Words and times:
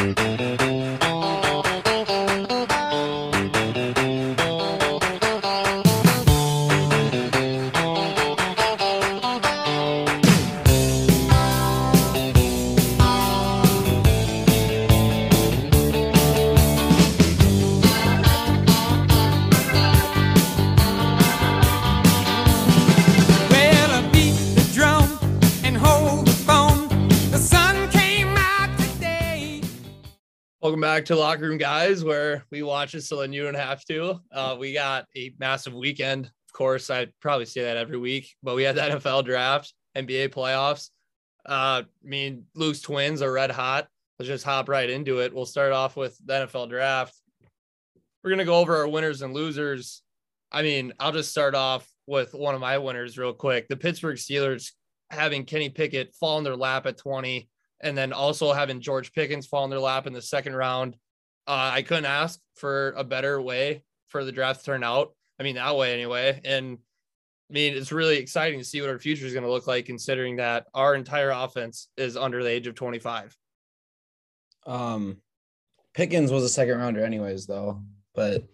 Thank 0.00 0.40
you. 0.40 0.59
To 31.10 31.16
Locker 31.16 31.48
Room 31.48 31.58
Guys, 31.58 32.04
where 32.04 32.44
we 32.52 32.62
watch 32.62 32.94
it 32.94 33.02
so 33.02 33.16
then 33.16 33.32
you 33.32 33.42
don't 33.42 33.54
have 33.56 33.84
to. 33.86 34.20
Uh, 34.30 34.56
we 34.56 34.72
got 34.72 35.06
a 35.16 35.34
massive 35.40 35.74
weekend. 35.74 36.26
Of 36.26 36.52
course, 36.52 36.88
I 36.88 37.08
probably 37.20 37.46
say 37.46 37.62
that 37.62 37.76
every 37.76 37.98
week, 37.98 38.36
but 38.44 38.54
we 38.54 38.62
had 38.62 38.76
the 38.76 38.80
NFL 38.82 39.24
draft, 39.24 39.74
NBA 39.96 40.28
playoffs. 40.28 40.90
Uh, 41.44 41.82
I 41.82 41.84
mean, 42.04 42.44
Luke's 42.54 42.80
twins 42.80 43.22
are 43.22 43.32
red 43.32 43.50
hot. 43.50 43.88
Let's 44.20 44.28
just 44.28 44.44
hop 44.44 44.68
right 44.68 44.88
into 44.88 45.18
it. 45.18 45.34
We'll 45.34 45.46
start 45.46 45.72
off 45.72 45.96
with 45.96 46.16
the 46.24 46.46
NFL 46.46 46.68
draft. 46.68 47.20
We're 48.22 48.30
gonna 48.30 48.44
go 48.44 48.60
over 48.60 48.76
our 48.76 48.86
winners 48.86 49.22
and 49.22 49.34
losers. 49.34 50.02
I 50.52 50.62
mean, 50.62 50.92
I'll 51.00 51.10
just 51.10 51.32
start 51.32 51.56
off 51.56 51.88
with 52.06 52.34
one 52.34 52.54
of 52.54 52.60
my 52.60 52.78
winners 52.78 53.18
real 53.18 53.32
quick. 53.32 53.66
The 53.66 53.76
Pittsburgh 53.76 54.16
Steelers 54.16 54.70
having 55.10 55.44
Kenny 55.44 55.70
Pickett 55.70 56.14
fall 56.14 56.38
in 56.38 56.44
their 56.44 56.54
lap 56.54 56.86
at 56.86 56.98
20 56.98 57.48
and 57.82 57.96
then 57.96 58.12
also 58.12 58.52
having 58.52 58.80
George 58.80 59.12
Pickens 59.12 59.46
fall 59.46 59.64
in 59.64 59.70
their 59.70 59.78
lap 59.78 60.06
in 60.06 60.12
the 60.12 60.22
second 60.22 60.54
round. 60.54 60.94
Uh, 61.46 61.70
I 61.74 61.82
couldn't 61.82 62.06
ask 62.06 62.38
for 62.54 62.90
a 62.96 63.04
better 63.04 63.40
way 63.40 63.82
for 64.08 64.24
the 64.24 64.32
draft 64.32 64.60
to 64.60 64.66
turn 64.66 64.84
out. 64.84 65.14
I 65.38 65.42
mean, 65.42 65.54
that 65.54 65.76
way 65.76 65.94
anyway. 65.94 66.40
And 66.44 66.78
I 67.50 67.52
mean, 67.52 67.74
it's 67.74 67.92
really 67.92 68.18
exciting 68.18 68.58
to 68.58 68.64
see 68.64 68.80
what 68.80 68.90
our 68.90 68.98
future 68.98 69.26
is 69.26 69.32
going 69.32 69.44
to 69.44 69.50
look 69.50 69.66
like, 69.66 69.86
considering 69.86 70.36
that 70.36 70.66
our 70.74 70.94
entire 70.94 71.30
offense 71.30 71.88
is 71.96 72.16
under 72.16 72.42
the 72.42 72.50
age 72.50 72.66
of 72.66 72.74
25. 72.74 73.36
Um, 74.66 75.16
Pickens 75.94 76.30
was 76.30 76.44
a 76.44 76.48
second 76.48 76.78
rounder, 76.78 77.04
anyways, 77.04 77.46
though. 77.46 77.82
But 78.14 78.44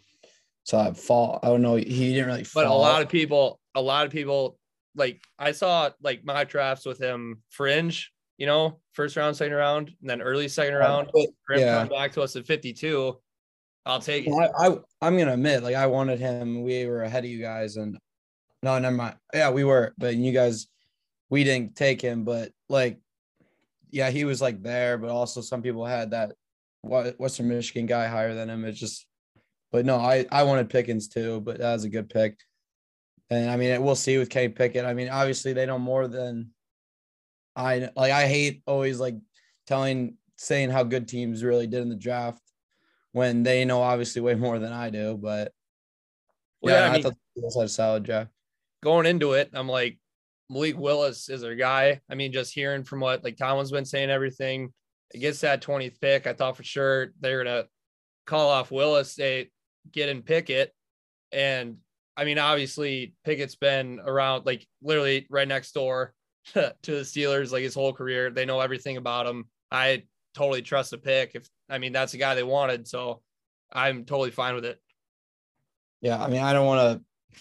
so 0.65 0.79
I 0.79 0.93
fall. 0.93 1.41
I 1.43 1.49
don't 1.49 1.63
know. 1.63 1.77
He 1.77 2.13
didn't 2.13 2.27
really. 2.27 2.47
But 2.55 2.67
a 2.67 2.73
lot 2.73 3.03
of 3.03 3.09
people, 3.09 3.61
a 3.75 3.81
lot 3.81 4.07
of 4.07 4.13
people, 4.13 4.59
like 4.95 5.21
I 5.39 5.53
saw 5.53 5.91
like 6.03 6.25
my 6.25 6.45
drafts 6.45 6.87
with 6.87 6.99
him 6.99 7.43
fringe, 7.51 8.13
you 8.39 8.47
know, 8.47 8.81
first 8.97 9.15
round, 9.15 9.37
second 9.37 9.55
round, 9.55 9.93
and 10.01 10.11
then 10.11 10.23
early 10.23 10.49
second 10.49 10.75
uh, 10.75 10.79
round. 10.79 11.11
But, 11.13 11.59
yeah. 11.59 11.85
back 11.85 12.13
to 12.13 12.23
us 12.23 12.35
at 12.35 12.47
52, 12.47 13.17
I'll 13.85 14.01
take 14.01 14.27
it. 14.27 14.33
I, 14.33 14.67
I 14.67 14.77
I'm 15.01 15.17
gonna 15.17 15.35
admit, 15.35 15.63
like 15.63 15.77
I 15.77 15.87
wanted 15.87 16.19
him. 16.19 16.65
We 16.65 16.87
were 16.87 17.03
ahead 17.03 17.25
of 17.25 17.31
you 17.31 17.41
guys, 17.41 17.77
and 17.77 17.97
no, 18.63 18.77
never 18.79 18.97
mind. 18.97 19.17
Yeah, 19.33 19.51
we 19.51 19.63
were, 19.63 19.95
but 19.97 20.17
you 20.17 20.33
guys, 20.33 20.67
we 21.31 21.45
didn't 21.45 21.77
take 21.77 22.01
him. 22.01 22.25
But 22.25 22.51
like, 22.69 22.99
yeah, 23.91 24.11
he 24.11 24.25
was 24.25 24.43
like 24.43 24.63
there, 24.63 24.99
but 24.99 25.11
also 25.11 25.41
some 25.41 25.63
people 25.63 25.87
had 25.87 26.11
that 26.11 26.33
Western 26.83 27.49
Michigan 27.49 27.87
guy 27.87 28.09
higher 28.09 28.35
than 28.35 28.51
him. 28.51 28.65
It's 28.65 28.81
just, 28.81 29.07
but 29.71 29.87
no, 29.87 29.99
I 29.99 30.27
I 30.33 30.43
wanted 30.43 30.71
Pickens 30.71 31.07
too, 31.07 31.41
but 31.43 31.59
that 31.59 31.73
was 31.73 31.85
a 31.85 31.89
good 31.89 32.09
pick. 32.09 32.41
And 33.31 33.51
I 33.51 33.57
mean, 33.57 33.83
we'll 33.83 33.95
see 33.95 34.19
with 34.19 34.31
Kenny 34.31 34.49
Pickett. 34.49 34.85
I 34.85 34.95
mean, 34.95 35.09
obviously 35.09 35.53
they 35.53 35.67
know 35.67 35.79
more 35.79 36.09
than 36.09 36.51
I 37.57 37.89
like. 37.97 38.13
I 38.13 38.27
hate 38.29 38.63
always 38.67 39.01
like 39.01 39.17
telling 39.67 40.17
saying 40.37 40.71
how 40.71 40.83
good 40.85 41.09
teams 41.09 41.43
really 41.43 41.67
did 41.67 41.81
in 41.83 41.89
the 41.89 41.97
draft 41.97 42.43
when 43.13 43.43
they 43.43 43.65
know 43.65 43.81
obviously 43.81 44.21
way 44.21 44.35
more 44.35 44.59
than 44.59 44.73
I 44.73 44.91
do. 44.91 45.17
But 45.17 45.53
Well, 46.61 46.75
yeah, 46.75 46.81
yeah, 46.81 46.87
I 46.87 46.89
I, 46.89 46.93
mean- 46.93 47.03
thought 47.03 47.15
the 47.35 47.41
Eagles 47.41 47.57
had 47.57 47.65
a 47.65 47.69
solid 47.69 48.03
draft. 48.03 48.31
going 48.83 49.07
into 49.07 49.33
it, 49.33 49.51
I'm 49.55 49.69
like, 49.69 49.99
Malik 50.51 50.79
Willis 50.79 51.29
is 51.31 51.43
our 51.43 51.55
guy. 51.55 52.01
I 52.11 52.15
mean, 52.15 52.33
just 52.33 52.53
hearing 52.55 52.85
from 52.85 53.01
what 53.01 53.25
like 53.25 53.37
Tomlin's 53.37 53.73
been 53.73 53.85
saying, 53.87 54.11
everything, 54.11 54.73
it 55.15 55.19
gets 55.21 55.41
that 55.41 55.63
20th 55.63 56.01
pick. 56.01 56.27
I 56.27 56.35
thought 56.35 56.57
for 56.57 56.63
sure 56.65 57.13
they're 57.21 57.43
gonna 57.43 57.65
call 58.27 58.51
off 58.51 58.71
Willis, 58.71 59.15
they 59.15 59.51
get 59.91 60.09
in 60.11 60.23
Pickett. 60.23 60.73
And 61.33 61.79
I 62.17 62.25
mean, 62.25 62.39
obviously 62.39 63.15
Pickett's 63.25 63.57
been 63.57 64.01
around 64.05 64.47
like 64.47 64.67
literally 64.83 65.27
right 65.31 65.49
next 65.49 65.73
door 65.73 66.13
to 66.55 66.73
the 66.83 67.01
Steelers 67.01 67.53
like 67.53 67.63
his 67.63 67.75
whole 67.75 67.93
career. 67.93 68.31
They 68.31 68.45
know 68.45 68.61
everything 68.61 68.97
about 68.97 69.27
him. 69.27 69.47
I 69.71 70.05
totally 70.35 70.63
trust 70.63 70.91
the 70.91 70.99
pick. 70.99 71.33
If 71.35 71.49
I 71.69 71.79
mean 71.79 71.93
that's 71.93 72.13
the 72.13 72.19
guy 72.19 72.35
they 72.35 72.43
wanted, 72.43 72.87
so 72.87 73.23
I'm 73.73 74.05
totally 74.05 74.31
fine 74.31 74.55
with 74.55 74.65
it. 74.65 74.81
Yeah, 76.01 76.23
I 76.23 76.29
mean, 76.29 76.43
I 76.43 76.53
don't 76.53 76.67
want 76.67 77.01
to. 77.01 77.41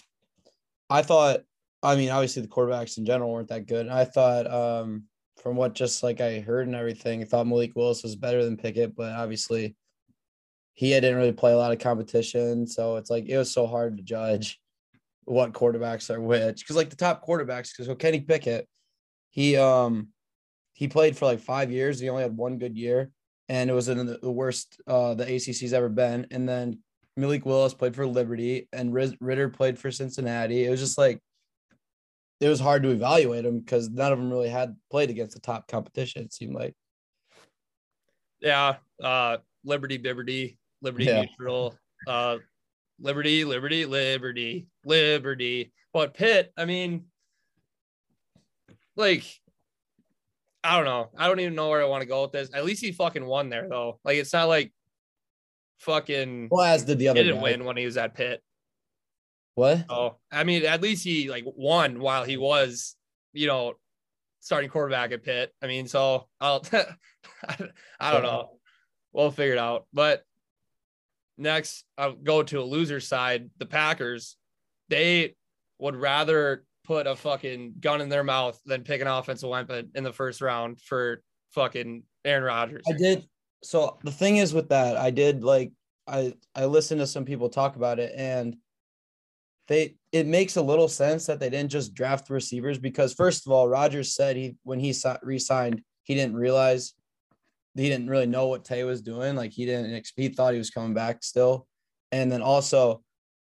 I 0.88 1.02
thought, 1.02 1.40
I 1.82 1.96
mean, 1.96 2.10
obviously 2.10 2.42
the 2.42 2.48
quarterbacks 2.48 2.98
in 2.98 3.04
general 3.04 3.30
weren't 3.30 3.48
that 3.48 3.66
good. 3.66 3.88
I 3.88 4.04
thought, 4.04 4.50
um, 4.50 5.04
from 5.42 5.56
what 5.56 5.74
just 5.74 6.02
like 6.02 6.20
I 6.20 6.40
heard 6.40 6.66
and 6.66 6.76
everything, 6.76 7.22
I 7.22 7.24
thought 7.24 7.46
Malik 7.46 7.72
Willis 7.76 8.02
was 8.02 8.16
better 8.16 8.44
than 8.44 8.56
Pickett, 8.56 8.96
but 8.96 9.12
obviously 9.12 9.76
he 10.74 10.90
didn't 10.90 11.16
really 11.16 11.32
play 11.32 11.52
a 11.52 11.56
lot 11.56 11.72
of 11.72 11.78
competition, 11.78 12.66
so 12.66 12.96
it's 12.96 13.10
like 13.10 13.28
it 13.28 13.38
was 13.38 13.52
so 13.52 13.66
hard 13.66 13.96
to 13.96 14.02
judge 14.02 14.60
what 15.24 15.52
quarterbacks 15.52 16.10
are 16.10 16.20
which. 16.20 16.60
Because 16.60 16.76
like 16.76 16.90
the 16.90 16.96
top 16.96 17.24
quarterbacks, 17.26 17.70
because 17.72 17.86
so 17.86 17.94
Kenny 17.94 18.20
Pickett, 18.20 18.68
he 19.36 19.54
um 19.58 20.08
he 20.72 20.88
played 20.88 21.16
for 21.16 21.26
like 21.26 21.40
five 21.40 21.70
years. 21.70 22.00
He 22.00 22.08
only 22.08 22.22
had 22.22 22.36
one 22.36 22.58
good 22.58 22.76
year, 22.76 23.10
and 23.50 23.68
it 23.70 23.74
was 23.74 23.88
in 23.88 24.04
the, 24.06 24.18
the 24.18 24.32
worst 24.32 24.80
uh 24.86 25.12
the 25.14 25.24
ACC's 25.24 25.74
ever 25.74 25.90
been. 25.90 26.26
And 26.30 26.48
then 26.48 26.80
Malik 27.18 27.44
Willis 27.46 27.74
played 27.74 27.94
for 27.94 28.06
Liberty, 28.06 28.66
and 28.72 28.92
Riz- 28.94 29.16
Ridder 29.20 29.50
played 29.50 29.78
for 29.78 29.90
Cincinnati. 29.90 30.64
It 30.64 30.70
was 30.70 30.80
just 30.80 30.96
like 30.98 31.20
it 32.40 32.48
was 32.48 32.60
hard 32.60 32.82
to 32.82 32.90
evaluate 32.90 33.44
them 33.44 33.60
because 33.60 33.90
none 33.90 34.10
of 34.12 34.18
them 34.18 34.30
really 34.30 34.48
had 34.48 34.74
played 34.90 35.10
against 35.10 35.34
the 35.34 35.40
top 35.40 35.68
competition. 35.68 36.22
It 36.22 36.32
seemed 36.32 36.54
like. 36.54 36.74
yeah 38.40 38.76
uh 39.02 39.36
liberty 39.64 39.98
liberty 39.98 40.58
liberty 40.80 41.04
Yeah. 41.04 41.22
neutral 41.26 41.76
uh 42.06 42.38
liberty 43.00 43.44
liberty 43.44 43.84
liberty 43.84 44.66
liberty 44.84 45.72
but 45.92 46.14
pitt 46.14 46.52
i 46.56 46.64
mean 46.64 47.04
like 48.96 49.24
i 50.64 50.76
don't 50.76 50.84
know 50.84 51.10
i 51.16 51.28
don't 51.28 51.40
even 51.40 51.54
know 51.54 51.68
where 51.68 51.82
i 51.82 51.86
want 51.86 52.00
to 52.02 52.06
go 52.08 52.22
with 52.22 52.32
this 52.32 52.50
at 52.54 52.64
least 52.64 52.82
he 52.84 52.92
fucking 52.92 53.24
won 53.24 53.48
there 53.48 53.68
though 53.68 54.00
like 54.04 54.16
it's 54.16 54.32
not 54.32 54.48
like 54.48 54.72
fucking 55.78 56.48
Well, 56.50 56.62
as 56.62 56.84
did 56.84 56.98
the 56.98 57.04
he 57.04 57.08
other 57.08 57.22
didn't 57.22 57.36
guy. 57.36 57.42
win 57.42 57.64
when 57.64 57.76
he 57.76 57.84
was 57.84 57.96
at 57.96 58.14
pitt 58.14 58.42
What? 59.54 59.84
oh 59.88 60.16
i 60.32 60.44
mean 60.44 60.64
at 60.64 60.80
least 60.82 61.04
he 61.04 61.30
like 61.30 61.44
won 61.46 62.00
while 62.00 62.24
he 62.24 62.36
was 62.36 62.96
you 63.32 63.46
know 63.46 63.74
starting 64.40 64.70
quarterback 64.70 65.12
at 65.12 65.22
pitt 65.22 65.52
i 65.62 65.66
mean 65.66 65.86
so 65.86 66.26
i'll 66.40 66.64
i 68.00 68.12
don't 68.12 68.22
know 68.22 68.50
we'll 69.12 69.30
figure 69.30 69.54
it 69.54 69.58
out. 69.58 69.86
But 69.94 70.22
next, 71.38 71.84
I'll 71.96 72.12
go 72.12 72.42
to 72.42 72.60
a 72.60 72.62
loser 72.62 73.00
side. 73.00 73.48
The 73.56 73.64
Packers, 73.64 74.36
they 74.90 75.36
would 75.78 75.96
rather 75.96 76.64
put 76.86 77.06
a 77.06 77.16
fucking 77.16 77.74
gun 77.80 78.00
in 78.00 78.08
their 78.08 78.24
mouth 78.24 78.58
than 78.64 78.82
pick 78.82 79.00
an 79.00 79.06
offensive 79.06 79.48
weapon 79.48 79.90
in 79.94 80.04
the 80.04 80.12
first 80.12 80.40
round 80.40 80.80
for 80.80 81.22
fucking 81.50 82.02
Aaron 82.24 82.44
Rodgers. 82.44 82.84
I 82.88 82.92
did. 82.92 83.26
So 83.62 83.98
the 84.04 84.10
thing 84.10 84.36
is 84.36 84.54
with 84.54 84.68
that, 84.68 84.96
I 84.96 85.10
did 85.10 85.42
like 85.42 85.72
I 86.06 86.34
I 86.54 86.66
listened 86.66 87.00
to 87.00 87.06
some 87.06 87.24
people 87.24 87.48
talk 87.48 87.76
about 87.76 87.98
it, 87.98 88.12
and 88.16 88.56
they 89.68 89.96
it 90.12 90.26
makes 90.26 90.56
a 90.56 90.62
little 90.62 90.88
sense 90.88 91.26
that 91.26 91.40
they 91.40 91.50
didn't 91.50 91.70
just 91.70 91.94
draft 91.94 92.30
receivers 92.30 92.78
because 92.78 93.12
first 93.12 93.46
of 93.46 93.52
all, 93.52 93.68
Rodgers 93.68 94.14
said 94.14 94.36
he 94.36 94.56
when 94.62 94.78
he 94.78 94.94
re-signed, 95.22 95.82
he 96.04 96.14
didn't 96.14 96.36
realize 96.36 96.94
he 97.74 97.88
didn't 97.88 98.08
really 98.08 98.26
know 98.26 98.46
what 98.46 98.64
Tay 98.64 98.84
was 98.84 99.02
doing. 99.02 99.34
Like 99.34 99.52
he 99.52 99.66
didn't 99.66 100.08
he 100.14 100.28
thought 100.28 100.52
he 100.52 100.58
was 100.58 100.70
coming 100.70 100.94
back 100.94 101.24
still, 101.24 101.66
and 102.12 102.30
then 102.30 102.42
also 102.42 103.02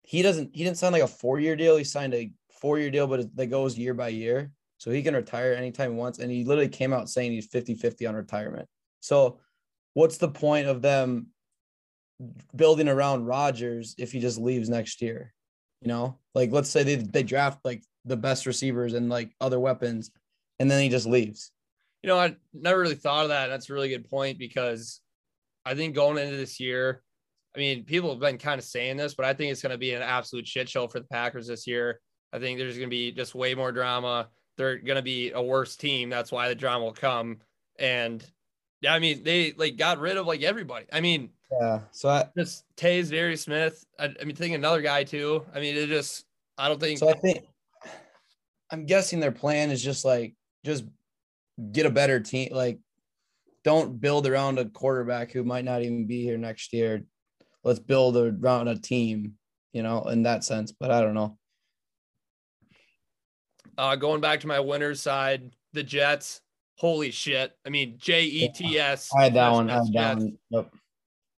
he 0.02 0.22
doesn't 0.22 0.54
he 0.54 0.64
didn't 0.64 0.78
sign 0.78 0.92
like 0.92 1.02
a 1.02 1.08
four 1.08 1.38
year 1.38 1.56
deal. 1.56 1.76
He 1.76 1.84
signed 1.84 2.14
a 2.14 2.32
four 2.60 2.78
year 2.78 2.90
deal, 2.90 3.06
but 3.06 3.20
it, 3.20 3.37
that 3.37 3.46
goes 3.46 3.78
year 3.78 3.94
by 3.94 4.08
year. 4.08 4.50
So 4.78 4.90
he 4.90 5.02
can 5.02 5.14
retire 5.14 5.52
anytime 5.55 5.93
he 5.93 5.96
wants. 5.96 6.19
And 6.19 6.31
he 6.31 6.44
literally 6.44 6.69
came 6.69 6.93
out 6.93 7.10
saying 7.10 7.32
he's 7.32 7.46
50 7.46 7.75
50 7.75 8.06
on 8.06 8.14
retirement. 8.14 8.69
So 9.00 9.40
what's 9.94 10.19
the 10.19 10.28
point 10.28 10.69
of 10.69 10.82
them 10.82 11.28
building 12.55 12.88
around 12.88 13.26
Rodgers 13.26 13.94
if 13.99 14.12
he 14.12 14.20
just 14.20 14.38
leaves 14.38 14.69
next 14.69 15.02
year? 15.02 15.32
You 15.82 15.88
know, 15.88 16.19
like 16.34 16.50
let's 16.52 16.70
say 16.70 16.82
they, 16.82 16.96
they 16.96 17.22
draft 17.22 17.58
like 17.64 17.82
the 18.05 18.16
best 18.16 18.46
receivers 18.46 18.94
and 18.94 19.08
like 19.08 19.32
other 19.40 19.61
weapons, 19.61 20.11
and 20.58 20.70
then 20.70 20.82
he 20.82 20.88
just 20.88 21.06
leaves. 21.06 21.52
You 22.02 22.08
know, 22.08 22.19
I 22.19 22.37
never 22.52 22.81
really 22.81 22.94
thought 22.94 23.25
of 23.25 23.28
that. 23.31 23.49
That's 23.49 23.70
a 23.70 23.72
really 23.72 23.88
good 23.88 24.08
point 24.08 24.38
because 24.38 25.00
I 25.64 25.75
think 25.75 25.94
going 25.94 26.19
into 26.19 26.37
this 26.37 26.58
year, 26.58 27.02
I 27.54 27.58
mean, 27.58 27.84
people 27.84 28.11
have 28.11 28.20
been 28.20 28.38
kind 28.38 28.58
of 28.58 28.64
saying 28.64 28.96
this, 28.96 29.14
but 29.14 29.26
I 29.26 29.34
think 29.34 29.52
it's 29.52 29.62
going 29.62 29.72
to 29.72 29.78
be 29.78 29.94
an 29.94 30.02
absolute 30.02 30.46
shit 30.46 30.69
show 30.69 30.87
for 30.88 31.00
the 31.00 31.06
Packers 31.06 31.46
this 31.46 31.66
year. 31.66 32.00
I 32.32 32.38
think 32.38 32.58
there's 32.58 32.76
going 32.76 32.88
to 32.88 32.94
be 32.94 33.12
just 33.12 33.34
way 33.34 33.54
more 33.54 33.72
drama. 33.72 34.28
They're 34.56 34.78
going 34.78 34.96
to 34.96 35.02
be 35.02 35.30
a 35.32 35.42
worse 35.42 35.76
team. 35.76 36.10
That's 36.10 36.32
why 36.32 36.48
the 36.48 36.54
drama 36.54 36.84
will 36.84 36.92
come. 36.92 37.38
And 37.78 38.25
Yeah, 38.80 38.94
I 38.94 38.98
mean 38.98 39.22
they 39.22 39.52
like 39.56 39.76
got 39.76 39.98
rid 39.98 40.16
of 40.16 40.26
like 40.26 40.42
everybody. 40.42 40.86
I 40.92 41.00
mean, 41.00 41.30
Yeah. 41.60 41.80
So 41.92 42.08
I 42.08 42.28
just 42.36 42.64
Tays, 42.76 43.10
Darius 43.10 43.42
Smith. 43.42 43.84
I, 43.98 44.12
I 44.20 44.25
mean, 44.25 44.36
think 44.36 44.54
another 44.54 44.82
guy 44.82 45.04
too. 45.04 45.44
I 45.54 45.60
mean, 45.60 45.76
it 45.76 45.86
just 45.88 46.26
I 46.56 46.69
don't 46.69 46.80
think 46.80 46.98
so 46.98 47.08
I 47.08 47.14
think 47.14 47.44
I'm 48.70 48.84
guessing 48.84 49.20
their 49.20 49.32
plan 49.32 49.70
is 49.70 49.82
just 49.82 50.04
like 50.04 50.34
just 50.64 50.84
get 51.72 51.86
a 51.86 51.90
better 51.90 52.20
team. 52.20 52.50
Like 52.52 52.78
don't 53.64 54.00
build 54.00 54.26
around 54.26 54.58
a 54.58 54.64
quarterback 54.64 55.32
who 55.32 55.44
might 55.44 55.64
not 55.64 55.82
even 55.82 56.06
be 56.06 56.22
here 56.22 56.38
next 56.38 56.72
year. 56.72 57.04
Let's 57.64 57.80
build 57.80 58.16
around 58.16 58.69
a 58.69 58.78
team, 58.78 59.34
you 59.72 59.82
know, 59.82 60.02
in 60.04 60.22
that 60.25 60.44
sense. 60.44 60.72
But 60.72 60.90
I 60.90 61.00
don't 61.00 61.14
know. 61.14 61.38
Uh, 63.78 63.96
going 63.96 64.20
back 64.20 64.40
to 64.40 64.46
my 64.46 64.60
winners 64.60 65.00
side, 65.00 65.50
the 65.72 65.82
Jets. 65.82 66.42
Holy 66.76 67.10
shit! 67.10 67.56
I 67.66 67.70
mean, 67.70 67.94
J 67.98 68.25
E 68.25 68.48
T 68.54 68.78
S. 68.78 69.08
I 69.19 69.25
had 69.25 69.34
that 69.34 69.50
one. 69.52 69.70
I 69.70 69.75
had 69.75 69.92
that 69.94 70.16
one. 70.19 70.38
Yep. 70.50 70.72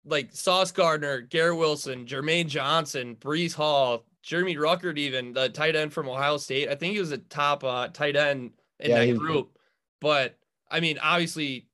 like 0.05 0.33
Sauce 0.33 0.73
Gardner, 0.73 1.21
Garrett 1.21 1.57
Wilson, 1.59 2.05
Jermaine 2.07 2.47
Johnson, 2.49 3.17
Breece 3.17 3.55
Hall, 3.55 4.05
Jeremy 4.23 4.57
Ruckert, 4.57 4.99
even 4.99 5.33
the 5.33 5.49
tight 5.49 5.77
end 5.77 5.93
from 5.93 6.09
Ohio 6.09 6.37
State. 6.37 6.69
I 6.69 6.75
think 6.75 6.93
he 6.95 7.01
was 7.01 7.13
a 7.13 7.19
top 7.19 7.65
uh, 7.65 7.89
tight 7.89 8.17
end 8.17 8.51
in 8.81 8.91
Yeah, 8.91 9.05
that 9.05 9.17
group. 9.19 9.57
But 10.01 10.37
I 10.71 10.81
mean, 10.81 10.99
obviously, 11.03 11.67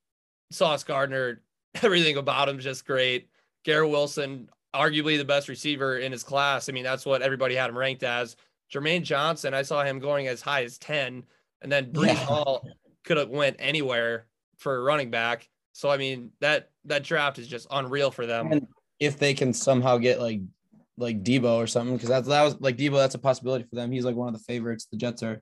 Sauce 0.51 0.83
Gardner, 0.83 1.41
everything 1.81 2.17
about 2.17 2.47
him 2.49 2.57
is 2.59 2.63
just 2.63 2.85
great. 2.85 3.27
Garrett 3.65 3.89
Wilson, 3.89 4.49
arguably 4.73 5.17
the 5.17 5.25
best 5.25 5.49
receiver 5.49 5.97
in 5.97 6.11
his 6.13 6.23
class. 6.23 6.69
I 6.69 6.71
mean, 6.71 6.83
that's 6.85 7.05
what 7.05 7.21
everybody 7.21 7.55
had 7.55 7.69
him 7.69 7.77
ranked 7.77 8.03
as. 8.03 8.37
Jermaine 8.73 9.03
Johnson, 9.03 9.53
I 9.53 9.61
saw 9.61 9.83
him 9.83 9.99
going 9.99 10.27
as 10.27 10.41
high 10.41 10.63
as 10.63 10.77
10. 10.77 11.23
And 11.61 11.71
then 11.71 11.91
Breece 11.91 12.07
Yeah. 12.07 12.13
Hall 12.15 12.67
could 13.03 13.17
have 13.17 13.29
went 13.29 13.55
anywhere 13.59 14.27
for 14.57 14.75
a 14.75 14.81
running 14.81 15.09
back. 15.09 15.47
So 15.73 15.89
I 15.89 15.97
mean 15.97 16.31
that 16.41 16.71
that 16.85 17.03
draft 17.03 17.39
is 17.39 17.47
just 17.47 17.67
unreal 17.71 18.11
for 18.11 18.25
them. 18.25 18.51
And 18.51 18.67
if 18.99 19.19
they 19.19 19.33
can 19.33 19.53
somehow 19.53 19.97
get 19.97 20.19
like 20.19 20.41
like 20.97 21.23
Debo 21.23 21.55
or 21.57 21.67
something, 21.67 21.95
because 21.95 22.09
that's 22.09 22.27
that 22.27 22.43
was 22.43 22.59
like 22.59 22.77
Debo, 22.77 22.95
that's 22.95 23.15
a 23.15 23.19
possibility 23.19 23.65
for 23.69 23.75
them. 23.75 23.91
He's 23.91 24.05
like 24.05 24.15
one 24.15 24.27
of 24.27 24.33
the 24.33 24.43
favorites. 24.43 24.87
The 24.91 24.97
Jets 24.97 25.21
are, 25.21 25.39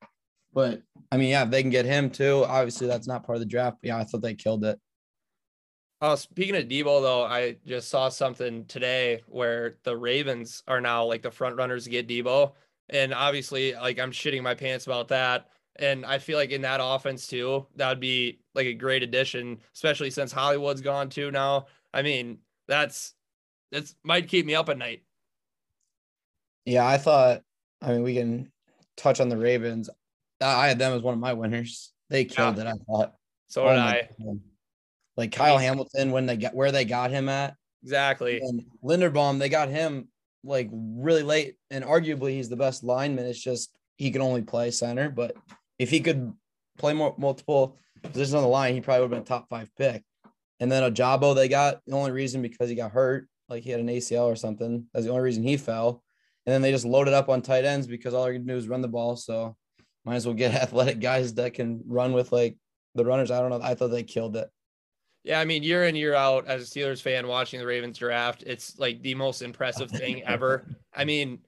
but 0.54 0.82
I 1.12 1.18
mean, 1.18 1.30
yeah, 1.30 1.44
if 1.44 1.50
they 1.50 1.62
can 1.62 1.72
get 1.72 1.86
him 1.86 2.10
too. 2.10 2.44
Obviously, 2.46 2.88
that's 2.88 3.08
not 3.08 3.26
part 3.26 3.38
of 3.38 3.40
the 3.40 3.46
draft. 3.46 3.78
But 3.82 3.88
yeah, 3.88 3.98
I 3.98 4.04
thought 4.04 4.22
they 4.22 4.36
killed 4.36 4.66
it. 4.66 4.80
Oh, 6.02 6.16
speaking 6.16 6.58
of 6.58 6.66
Debo, 6.66 7.02
though, 7.02 7.24
I 7.24 7.56
just 7.66 7.88
saw 7.88 8.10
something 8.10 8.66
today 8.66 9.24
where 9.28 9.78
the 9.84 9.96
Ravens 9.96 10.62
are 10.68 10.82
now 10.82 11.06
like 11.06 11.22
the 11.22 11.32
front 11.32 11.56
runners 11.56 11.86
to 11.86 11.90
get 11.90 12.08
Debo, 12.08 12.52
and 12.90 13.14
obviously, 13.14 13.74
like 13.74 14.00
I'm 14.00 14.12
shitting 14.12 14.42
my 14.44 14.54
pants 14.56 14.86
about 14.86 15.08
that. 15.10 15.50
And 15.78 16.06
I 16.06 16.20
feel 16.20 16.38
like 16.38 16.52
in 16.52 16.62
that 16.62 16.80
offense 16.82 17.28
too, 17.28 17.68
that 17.76 17.90
would 17.90 18.00
be 18.00 18.40
like 18.54 18.66
a 18.68 18.74
great 18.74 19.04
addition, 19.04 19.60
especially 19.74 20.10
since 20.10 20.32
Hollywood's 20.32 20.82
gone 20.82 21.10
too 21.10 21.32
now. 21.32 21.66
I 21.94 22.02
mean, 22.02 22.38
that's 22.68 23.14
that's 23.72 23.96
might 24.04 24.28
keep 24.30 24.46
me 24.46 24.56
up 24.56 24.70
at 24.70 24.78
night. 24.78 25.04
Yeah, 26.66 26.88
I 26.88 26.98
thought. 26.98 27.42
I 27.82 27.90
mean, 27.92 28.04
we 28.04 28.16
can 28.16 28.52
touch 28.98 29.20
on 29.20 29.30
the 29.30 29.38
Ravens. 29.38 29.90
I 30.42 30.68
had 30.68 30.80
them 30.80 30.94
as 30.94 31.02
one 31.02 31.14
of 31.14 31.20
my 31.20 31.34
winners. 31.34 31.92
They 32.10 32.26
killed 32.26 32.60
it. 32.60 32.68
I 32.68 32.74
thought. 32.88 33.14
So 33.48 33.66
Oh 33.66 33.70
did 33.72 33.80
I. 33.80 34.10
God. 34.24 34.40
Like 35.18 35.32
Kyle 35.32 35.58
Hamilton, 35.58 36.12
when 36.12 36.26
they 36.26 36.38
got 36.38 36.54
where 36.56 36.72
they 36.72 36.86
got 36.86 37.12
him 37.12 37.30
at, 37.30 37.56
Exactly. 37.84 38.40
and 38.42 38.64
Linderbaum, 38.84 39.40
they 39.40 39.50
got 39.50 39.70
him 39.70 40.08
like 40.46 40.70
really 40.72 41.24
late, 41.24 41.56
and 41.70 41.84
arguably 41.84 42.32
he's 42.32 42.50
the 42.50 42.56
best 42.56 42.84
lineman. 42.84 43.26
It's 43.26 43.42
just 43.42 43.72
he 43.98 44.12
can 44.12 44.22
only 44.22 44.42
play 44.42 44.72
center, 44.72 45.10
but 45.10 45.36
if 45.80 45.90
he 45.90 46.00
could 46.00 46.34
play 46.78 46.94
more 46.94 47.16
multiple 47.18 47.78
positions 48.04 48.34
on 48.34 48.44
the 48.44 48.50
line, 48.50 48.74
he 48.74 48.82
probably 48.82 49.02
would 49.02 49.12
have 49.12 49.26
been 49.26 49.36
a 49.36 49.38
top 49.38 49.50
five 49.50 49.70
pick. 49.78 50.04
And 50.60 50.72
then 50.72 50.84
Ojabo, 50.84 51.36
they 51.36 51.48
got 51.48 51.82
the 51.86 51.96
only 51.96 52.12
reason 52.12 52.42
because 52.42 52.70
he 52.70 52.76
got 52.76 52.92
hurt, 52.92 53.28
like 53.50 53.64
he 53.64 53.72
had 53.72 53.80
an 53.80 53.88
ACL 53.88 54.26
or 54.26 54.36
something. 54.36 54.86
That's 54.94 55.06
the 55.06 55.12
only 55.12 55.24
reason 55.24 55.44
he 55.44 55.58
fell. 55.58 56.02
And 56.46 56.54
then 56.54 56.62
they 56.62 56.72
just 56.72 56.86
loaded 56.86 57.14
up 57.14 57.28
on 57.28 57.42
tight 57.42 57.66
ends 57.66 57.88
because 57.88 58.14
all 58.14 58.24
they're 58.24 58.34
gonna 58.34 58.46
do 58.46 58.58
is 58.58 58.68
run 58.68 58.82
the 58.82 58.88
ball. 58.88 59.16
So 59.16 59.56
might 60.06 60.16
as 60.16 60.26
well 60.26 60.36
get 60.36 60.54
athletic 60.62 61.00
guys 61.00 61.34
that 61.36 61.54
can 61.54 61.82
run 61.86 62.14
with 62.14 62.32
like 62.32 62.58
the 62.94 63.06
runners. 63.06 63.32
I 63.32 63.40
don't 63.40 63.50
know. 63.50 63.60
I 63.62 63.76
thought 63.76 63.90
they 63.90 64.04
killed 64.04 64.38
it. 64.38 64.50
Yeah, 65.26 65.40
I 65.40 65.46
mean, 65.46 65.64
year 65.64 65.86
in, 65.86 65.96
year 65.96 66.14
out, 66.14 66.46
as 66.46 66.62
a 66.62 66.66
Steelers 66.66 67.02
fan 67.02 67.26
watching 67.26 67.60
the 67.60 67.66
Ravens 67.66 67.98
draft, 67.98 68.44
it's 68.46 68.78
like 68.78 69.02
the 69.02 69.16
most 69.16 69.42
impressive 69.42 69.90
thing 69.92 70.24
ever. 70.24 70.68
I 70.94 71.04
mean, 71.04 71.40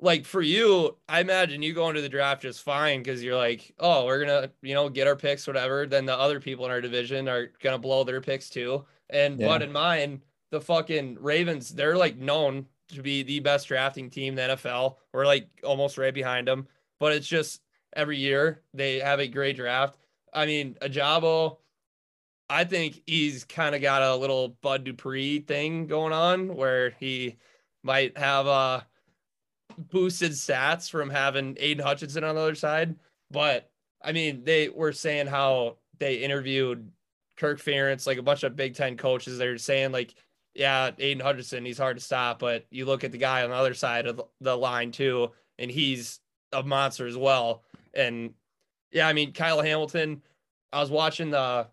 like 0.00 0.24
for 0.24 0.40
you, 0.40 0.96
I 1.06 1.20
imagine 1.20 1.62
you 1.62 1.74
go 1.74 1.90
into 1.90 2.00
the 2.00 2.08
draft 2.08 2.40
just 2.40 2.62
fine 2.62 3.02
because 3.02 3.22
you're 3.22 3.36
like, 3.36 3.74
oh, 3.78 4.06
we're 4.06 4.24
gonna, 4.24 4.50
you 4.62 4.72
know, 4.72 4.88
get 4.88 5.06
our 5.06 5.16
picks, 5.16 5.46
whatever. 5.46 5.86
Then 5.86 6.06
the 6.06 6.16
other 6.16 6.40
people 6.40 6.64
in 6.64 6.70
our 6.70 6.80
division 6.80 7.28
are 7.28 7.50
gonna 7.62 7.78
blow 7.78 8.04
their 8.04 8.22
picks 8.22 8.48
too. 8.48 8.86
And 9.10 9.38
but 9.38 9.60
in 9.60 9.70
mine, 9.70 10.22
the 10.50 10.60
fucking 10.60 11.18
Ravens, 11.20 11.74
they're 11.74 11.98
like 11.98 12.16
known 12.16 12.64
to 12.88 13.02
be 13.02 13.22
the 13.22 13.40
best 13.40 13.68
drafting 13.68 14.08
team 14.08 14.38
in 14.38 14.48
the 14.48 14.56
NFL. 14.56 14.96
We're 15.12 15.26
like 15.26 15.46
almost 15.62 15.98
right 15.98 16.14
behind 16.14 16.48
them. 16.48 16.66
But 16.98 17.12
it's 17.12 17.26
just 17.26 17.60
every 17.94 18.16
year 18.16 18.62
they 18.72 18.98
have 19.00 19.20
a 19.20 19.28
great 19.28 19.56
draft. 19.56 19.98
I 20.32 20.46
mean, 20.46 20.76
Ojabo, 20.80 21.58
I 22.50 22.64
think 22.64 23.02
he's 23.06 23.44
kind 23.44 23.76
of 23.76 23.80
got 23.80 24.02
a 24.02 24.16
little 24.16 24.48
Bud 24.60 24.82
Dupree 24.82 25.38
thing 25.38 25.86
going 25.86 26.12
on 26.12 26.56
where 26.56 26.90
he 26.98 27.36
might 27.84 28.18
have 28.18 28.46
uh 28.48 28.80
boosted 29.78 30.32
stats 30.32 30.90
from 30.90 31.10
having 31.10 31.56
Aidan 31.60 31.86
Hutchinson 31.86 32.24
on 32.24 32.34
the 32.34 32.40
other 32.40 32.54
side. 32.56 32.96
But 33.30 33.70
I 34.02 34.10
mean, 34.10 34.42
they 34.42 34.68
were 34.68 34.92
saying 34.92 35.28
how 35.28 35.76
they 35.98 36.16
interviewed 36.16 36.90
Kirk 37.36 37.60
Ferentz, 37.60 38.06
like 38.06 38.18
a 38.18 38.22
bunch 38.22 38.42
of 38.42 38.56
Big 38.56 38.74
Ten 38.74 38.96
coaches. 38.96 39.38
They're 39.38 39.56
saying 39.56 39.92
like, 39.92 40.14
yeah, 40.54 40.90
Aidan 40.98 41.24
Hutchinson, 41.24 41.64
he's 41.64 41.78
hard 41.78 41.98
to 41.98 42.02
stop, 42.02 42.40
but 42.40 42.66
you 42.70 42.84
look 42.84 43.04
at 43.04 43.12
the 43.12 43.18
guy 43.18 43.44
on 43.44 43.50
the 43.50 43.56
other 43.56 43.74
side 43.74 44.06
of 44.06 44.16
the- 44.16 44.24
the 44.40 44.56
line 44.56 44.90
too, 44.90 45.30
and 45.56 45.70
he's 45.70 46.18
a 46.52 46.64
monster 46.64 47.06
as 47.06 47.16
well. 47.16 47.62
And 47.94 48.34
yeah, 48.90 49.06
I 49.06 49.12
mean, 49.12 49.32
Kyle 49.32 49.62
Hamilton, 49.62 50.22
I 50.72 50.80
was 50.80 50.90
watching 50.90 51.30
the 51.30 51.68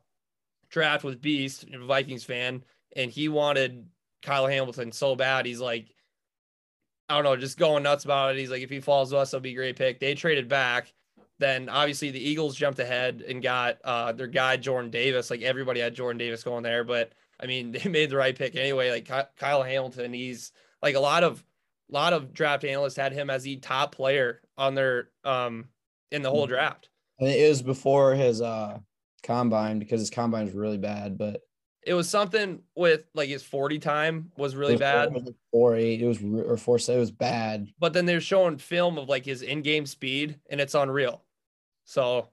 draft 0.70 1.04
with 1.04 1.22
Beast, 1.22 1.66
Vikings 1.70 2.24
fan, 2.24 2.64
and 2.96 3.12
he 3.12 3.30
wanted 3.30 3.88
Kyle 4.22 4.48
Hamilton 4.48 4.92
so 4.92 5.16
bad. 5.16 5.46
He's 5.46 5.60
like, 5.60 5.94
I 7.10 7.16
don't 7.16 7.24
know, 7.24 7.36
just 7.38 7.58
going 7.58 7.84
nuts 7.84 8.06
about 8.06 8.36
it. 8.36 8.40
He's 8.40 8.52
like, 8.52 8.62
if 8.62 8.70
he 8.70 8.80
falls 8.80 9.12
to 9.12 9.18
us, 9.18 9.34
it'll 9.34 9.42
be 9.42 9.52
a 9.52 9.56
great 9.56 9.78
pick. 9.78 10.00
They 10.00 10.14
traded 10.14 10.48
back. 10.48 10.94
Then 11.40 11.70
obviously 11.70 12.10
the 12.12 12.20
Eagles 12.20 12.56
jumped 12.56 12.80
ahead 12.80 13.24
and 13.28 13.44
got 13.44 13.78
uh, 13.84 14.12
their 14.12 14.28
guy 14.28 14.58
Jordan 14.58 14.90
Davis. 14.90 15.30
Like 15.30 15.44
everybody 15.44 15.80
had 15.80 15.94
Jordan 15.94 16.18
Davis 16.18 16.44
going 16.44 16.64
there, 16.64 16.84
but 16.84 17.14
I 17.40 17.46
mean 17.46 17.72
they 17.84 17.90
made 17.90 18.10
the 18.10 18.18
right 18.18 18.36
pick 18.36 18.56
anyway. 18.56 18.90
Like 18.90 19.36
Kyle 19.38 19.64
Hamilton, 19.64 20.14
he's 20.14 20.52
like 20.82 20.96
a 20.96 21.00
lot 21.00 21.24
of 21.24 21.44
a 21.90 21.94
lot 21.94 22.14
of 22.14 22.34
draft 22.34 22.66
analysts 22.66 22.98
had 22.98 23.14
him 23.14 23.30
as 23.30 23.44
the 23.44 23.58
top 23.58 23.96
player 23.96 24.42
on 24.58 24.76
their 24.76 25.10
um 25.24 25.66
in 26.12 26.22
the 26.24 26.30
whole 26.30 26.48
draft. 26.48 26.90
And 27.20 27.30
it 27.30 27.48
was 27.48 27.62
before 27.62 28.16
his 28.16 28.42
uh 28.42 28.80
combine 29.28 29.78
because 29.78 30.00
his 30.00 30.10
combine 30.10 30.46
was 30.46 30.54
really 30.54 30.78
bad, 30.78 31.18
but 31.18 31.42
It 31.86 31.94
was 31.94 32.10
something 32.10 32.64
with 32.76 33.04
like 33.14 33.30
his 33.30 33.44
40 33.44 33.80
time 33.80 34.32
was 34.38 34.56
really 34.56 34.74
was 34.74 34.80
bad. 34.80 35.10
Four, 35.10 35.12
it 35.12 35.14
was 35.14 35.24
like 35.26 35.36
four 35.52 35.76
eight. 35.76 36.02
It 36.02 36.08
was 36.08 36.24
or 36.24 36.58
four. 36.58 36.78
It 36.78 36.98
was 36.98 37.12
bad. 37.12 37.68
but 37.80 37.94
then 37.94 38.06
they're 38.06 38.22
showing 38.22 38.58
film 38.58 38.98
of 38.98 39.08
like 39.10 39.26
his 39.26 39.42
in-game 39.42 39.86
speed 39.86 40.40
and 40.50 40.60
it's 40.60 40.74
unreal. 40.74 41.24
So 41.86 42.30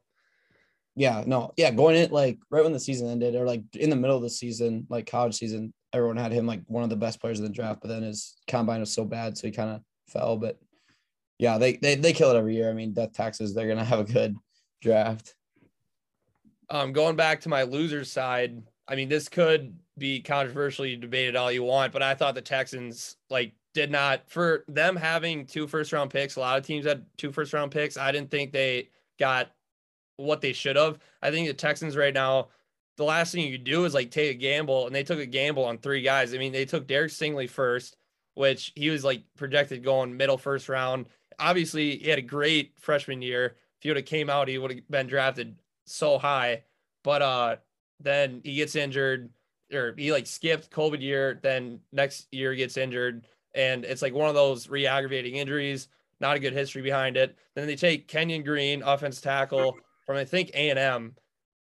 Yeah, 0.96 1.24
no, 1.26 1.52
yeah. 1.56 1.70
Going 1.70 1.96
in 1.96 2.10
like 2.10 2.38
right 2.50 2.64
when 2.64 2.72
the 2.72 2.80
season 2.80 3.08
ended, 3.08 3.34
or 3.34 3.44
like 3.46 3.62
in 3.74 3.90
the 3.90 3.96
middle 3.96 4.16
of 4.16 4.22
the 4.22 4.30
season, 4.30 4.86
like 4.88 5.06
college 5.06 5.34
season, 5.34 5.72
everyone 5.92 6.16
had 6.16 6.32
him 6.32 6.46
like 6.46 6.62
one 6.66 6.82
of 6.84 6.90
the 6.90 6.96
best 6.96 7.20
players 7.20 7.38
in 7.38 7.44
the 7.44 7.52
draft. 7.52 7.80
But 7.80 7.88
then 7.88 8.02
his 8.02 8.36
combine 8.48 8.80
was 8.80 8.92
so 8.92 9.04
bad, 9.04 9.36
so 9.36 9.46
he 9.46 9.52
kind 9.52 9.70
of 9.70 9.80
fell. 10.08 10.36
But 10.36 10.58
yeah, 11.38 11.58
they 11.58 11.76
they 11.76 11.94
they 11.96 12.12
kill 12.12 12.30
it 12.30 12.36
every 12.36 12.54
year. 12.56 12.70
I 12.70 12.74
mean, 12.74 12.92
death 12.92 13.12
taxes. 13.12 13.54
They're 13.54 13.68
gonna 13.68 13.84
have 13.94 14.00
a 14.00 14.12
good 14.12 14.36
draft. 14.82 15.34
Um 16.70 16.92
going 16.92 17.16
back 17.16 17.40
to 17.42 17.48
my 17.48 17.62
loser 17.62 18.04
side, 18.04 18.62
I 18.88 18.96
mean 18.96 19.08
this 19.08 19.28
could 19.28 19.76
be 19.98 20.20
controversially 20.20 20.96
debated 20.96 21.36
all 21.36 21.52
you 21.52 21.62
want, 21.62 21.92
but 21.92 22.02
I 22.02 22.14
thought 22.14 22.34
the 22.34 22.42
Texans 22.42 23.16
like 23.30 23.52
did 23.74 23.90
not 23.90 24.28
for 24.30 24.64
them 24.68 24.96
having 24.96 25.46
two 25.46 25.66
first 25.66 25.92
round 25.92 26.10
picks, 26.10 26.36
a 26.36 26.40
lot 26.40 26.58
of 26.58 26.66
teams 26.66 26.86
had 26.86 27.04
two 27.16 27.32
first 27.32 27.52
round 27.52 27.72
picks. 27.72 27.96
I 27.96 28.12
didn't 28.12 28.30
think 28.30 28.52
they 28.52 28.88
got 29.18 29.50
what 30.16 30.40
they 30.40 30.52
should 30.52 30.76
have. 30.76 30.98
I 31.22 31.30
think 31.30 31.48
the 31.48 31.54
Texans 31.54 31.96
right 31.96 32.14
now, 32.14 32.48
the 32.96 33.04
last 33.04 33.32
thing 33.32 33.46
you 33.46 33.58
do 33.58 33.84
is 33.84 33.94
like 33.94 34.10
take 34.10 34.30
a 34.30 34.38
gamble, 34.38 34.86
and 34.86 34.94
they 34.94 35.02
took 35.02 35.18
a 35.18 35.26
gamble 35.26 35.64
on 35.64 35.78
three 35.78 36.02
guys. 36.02 36.34
I 36.34 36.38
mean, 36.38 36.52
they 36.52 36.64
took 36.64 36.86
Derek 36.86 37.10
Stingley 37.10 37.48
first, 37.48 37.96
which 38.34 38.72
he 38.76 38.90
was 38.90 39.04
like 39.04 39.22
projected 39.36 39.82
going 39.82 40.16
middle 40.16 40.38
first 40.38 40.68
round. 40.68 41.06
Obviously, 41.38 41.98
he 41.98 42.08
had 42.08 42.18
a 42.18 42.22
great 42.22 42.74
freshman 42.78 43.22
year. 43.22 43.56
If 43.78 43.82
he 43.82 43.90
would 43.90 43.96
have 43.96 44.06
came 44.06 44.30
out, 44.30 44.48
he 44.48 44.58
would 44.58 44.70
have 44.70 44.88
been 44.88 45.08
drafted 45.08 45.56
so 45.84 46.18
high. 46.18 46.62
But 47.02 47.22
uh 47.22 47.56
then 48.00 48.40
he 48.44 48.56
gets 48.56 48.76
injured 48.76 49.30
or 49.72 49.94
he 49.96 50.12
like 50.12 50.26
skipped 50.26 50.70
COVID 50.70 51.00
year, 51.00 51.40
then 51.42 51.80
next 51.92 52.32
year 52.32 52.54
gets 52.54 52.76
injured. 52.76 53.26
And 53.54 53.84
it's 53.84 54.02
like 54.02 54.12
one 54.12 54.28
of 54.28 54.34
those 54.34 54.68
re-aggravating 54.68 55.36
injuries, 55.36 55.88
not 56.20 56.36
a 56.36 56.40
good 56.40 56.52
history 56.52 56.82
behind 56.82 57.16
it. 57.16 57.36
Then 57.54 57.66
they 57.66 57.76
take 57.76 58.08
Kenyon 58.08 58.42
Green, 58.42 58.82
offense 58.82 59.20
tackle 59.20 59.76
from 60.06 60.16
I 60.16 60.24
think 60.24 60.50
A 60.54 60.70
and 60.70 60.78
M, 60.78 61.14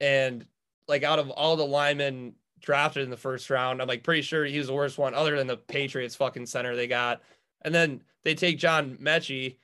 and 0.00 0.46
like 0.88 1.02
out 1.02 1.18
of 1.18 1.30
all 1.30 1.56
the 1.56 1.66
linemen 1.66 2.34
drafted 2.60 3.04
in 3.04 3.10
the 3.10 3.16
first 3.16 3.50
round. 3.50 3.80
I'm 3.80 3.88
like 3.88 4.04
pretty 4.04 4.22
sure 4.22 4.44
he 4.44 4.58
was 4.58 4.68
the 4.68 4.74
worst 4.74 4.98
one, 4.98 5.14
other 5.14 5.36
than 5.36 5.46
the 5.46 5.56
Patriots 5.56 6.14
fucking 6.14 6.46
center 6.46 6.76
they 6.76 6.86
got. 6.86 7.22
And 7.62 7.74
then 7.74 8.02
they 8.24 8.34
take 8.34 8.58
John 8.58 8.96
Metchie, 9.00 9.56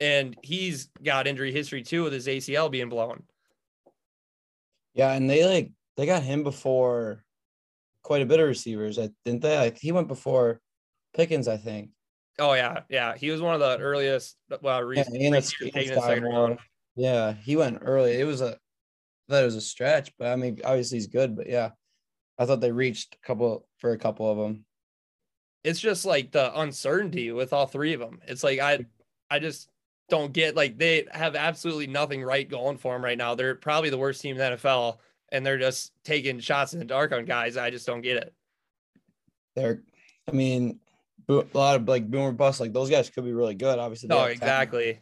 and 0.00 0.36
he's 0.42 0.88
got 1.02 1.26
injury 1.26 1.52
history 1.52 1.82
too 1.82 2.04
with 2.04 2.12
his 2.12 2.26
ACL 2.26 2.70
being 2.70 2.88
blown. 2.88 3.22
Yeah, 4.94 5.12
and 5.12 5.28
they 5.28 5.44
like 5.44 5.72
they 5.96 6.06
got 6.06 6.22
him 6.22 6.42
before 6.42 7.22
quite 8.02 8.22
a 8.22 8.26
bit 8.26 8.40
of 8.40 8.46
receivers, 8.48 8.98
I 8.98 9.10
didn't 9.24 9.42
they? 9.42 9.56
Like 9.58 9.78
he 9.78 9.92
went 9.92 10.08
before 10.08 10.60
Pickens, 11.14 11.48
I 11.48 11.56
think. 11.56 11.90
Oh 12.38 12.54
yeah, 12.54 12.80
yeah. 12.88 13.16
He 13.16 13.30
was 13.30 13.40
one 13.40 13.54
of 13.54 13.60
the 13.60 13.78
earliest. 13.78 14.36
Well, 14.62 14.82
re- 14.82 14.96
Yeah, 14.96 15.04
and 15.26 15.34
it's, 15.36 15.52
taken 15.56 15.80
it's 15.80 15.90
the 15.90 15.94
got 15.96 16.04
second 16.04 16.24
more- 16.24 16.48
round. 16.48 16.58
Yeah, 16.96 17.32
he 17.32 17.56
went 17.56 17.78
early. 17.82 18.12
It 18.20 18.24
was 18.24 18.40
a 18.40 18.56
I 19.28 19.32
thought 19.32 19.42
it 19.42 19.46
was 19.46 19.56
a 19.56 19.60
stretch, 19.60 20.12
but 20.18 20.28
I 20.28 20.36
mean, 20.36 20.60
obviously 20.64 20.98
he's 20.98 21.06
good. 21.06 21.36
But 21.36 21.48
yeah, 21.48 21.70
I 22.38 22.46
thought 22.46 22.60
they 22.60 22.72
reached 22.72 23.14
a 23.22 23.26
couple 23.26 23.66
for 23.78 23.92
a 23.92 23.98
couple 23.98 24.30
of 24.30 24.38
them. 24.38 24.64
It's 25.64 25.80
just 25.80 26.04
like 26.04 26.30
the 26.30 26.56
uncertainty 26.60 27.32
with 27.32 27.52
all 27.52 27.66
three 27.66 27.94
of 27.94 28.00
them. 28.00 28.20
It's 28.26 28.44
like 28.44 28.60
I, 28.60 28.84
I 29.30 29.38
just 29.38 29.68
don't 30.08 30.32
get 30.32 30.54
like 30.54 30.78
they 30.78 31.06
have 31.12 31.34
absolutely 31.34 31.86
nothing 31.86 32.22
right 32.22 32.48
going 32.48 32.76
for 32.76 32.92
them 32.92 33.04
right 33.04 33.18
now. 33.18 33.34
They're 33.34 33.54
probably 33.54 33.90
the 33.90 33.98
worst 33.98 34.20
team 34.20 34.36
in 34.36 34.38
the 34.38 34.56
NFL, 34.56 34.98
and 35.32 35.44
they're 35.44 35.58
just 35.58 35.92
taking 36.04 36.38
shots 36.40 36.72
in 36.72 36.78
the 36.78 36.84
dark 36.84 37.12
on 37.12 37.24
guys. 37.24 37.56
I 37.56 37.70
just 37.70 37.86
don't 37.86 38.02
get 38.02 38.18
it. 38.18 38.34
They're, 39.56 39.82
I 40.28 40.32
mean, 40.32 40.80
a 41.28 41.44
lot 41.54 41.76
of 41.76 41.88
like 41.88 42.10
boomer 42.10 42.32
bust. 42.32 42.60
Like 42.60 42.72
those 42.72 42.90
guys 42.90 43.10
could 43.10 43.24
be 43.24 43.32
really 43.32 43.54
good. 43.54 43.78
Obviously, 43.78 44.08
they 44.08 44.14
No, 44.14 44.24
exactly. 44.24 45.00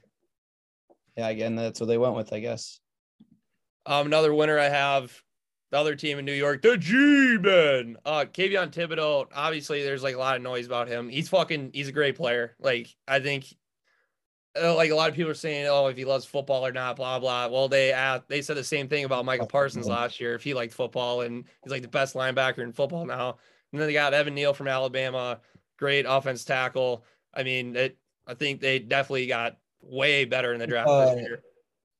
Yeah, 1.16 1.28
again, 1.28 1.56
that's 1.56 1.80
what 1.80 1.86
they 1.86 1.98
went 1.98 2.14
with, 2.14 2.32
I 2.32 2.40
guess. 2.40 2.80
Um, 3.84 4.06
another 4.06 4.32
winner 4.32 4.58
I 4.58 4.68
have, 4.68 5.12
the 5.70 5.78
other 5.78 5.94
team 5.94 6.18
in 6.18 6.24
New 6.24 6.32
York, 6.32 6.62
the 6.62 6.76
G-Men. 6.76 7.96
Uh, 8.04 8.24
Kayvon 8.32 8.70
Thibodeaux. 8.70 9.26
Obviously, 9.34 9.82
there's 9.82 10.02
like 10.02 10.14
a 10.14 10.18
lot 10.18 10.36
of 10.36 10.42
noise 10.42 10.66
about 10.66 10.88
him. 10.88 11.08
He's 11.08 11.28
fucking. 11.28 11.72
He's 11.74 11.88
a 11.88 11.92
great 11.92 12.16
player. 12.16 12.56
Like 12.60 12.88
I 13.06 13.20
think, 13.20 13.46
like 14.60 14.90
a 14.90 14.94
lot 14.94 15.08
of 15.08 15.14
people 15.14 15.30
are 15.30 15.34
saying, 15.34 15.66
oh, 15.68 15.86
if 15.86 15.96
he 15.96 16.04
loves 16.04 16.24
football 16.24 16.66
or 16.66 16.72
not, 16.72 16.96
blah 16.96 17.18
blah. 17.18 17.48
Well, 17.48 17.68
they 17.68 17.92
asked, 17.92 18.28
they 18.28 18.42
said 18.42 18.56
the 18.56 18.64
same 18.64 18.88
thing 18.88 19.04
about 19.04 19.24
Micah 19.24 19.46
Parsons 19.46 19.86
last 19.86 20.20
year. 20.20 20.34
If 20.34 20.42
he 20.42 20.54
liked 20.54 20.74
football, 20.74 21.22
and 21.22 21.44
he's 21.62 21.72
like 21.72 21.82
the 21.82 21.88
best 21.88 22.14
linebacker 22.14 22.58
in 22.58 22.72
football 22.72 23.06
now. 23.06 23.38
And 23.72 23.80
then 23.80 23.88
they 23.88 23.94
got 23.94 24.14
Evan 24.14 24.34
Neal 24.34 24.52
from 24.52 24.68
Alabama, 24.68 25.40
great 25.78 26.04
offense 26.08 26.44
tackle. 26.44 27.04
I 27.32 27.42
mean, 27.42 27.76
it. 27.76 27.96
I 28.26 28.34
think 28.34 28.60
they 28.60 28.78
definitely 28.78 29.26
got 29.26 29.56
way 29.82 30.24
better 30.24 30.52
in 30.52 30.60
the 30.60 30.66
draft 30.66 30.88
Uh, 30.88 31.14
this 31.14 31.22
year. 31.22 31.42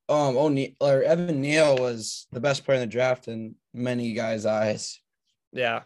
Um, 0.08 0.36
O'Neal 0.36 0.72
or 0.80 1.02
Evan 1.02 1.40
Neal 1.40 1.76
was 1.78 2.26
the 2.30 2.40
best 2.40 2.64
player 2.64 2.76
in 2.76 2.82
the 2.82 2.92
draft 2.92 3.28
in 3.28 3.54
many 3.72 4.12
guys' 4.12 4.46
eyes. 4.46 5.00
Yeah. 5.52 5.82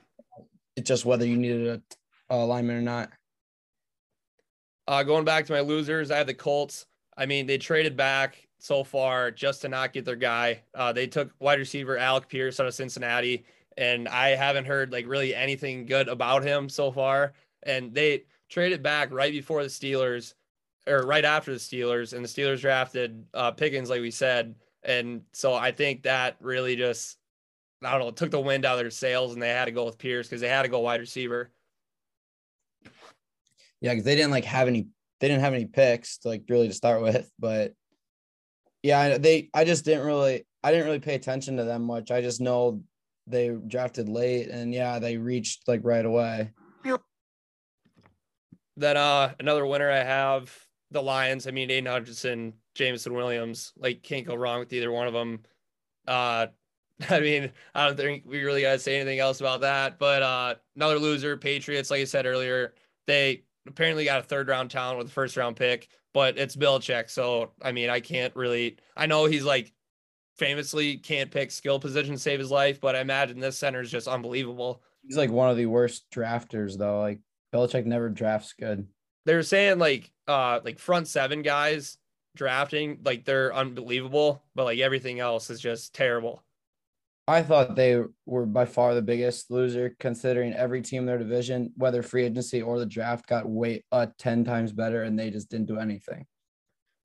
It's 0.76 0.88
just 0.88 1.06
whether 1.06 1.24
you 1.24 1.36
needed 1.36 1.82
a, 2.28 2.34
a 2.34 2.36
lineman 2.36 2.76
or 2.76 2.82
not. 2.82 3.10
Uh, 4.88 5.02
going 5.02 5.24
back 5.24 5.46
to 5.46 5.52
my 5.52 5.60
losers, 5.60 6.10
I 6.10 6.18
have 6.18 6.26
the 6.26 6.34
Colts. 6.34 6.86
I 7.16 7.26
mean, 7.26 7.46
they 7.46 7.58
traded 7.58 7.96
back 7.96 8.46
so 8.58 8.84
far 8.84 9.30
just 9.30 9.62
to 9.62 9.68
not 9.68 9.92
get 9.92 10.04
their 10.04 10.16
guy. 10.16 10.62
Uh, 10.74 10.92
they 10.92 11.06
took 11.06 11.32
wide 11.40 11.58
receiver 11.58 11.98
Alec 11.98 12.28
Pierce 12.28 12.60
out 12.60 12.66
of 12.66 12.74
Cincinnati, 12.74 13.44
and 13.76 14.08
I 14.08 14.30
haven't 14.30 14.66
heard 14.66 14.92
like 14.92 15.06
really 15.06 15.34
anything 15.34 15.86
good 15.86 16.08
about 16.08 16.42
him 16.44 16.68
so 16.68 16.90
far. 16.90 17.32
And 17.64 17.92
they 17.92 18.24
traded 18.48 18.82
back 18.82 19.12
right 19.12 19.32
before 19.32 19.62
the 19.62 19.68
Steelers, 19.68 20.34
or 20.86 21.04
right 21.04 21.24
after 21.24 21.52
the 21.52 21.58
Steelers, 21.58 22.12
and 22.12 22.24
the 22.24 22.28
Steelers 22.28 22.60
drafted 22.60 23.24
uh, 23.34 23.50
Pickens, 23.50 23.90
like 23.90 24.00
we 24.00 24.10
said. 24.10 24.54
And 24.84 25.22
so 25.32 25.52
I 25.54 25.72
think 25.72 26.04
that 26.04 26.36
really 26.40 26.76
just, 26.76 27.18
I 27.82 27.90
don't 27.90 28.00
know, 28.00 28.10
took 28.12 28.30
the 28.30 28.40
wind 28.40 28.64
out 28.64 28.74
of 28.74 28.84
their 28.84 28.90
sails, 28.90 29.32
and 29.32 29.42
they 29.42 29.48
had 29.48 29.64
to 29.64 29.72
go 29.72 29.84
with 29.84 29.98
Pierce 29.98 30.28
because 30.28 30.40
they 30.40 30.48
had 30.48 30.62
to 30.62 30.68
go 30.68 30.78
wide 30.78 31.00
receiver. 31.00 31.50
Yeah, 33.80 33.92
because 33.92 34.04
they 34.04 34.16
didn't 34.16 34.30
like 34.30 34.44
have 34.44 34.68
any. 34.68 34.88
They 35.20 35.28
didn't 35.28 35.42
have 35.42 35.54
any 35.54 35.66
picks 35.66 36.18
to 36.18 36.28
like 36.28 36.42
really 36.48 36.68
to 36.68 36.74
start 36.74 37.02
with, 37.02 37.30
but 37.38 37.72
yeah, 38.82 39.18
they. 39.18 39.50
I 39.54 39.64
just 39.64 39.84
didn't 39.84 40.06
really. 40.06 40.46
I 40.62 40.70
didn't 40.72 40.86
really 40.86 41.00
pay 41.00 41.14
attention 41.14 41.56
to 41.56 41.64
them 41.64 41.82
much. 41.82 42.10
I 42.10 42.20
just 42.20 42.40
know 42.40 42.82
they 43.26 43.50
drafted 43.50 44.08
late, 44.08 44.48
and 44.48 44.74
yeah, 44.74 44.98
they 44.98 45.16
reached 45.16 45.68
like 45.68 45.80
right 45.84 46.04
away. 46.04 46.52
Then 48.76 48.96
uh 48.96 49.32
another 49.40 49.66
winner 49.66 49.90
I 49.90 50.04
have 50.04 50.54
the 50.90 51.02
Lions. 51.02 51.46
I 51.46 51.50
mean, 51.50 51.70
Aidan 51.70 51.86
Hutchinson, 51.86 52.52
Jameson 52.74 53.14
Williams, 53.14 53.72
like 53.76 54.02
can't 54.02 54.26
go 54.26 54.34
wrong 54.34 54.60
with 54.60 54.72
either 54.72 54.92
one 54.92 55.06
of 55.06 55.14
them. 55.14 55.40
Uh 56.06 56.48
I 57.10 57.20
mean, 57.20 57.50
I 57.74 57.86
don't 57.86 57.96
think 57.96 58.24
we 58.26 58.42
really 58.42 58.62
gotta 58.62 58.78
say 58.78 58.96
anything 58.96 59.18
else 59.18 59.40
about 59.40 59.62
that. 59.62 59.98
But 59.98 60.22
uh 60.22 60.54
another 60.76 60.98
loser, 60.98 61.36
Patriots, 61.36 61.90
like 61.90 62.02
I 62.02 62.04
said 62.04 62.26
earlier, 62.26 62.74
they 63.06 63.44
apparently 63.66 64.04
got 64.04 64.20
a 64.20 64.24
third 64.24 64.48
round 64.48 64.70
talent 64.70 64.98
with 64.98 65.08
a 65.08 65.10
first 65.10 65.36
round 65.36 65.56
pick, 65.56 65.88
but 66.14 66.38
it's 66.38 66.56
Belichick. 66.56 67.10
So 67.10 67.52
I 67.62 67.72
mean, 67.72 67.90
I 67.90 68.00
can't 68.00 68.34
really 68.36 68.78
I 68.96 69.06
know 69.06 69.26
he's 69.26 69.44
like 69.44 69.72
famously 70.36 70.98
can't 70.98 71.30
pick 71.30 71.50
skill 71.50 71.78
position 71.80 72.14
to 72.14 72.20
save 72.20 72.38
his 72.38 72.50
life, 72.50 72.80
but 72.80 72.94
I 72.94 73.00
imagine 73.00 73.40
this 73.40 73.58
center 73.58 73.80
is 73.80 73.90
just 73.90 74.08
unbelievable. 74.08 74.82
He's 75.02 75.16
like 75.16 75.30
one 75.30 75.50
of 75.50 75.56
the 75.56 75.66
worst 75.66 76.06
drafters 76.10 76.76
though. 76.76 77.00
Like 77.00 77.20
Belichick 77.54 77.86
never 77.86 78.08
drafts 78.10 78.52
good. 78.58 78.86
they 79.24 79.34
were 79.34 79.42
saying 79.42 79.78
like 79.78 80.10
uh 80.28 80.60
like 80.64 80.78
front 80.78 81.08
seven 81.08 81.42
guys 81.42 81.98
drafting 82.36 82.98
like 83.02 83.24
they're 83.24 83.54
unbelievable 83.54 84.42
but 84.54 84.64
like 84.64 84.78
everything 84.78 85.20
else 85.20 85.48
is 85.48 85.58
just 85.58 85.94
terrible 85.94 86.42
I 87.28 87.42
thought 87.42 87.74
they 87.74 88.00
were 88.24 88.46
by 88.46 88.66
far 88.66 88.94
the 88.94 89.02
biggest 89.02 89.50
loser, 89.50 89.96
considering 89.98 90.52
every 90.52 90.80
team 90.80 91.02
in 91.02 91.06
their 91.06 91.18
division, 91.18 91.72
whether 91.76 92.02
free 92.02 92.24
agency 92.24 92.62
or 92.62 92.78
the 92.78 92.86
draft, 92.86 93.26
got 93.26 93.48
way 93.48 93.82
uh, 93.90 94.06
ten 94.18 94.44
times 94.44 94.72
better, 94.72 95.02
and 95.02 95.18
they 95.18 95.30
just 95.30 95.50
didn't 95.50 95.66
do 95.66 95.78
anything. 95.78 96.24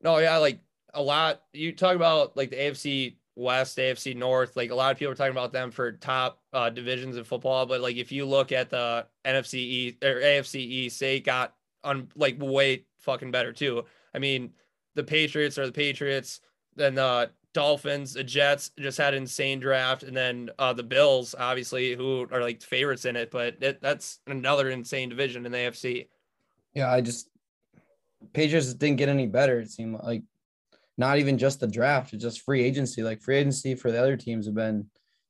no 0.01 0.17
yeah 0.19 0.37
like 0.37 0.59
a 0.93 1.01
lot 1.01 1.41
you 1.53 1.71
talk 1.71 1.95
about 1.95 2.35
like 2.35 2.49
the 2.49 2.55
afc 2.57 3.15
west 3.35 3.77
afc 3.77 4.15
north 4.15 4.55
like 4.57 4.71
a 4.71 4.75
lot 4.75 4.91
of 4.91 4.97
people 4.97 5.11
are 5.11 5.15
talking 5.15 5.31
about 5.31 5.53
them 5.53 5.71
for 5.71 5.91
top 5.93 6.41
uh 6.53 6.69
divisions 6.69 7.15
in 7.17 7.23
football 7.23 7.65
but 7.65 7.79
like 7.81 7.95
if 7.95 8.11
you 8.11 8.25
look 8.25 8.51
at 8.51 8.69
the 8.69 9.05
nfc 9.25 9.53
east 9.53 10.03
or 10.03 10.15
afc 10.19 10.55
east 10.55 10.99
they 10.99 11.19
got 11.19 11.53
on 11.83 12.07
like 12.15 12.35
way 12.39 12.85
fucking 12.99 13.31
better 13.31 13.53
too 13.53 13.85
i 14.13 14.19
mean 14.19 14.51
the 14.95 15.03
patriots 15.03 15.57
are 15.57 15.65
the 15.65 15.71
patriots 15.71 16.41
then 16.75 16.93
the 16.95 17.29
dolphins 17.53 18.13
the 18.13 18.23
jets 18.23 18.71
just 18.79 18.97
had 18.97 19.13
an 19.13 19.23
insane 19.23 19.59
draft 19.59 20.03
and 20.03 20.15
then 20.15 20.49
uh 20.57 20.71
the 20.71 20.83
bills 20.83 21.35
obviously 21.37 21.95
who 21.95 22.25
are 22.31 22.41
like 22.41 22.61
favorites 22.61 23.05
in 23.05 23.15
it 23.15 23.29
but 23.29 23.55
it, 23.61 23.81
that's 23.81 24.19
another 24.27 24.69
insane 24.69 25.09
division 25.09 25.45
in 25.45 25.51
the 25.51 25.57
afc 25.57 26.07
Yeah, 26.73 26.89
I 26.89 27.01
just 27.01 27.31
Patriots 28.33 28.73
didn't 28.73 28.97
get 28.97 29.09
any 29.09 29.27
better. 29.27 29.59
It 29.59 29.71
seemed 29.71 29.99
like 30.03 30.23
not 30.97 31.17
even 31.17 31.37
just 31.37 31.59
the 31.59 31.67
draft, 31.67 32.13
it's 32.13 32.23
just 32.23 32.41
free 32.41 32.63
agency. 32.63 33.03
Like 33.03 33.21
free 33.21 33.37
agency 33.37 33.75
for 33.75 33.91
the 33.91 33.99
other 33.99 34.17
teams 34.17 34.45
have 34.45 34.55
been 34.55 34.87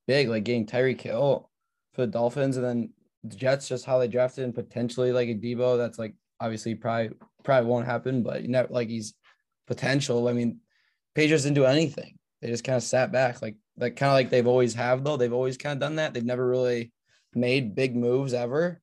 big, 0.07 0.29
like 0.29 0.43
getting 0.43 0.65
Tyreek 0.65 1.01
Hill 1.01 1.49
for 1.93 2.01
the 2.01 2.11
Dolphins, 2.11 2.57
and 2.57 2.65
then 2.65 2.89
the 3.23 3.35
Jets 3.35 3.67
just 3.67 3.85
how 3.85 3.99
they 3.99 4.07
drafted 4.07 4.43
and 4.43 4.53
potentially 4.53 5.11
like 5.11 5.29
a 5.29 5.35
Debo. 5.35 5.77
That's 5.77 5.99
like 5.99 6.13
obviously 6.39 6.75
probably 6.75 7.11
probably 7.43 7.69
won't 7.69 7.85
happen, 7.85 8.23
but 8.23 8.41
you 8.41 8.49
know, 8.49 8.67
like 8.69 8.89
he's 8.89 9.13
potential. 9.67 10.27
I 10.27 10.33
mean, 10.33 10.59
Patriots 11.15 11.43
didn't 11.43 11.55
do 11.55 11.65
anything. 11.65 12.17
They 12.41 12.47
just 12.49 12.63
kind 12.63 12.77
of 12.77 12.83
sat 12.83 13.11
back, 13.11 13.41
like 13.41 13.55
like 13.77 13.95
kind 13.95 14.09
of 14.09 14.15
like 14.15 14.29
they've 14.29 14.47
always 14.47 14.73
have 14.73 15.03
though. 15.03 15.17
They've 15.17 15.33
always 15.33 15.57
kind 15.57 15.73
of 15.73 15.79
done 15.79 15.97
that. 15.97 16.13
They've 16.13 16.23
never 16.23 16.47
really 16.47 16.91
made 17.33 17.75
big 17.75 17.95
moves 17.95 18.33
ever. 18.33 18.81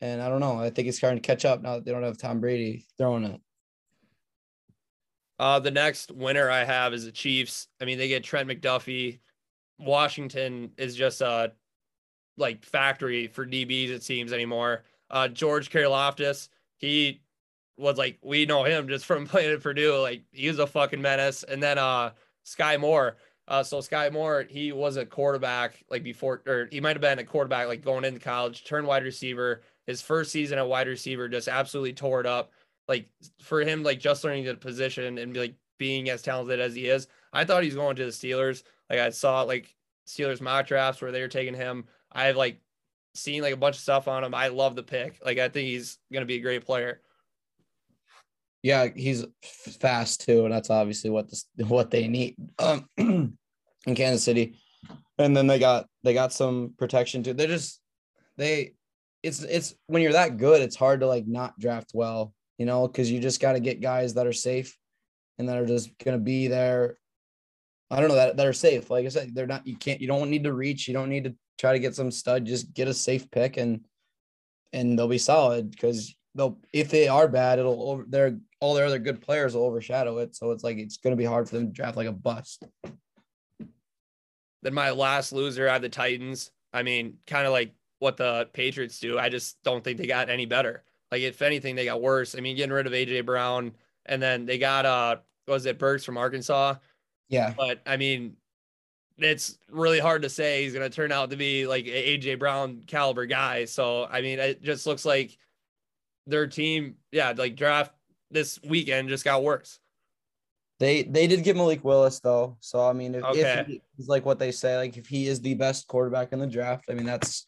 And 0.00 0.22
I 0.22 0.28
don't 0.28 0.40
know. 0.40 0.58
I 0.58 0.70
think 0.70 0.88
it's 0.88 0.98
starting 0.98 1.20
to 1.20 1.26
catch 1.26 1.44
up 1.44 1.62
now 1.62 1.76
that 1.76 1.84
they 1.84 1.90
don't 1.90 2.02
have 2.04 2.18
Tom 2.18 2.40
Brady 2.40 2.86
throwing 2.96 3.24
it. 3.24 3.40
Uh, 5.38 5.58
the 5.58 5.70
next 5.70 6.10
winner 6.10 6.50
I 6.50 6.64
have 6.64 6.92
is 6.92 7.04
the 7.04 7.12
Chiefs. 7.12 7.68
I 7.80 7.84
mean, 7.84 7.98
they 7.98 8.08
get 8.08 8.24
Trent 8.24 8.48
McDuffie. 8.48 9.20
Washington 9.78 10.72
is 10.76 10.96
just 10.96 11.20
a 11.20 11.52
like 12.36 12.64
factory 12.64 13.26
for 13.28 13.46
DBs, 13.46 13.90
it 13.90 14.02
seems 14.02 14.32
anymore. 14.32 14.84
Uh, 15.10 15.28
George 15.28 15.70
Karlaftis, 15.70 16.48
he 16.76 17.20
was 17.78 17.96
like, 17.96 18.18
we 18.22 18.46
know 18.46 18.64
him 18.64 18.88
just 18.88 19.06
from 19.06 19.26
playing 19.28 19.52
at 19.52 19.62
Purdue. 19.62 19.98
Like, 19.98 20.22
he 20.32 20.48
was 20.48 20.58
a 20.58 20.66
fucking 20.66 21.02
menace. 21.02 21.42
And 21.44 21.62
then 21.62 21.78
uh, 21.78 22.10
Skyy 22.44 22.78
Moore. 22.80 23.16
Uh, 23.46 23.62
so 23.62 23.78
Skyy 23.78 24.12
Moore, 24.12 24.44
he 24.48 24.72
was 24.72 24.98
a 24.98 25.06
quarterback 25.06 25.82
like 25.90 26.02
before, 26.02 26.42
or 26.46 26.68
he 26.70 26.80
might 26.80 26.96
have 26.96 27.00
been 27.00 27.18
a 27.18 27.24
quarterback 27.24 27.66
like 27.66 27.82
going 27.82 28.04
into 28.04 28.20
college, 28.20 28.64
turned 28.64 28.86
wide 28.86 29.04
receiver. 29.04 29.62
His 29.86 30.02
first 30.02 30.30
season 30.30 30.58
at 30.58 30.68
wide 30.68 30.86
receiver 30.86 31.28
just 31.28 31.48
absolutely 31.48 31.94
tore 31.94 32.20
it 32.20 32.26
up 32.26 32.52
like 32.88 33.06
for 33.40 33.60
him 33.60 33.82
like 33.82 34.00
just 34.00 34.24
learning 34.24 34.44
the 34.44 34.54
position 34.54 35.18
and 35.18 35.36
like 35.36 35.54
being 35.78 36.10
as 36.10 36.22
talented 36.22 36.58
as 36.58 36.74
he 36.74 36.86
is 36.86 37.06
i 37.32 37.44
thought 37.44 37.62
he's 37.62 37.74
going 37.74 37.94
to 37.94 38.04
the 38.04 38.10
steelers 38.10 38.64
like 38.90 38.98
i 38.98 39.10
saw 39.10 39.42
like 39.42 39.74
steelers 40.06 40.40
mock 40.40 40.66
drafts 40.66 41.00
where 41.00 41.12
they 41.12 41.20
were 41.20 41.28
taking 41.28 41.54
him 41.54 41.84
i've 42.12 42.36
like 42.36 42.58
seen 43.14 43.42
like 43.42 43.54
a 43.54 43.58
bunch 43.58 43.76
of 43.76 43.82
stuff 43.82 44.08
on 44.08 44.24
him 44.24 44.34
i 44.34 44.48
love 44.48 44.74
the 44.74 44.82
pick 44.82 45.20
like 45.24 45.38
i 45.38 45.48
think 45.48 45.68
he's 45.68 45.98
to 46.12 46.24
be 46.24 46.36
a 46.36 46.40
great 46.40 46.64
player 46.64 47.00
Yeah, 48.62 48.88
he's 48.94 49.24
fast 49.42 50.22
too, 50.22 50.44
and 50.44 50.52
that's 50.52 50.70
obviously 50.70 51.10
what 51.10 51.28
this 51.28 51.46
what 51.68 51.90
they 51.90 52.08
need 52.08 52.36
um, 52.58 52.88
in 52.96 53.94
Kansas 53.94 54.24
City. 54.24 54.58
and 55.18 55.36
then 55.36 55.46
they 55.46 55.58
got 55.58 55.86
they 56.02 56.14
got 56.14 56.32
some 56.32 56.74
protection 56.78 57.22
too. 57.22 57.34
They're 57.34 57.46
just 57.46 57.80
they 58.36 58.74
it's 59.22 59.42
it's 59.42 59.74
when 59.86 60.02
you're 60.02 60.12
that 60.12 60.36
good, 60.36 60.62
it's 60.62 60.76
hard 60.76 61.00
to 61.00 61.06
like 61.06 61.26
not 61.26 61.58
draft 61.58 61.90
well, 61.94 62.34
you 62.58 62.66
know, 62.66 62.86
because 62.86 63.10
you 63.10 63.20
just 63.20 63.40
got 63.40 63.52
to 63.52 63.60
get 63.60 63.80
guys 63.80 64.14
that 64.14 64.26
are 64.26 64.32
safe 64.32 64.76
and 65.38 65.48
that 65.48 65.58
are 65.58 65.66
just 65.66 65.96
gonna 65.98 66.18
be 66.18 66.48
there. 66.48 66.98
I 67.90 68.00
don't 68.00 68.08
know 68.08 68.16
that 68.16 68.36
that 68.36 68.46
are 68.46 68.52
safe. 68.52 68.90
Like 68.90 69.06
I 69.06 69.08
said, 69.08 69.34
they're 69.34 69.46
not. 69.46 69.66
You 69.66 69.76
can't. 69.76 70.00
You 70.00 70.08
don't 70.08 70.30
need 70.30 70.44
to 70.44 70.52
reach. 70.52 70.88
You 70.88 70.94
don't 70.94 71.08
need 71.08 71.24
to 71.24 71.34
try 71.58 71.72
to 71.72 71.78
get 71.78 71.94
some 71.94 72.10
stud. 72.10 72.44
Just 72.44 72.74
get 72.74 72.88
a 72.88 72.94
safe 72.94 73.30
pick 73.30 73.56
and 73.56 73.84
and 74.72 74.98
they'll 74.98 75.08
be 75.08 75.18
solid 75.18 75.70
because 75.70 76.14
they'll 76.34 76.58
if 76.72 76.90
they 76.90 77.08
are 77.08 77.28
bad, 77.28 77.58
it'll 77.58 77.90
over 77.90 78.04
they're 78.08 78.38
all 78.60 78.74
their 78.74 78.86
other 78.86 78.98
good 78.98 79.20
players 79.20 79.54
will 79.54 79.64
overshadow 79.64 80.18
it. 80.18 80.34
So 80.34 80.50
it's 80.50 80.64
like 80.64 80.78
it's 80.78 80.96
gonna 80.96 81.16
be 81.16 81.24
hard 81.24 81.48
for 81.48 81.56
them 81.56 81.68
to 81.68 81.72
draft 81.72 81.96
like 81.96 82.08
a 82.08 82.12
bust. 82.12 82.64
Then 84.62 84.74
my 84.74 84.90
last 84.90 85.32
loser, 85.32 85.68
I 85.68 85.74
had 85.74 85.82
the 85.82 85.88
Titans. 85.88 86.50
I 86.72 86.82
mean, 86.82 87.18
kind 87.26 87.46
of 87.46 87.52
like 87.52 87.72
what 88.00 88.16
the 88.16 88.48
Patriots 88.52 88.98
do. 89.00 89.18
I 89.18 89.28
just 89.28 89.62
don't 89.62 89.82
think 89.82 89.98
they 89.98 90.06
got 90.06 90.28
any 90.28 90.46
better. 90.46 90.84
Like 91.10 91.22
if 91.22 91.42
anything, 91.42 91.76
they 91.76 91.84
got 91.84 92.02
worse. 92.02 92.34
I 92.36 92.40
mean, 92.40 92.56
getting 92.56 92.72
rid 92.72 92.86
of 92.86 92.92
AJ 92.92 93.24
Brown, 93.24 93.72
and 94.06 94.20
then 94.20 94.46
they 94.46 94.58
got 94.58 94.84
uh, 94.84 95.16
was 95.46 95.66
it 95.66 95.78
Burks 95.78 96.04
from 96.04 96.18
Arkansas? 96.18 96.74
Yeah. 97.28 97.54
But 97.56 97.80
I 97.86 97.96
mean, 97.96 98.36
it's 99.18 99.58
really 99.70 99.98
hard 99.98 100.22
to 100.22 100.28
say 100.28 100.62
he's 100.62 100.74
going 100.74 100.88
to 100.88 100.94
turn 100.94 101.12
out 101.12 101.30
to 101.30 101.36
be 101.36 101.66
like 101.66 101.84
AJ 101.86 102.38
Brown 102.38 102.82
caliber 102.86 103.26
guy. 103.26 103.64
So 103.64 104.06
I 104.06 104.20
mean, 104.20 104.38
it 104.38 104.62
just 104.62 104.86
looks 104.86 105.04
like 105.04 105.36
their 106.26 106.46
team, 106.46 106.96
yeah, 107.10 107.32
like 107.36 107.56
draft 107.56 107.92
this 108.30 108.60
weekend 108.62 109.08
just 109.08 109.24
got 109.24 109.42
worse. 109.42 109.78
They 110.80 111.02
they 111.02 111.26
did 111.26 111.42
get 111.42 111.56
Malik 111.56 111.82
Willis 111.84 112.20
though, 112.20 112.56
so 112.60 112.86
I 112.86 112.92
mean, 112.92 113.14
if, 113.16 113.24
Okay. 113.24 113.40
if 113.60 113.66
he- 113.66 113.82
he's 113.96 114.08
like 114.08 114.24
what 114.24 114.38
they 114.38 114.52
say, 114.52 114.76
like 114.76 114.96
if 114.96 115.08
he 115.08 115.26
is 115.26 115.40
the 115.40 115.54
best 115.54 115.88
quarterback 115.88 116.32
in 116.32 116.38
the 116.38 116.46
draft, 116.46 116.84
I 116.88 116.94
mean 116.94 117.06
that's 117.06 117.46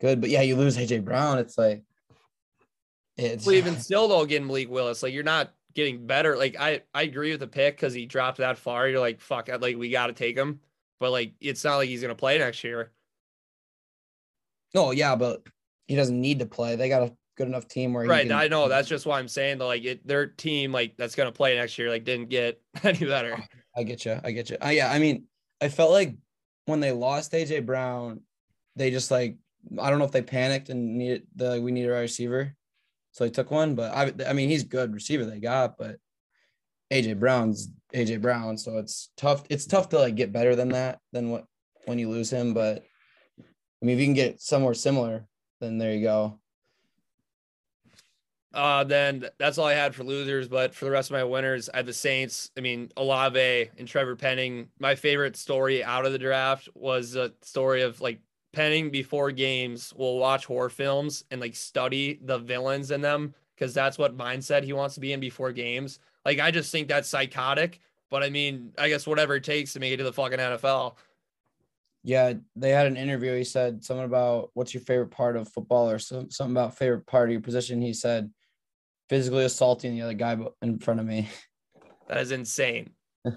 good. 0.00 0.20
But 0.20 0.28
yeah, 0.30 0.42
you 0.42 0.56
lose 0.56 0.76
AJ 0.76 1.04
Brown, 1.04 1.38
it's 1.38 1.56
like 1.56 1.82
it's 3.16 3.46
Well, 3.46 3.54
even 3.54 3.78
still 3.78 4.08
though, 4.08 4.26
getting 4.26 4.46
Malik 4.46 4.68
Willis, 4.70 5.02
like 5.02 5.14
you're 5.14 5.22
not 5.22 5.54
getting 5.74 6.06
better. 6.06 6.36
Like 6.36 6.56
I, 6.58 6.82
I 6.92 7.02
agree 7.02 7.30
with 7.30 7.40
the 7.40 7.46
pick 7.46 7.76
because 7.76 7.94
he 7.94 8.04
dropped 8.06 8.38
that 8.38 8.58
far. 8.58 8.88
You're 8.88 9.00
like, 9.00 9.20
fuck, 9.20 9.48
like 9.60 9.76
we 9.76 9.88
got 9.90 10.08
to 10.08 10.12
take 10.12 10.36
him. 10.36 10.60
But 10.98 11.12
like, 11.12 11.32
it's 11.40 11.64
not 11.64 11.76
like 11.76 11.88
he's 11.88 12.02
gonna 12.02 12.14
play 12.14 12.36
next 12.38 12.62
year. 12.64 12.92
no, 14.74 14.90
yeah, 14.90 15.16
but 15.16 15.42
he 15.88 15.96
doesn't 15.96 16.20
need 16.20 16.38
to 16.40 16.46
play. 16.46 16.76
They 16.76 16.88
got 16.88 17.02
a 17.02 17.16
good 17.40 17.48
enough 17.48 17.66
team 17.68 17.94
where 17.94 18.02
he 18.04 18.08
Right. 18.10 18.28
can- 18.28 18.36
I 18.36 18.48
know. 18.48 18.68
That's 18.68 18.86
just 18.86 19.06
why 19.06 19.18
I'm 19.18 19.26
saying 19.28 19.58
that 19.58 19.64
like 19.64 19.82
it, 19.84 20.06
their 20.06 20.26
team 20.26 20.72
like 20.72 20.94
that's 20.98 21.14
gonna 21.14 21.32
play 21.32 21.56
next 21.56 21.78
year 21.78 21.88
like 21.88 22.04
didn't 22.04 22.28
get 22.28 22.60
any 22.84 23.06
better. 23.06 23.42
I 23.74 23.82
get 23.82 24.04
you. 24.04 24.20
I 24.22 24.30
get 24.32 24.50
you. 24.50 24.58
Uh, 24.62 24.68
yeah, 24.68 24.92
I 24.92 24.98
mean, 24.98 25.24
I 25.60 25.70
felt 25.70 25.90
like 25.90 26.16
when 26.66 26.80
they 26.80 26.92
lost 26.92 27.32
AJ 27.32 27.64
Brown, 27.64 28.20
they 28.76 28.90
just 28.90 29.10
like 29.10 29.36
I 29.80 29.88
don't 29.88 29.98
know 29.98 30.04
if 30.04 30.12
they 30.12 30.20
panicked 30.22 30.68
and 30.68 30.98
needed 30.98 31.26
the 31.34 31.60
we 31.62 31.72
need 31.72 31.86
a 31.86 31.90
receiver, 31.92 32.54
so 33.12 33.24
they 33.24 33.30
took 33.30 33.50
one. 33.50 33.74
But 33.74 33.94
I, 33.94 34.12
I 34.28 34.32
mean, 34.34 34.50
he's 34.50 34.64
good 34.64 34.92
receiver 34.92 35.24
they 35.24 35.40
got, 35.40 35.78
but 35.78 35.96
AJ 36.92 37.18
Brown's 37.18 37.68
AJ 37.94 38.20
Brown, 38.20 38.58
so 38.58 38.76
it's 38.76 39.10
tough. 39.16 39.44
It's 39.48 39.64
tough 39.66 39.88
to 39.90 39.98
like 39.98 40.14
get 40.14 40.30
better 40.32 40.54
than 40.56 40.68
that 40.70 40.98
than 41.12 41.30
what 41.30 41.46
when 41.86 41.98
you 41.98 42.10
lose 42.10 42.28
him. 42.30 42.52
But 42.52 42.84
I 43.38 43.86
mean, 43.86 43.94
if 43.96 44.00
you 44.00 44.06
can 44.06 44.14
get 44.14 44.42
somewhere 44.42 44.74
similar, 44.74 45.26
then 45.62 45.78
there 45.78 45.94
you 45.94 46.02
go. 46.02 46.39
Uh, 48.52 48.82
then 48.82 49.26
that's 49.38 49.58
all 49.58 49.66
I 49.66 49.74
had 49.74 49.94
for 49.94 50.02
losers. 50.02 50.48
But 50.48 50.74
for 50.74 50.84
the 50.84 50.90
rest 50.90 51.10
of 51.10 51.14
my 51.14 51.24
winners, 51.24 51.68
I 51.68 51.78
had 51.78 51.86
the 51.86 51.92
Saints. 51.92 52.50
I 52.56 52.60
mean, 52.60 52.90
Olave 52.96 53.70
and 53.78 53.86
Trevor 53.86 54.16
Penning. 54.16 54.68
My 54.78 54.94
favorite 54.94 55.36
story 55.36 55.84
out 55.84 56.06
of 56.06 56.12
the 56.12 56.18
draft 56.18 56.68
was 56.74 57.14
a 57.14 57.32
story 57.42 57.82
of 57.82 58.00
like 58.00 58.20
Penning 58.52 58.90
before 58.90 59.30
games 59.30 59.94
will 59.94 60.18
watch 60.18 60.46
horror 60.46 60.70
films 60.70 61.24
and 61.30 61.40
like 61.40 61.54
study 61.54 62.18
the 62.24 62.38
villains 62.38 62.90
in 62.90 63.00
them 63.00 63.32
because 63.54 63.72
that's 63.72 63.96
what 63.96 64.16
mindset 64.16 64.64
he 64.64 64.72
wants 64.72 64.94
to 64.96 65.00
be 65.00 65.12
in 65.12 65.20
before 65.20 65.52
games. 65.52 66.00
Like, 66.24 66.40
I 66.40 66.50
just 66.50 66.72
think 66.72 66.88
that's 66.88 67.08
psychotic. 67.08 67.80
But 68.10 68.24
I 68.24 68.30
mean, 68.30 68.72
I 68.76 68.88
guess 68.88 69.06
whatever 69.06 69.36
it 69.36 69.44
takes 69.44 69.72
to 69.74 69.80
make 69.80 69.92
it 69.92 69.98
to 69.98 70.04
the 70.04 70.12
fucking 70.12 70.38
NFL. 70.38 70.96
Yeah, 72.02 72.32
they 72.56 72.70
had 72.70 72.86
an 72.86 72.96
interview. 72.96 73.36
He 73.36 73.44
said 73.44 73.84
something 73.84 74.06
about 74.06 74.50
what's 74.54 74.74
your 74.74 74.82
favorite 74.82 75.10
part 75.10 75.36
of 75.36 75.48
football 75.48 75.88
or 75.88 75.98
some, 75.98 76.30
something 76.30 76.56
about 76.56 76.76
favorite 76.76 77.06
part 77.06 77.28
of 77.28 77.32
your 77.32 77.42
position. 77.42 77.80
He 77.80 77.92
said 77.92 78.30
physically 79.10 79.44
assaulting 79.44 79.94
the 79.94 80.02
other 80.02 80.14
guy 80.14 80.38
in 80.62 80.78
front 80.78 81.00
of 81.00 81.04
me. 81.04 81.28
That 82.08 82.18
is 82.18 82.30
insane. 82.30 82.90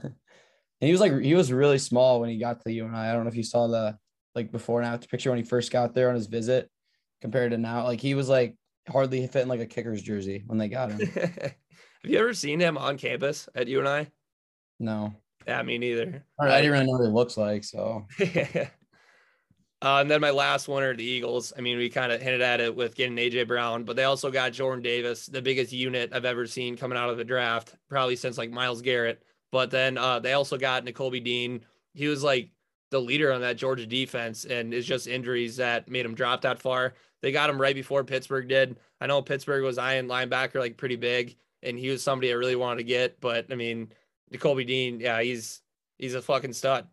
And 0.82 0.88
he 0.88 0.92
was 0.92 1.00
like, 1.00 1.18
he 1.22 1.34
was 1.34 1.50
really 1.50 1.78
small 1.78 2.20
when 2.20 2.30
he 2.30 2.38
got 2.38 2.58
to 2.58 2.64
the 2.66 2.74
UNI. 2.74 2.94
I 2.94 3.14
don't 3.14 3.24
know 3.24 3.30
if 3.30 3.38
you 3.38 3.44
saw 3.44 3.68
the 3.68 3.98
like 4.36 4.52
before 4.52 4.82
and 4.82 4.94
after 4.94 5.08
picture 5.08 5.30
when 5.30 5.40
he 5.40 5.46
first 5.46 5.72
got 5.72 5.94
there 5.94 6.10
on 6.10 6.16
his 6.16 6.28
visit 6.28 6.70
compared 7.22 7.52
to 7.52 7.58
now. 7.58 7.86
Like 7.86 8.02
he 8.02 8.16
was 8.16 8.28
like 8.28 8.58
hardly 8.90 9.26
fitting 9.28 9.48
like 9.48 9.62
a 9.62 9.66
kicker's 9.66 10.02
jersey 10.02 10.44
when 10.46 10.58
they 10.58 10.68
got 10.68 10.92
him. 10.92 11.00
Have 11.16 11.54
you 12.04 12.20
ever 12.20 12.34
seen 12.34 12.60
him 12.60 12.78
on 12.78 12.98
campus 12.98 13.48
at 13.56 13.70
UNI? 13.70 14.08
No, 14.82 15.14
Yeah, 15.48 15.64
me 15.64 15.78
neither. 15.78 16.26
I 16.38 16.58
didn't 16.58 16.74
really 16.74 16.86
know 16.86 16.92
what 16.98 17.06
he 17.06 17.14
looks 17.14 17.38
like. 17.38 17.64
So 17.64 18.06
uh, 19.84 20.00
and 20.00 20.10
then 20.10 20.22
my 20.22 20.30
last 20.30 20.70
one 20.70 20.82
are 20.82 20.96
the 20.96 21.04
Eagles. 21.04 21.52
I 21.58 21.60
mean, 21.62 21.78
we 21.78 21.90
kind 21.90 22.14
of 22.14 22.22
hinted 22.22 22.40
at 22.40 22.62
it 22.62 22.74
with 22.74 22.96
getting 22.96 23.18
AJ 23.18 23.50
Brown, 23.50 23.84
but 23.84 23.98
they 23.98 24.06
also 24.06 24.32
got 24.32 24.54
Jordan 24.54 24.82
Davis, 24.82 25.26
the 25.26 25.42
biggest 25.42 25.74
unit 25.74 26.12
I've 26.14 26.24
ever 26.24 26.48
seen 26.48 26.78
coming 26.78 26.98
out 26.98 27.10
of 27.10 27.18
the 27.18 27.26
draft, 27.26 27.76
probably 27.90 28.16
since 28.16 28.38
like 28.38 28.50
Myles 28.50 28.82
Garrett. 28.82 29.22
But 29.52 29.72
then 29.72 29.98
uh, 29.98 30.20
they 30.20 30.32
also 30.32 30.58
got 30.58 30.86
Nakobe 30.86 31.22
Dean. 31.22 31.66
He 31.94 32.08
was 32.08 32.24
like 32.24 32.52
the 32.92 33.02
leader 33.02 33.34
on 33.34 33.42
that 33.42 33.58
Georgia 33.58 33.86
defense, 33.86 34.46
and 34.46 34.74
it's 34.74 34.88
just 34.88 35.06
injuries 35.06 35.58
that 35.58 35.90
made 35.90 36.06
him 36.06 36.16
drop 36.16 36.42
that 36.44 36.62
far. 36.62 36.94
They 37.22 37.34
got 37.34 37.50
him 37.50 37.60
right 37.60 37.76
before 37.76 38.06
Pittsburgh 38.06 38.48
did. 38.48 38.78
I 39.02 39.08
know 39.08 39.22
Pittsburgh 39.22 39.64
was 39.64 39.78
eyeing 39.78 40.08
linebacker 40.08 40.62
like 40.62 40.78
pretty 40.78 40.96
big, 40.96 41.36
and 41.62 41.78
he 41.78 41.90
was 41.90 42.02
somebody 42.02 42.32
I 42.32 42.36
really 42.36 42.56
wanted 42.56 42.78
to 42.78 42.84
get. 42.86 43.20
But 43.20 43.52
I 43.52 43.56
mean, 43.56 43.92
Nakobe 44.34 44.66
Dean, 44.66 45.02
yeah, 45.02 45.22
he's 45.22 45.62
he's 45.98 46.16
a 46.16 46.22
fucking 46.22 46.54
stud. 46.54 46.88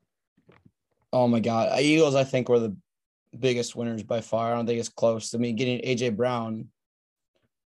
Oh 1.12 1.28
my 1.28 1.40
god, 1.40 1.70
uh, 1.72 1.80
Eagles 1.80 2.14
I 2.14 2.24
think 2.24 2.48
were 2.48 2.60
the 2.60 2.76
biggest 3.38 3.76
winners 3.76 4.02
by 4.02 4.20
far. 4.20 4.52
I 4.52 4.56
don't 4.56 4.66
think 4.66 4.80
it's 4.80 4.88
close. 4.88 5.34
I 5.34 5.38
mean, 5.38 5.56
getting 5.56 5.80
AJ 5.80 6.16
Brown 6.16 6.68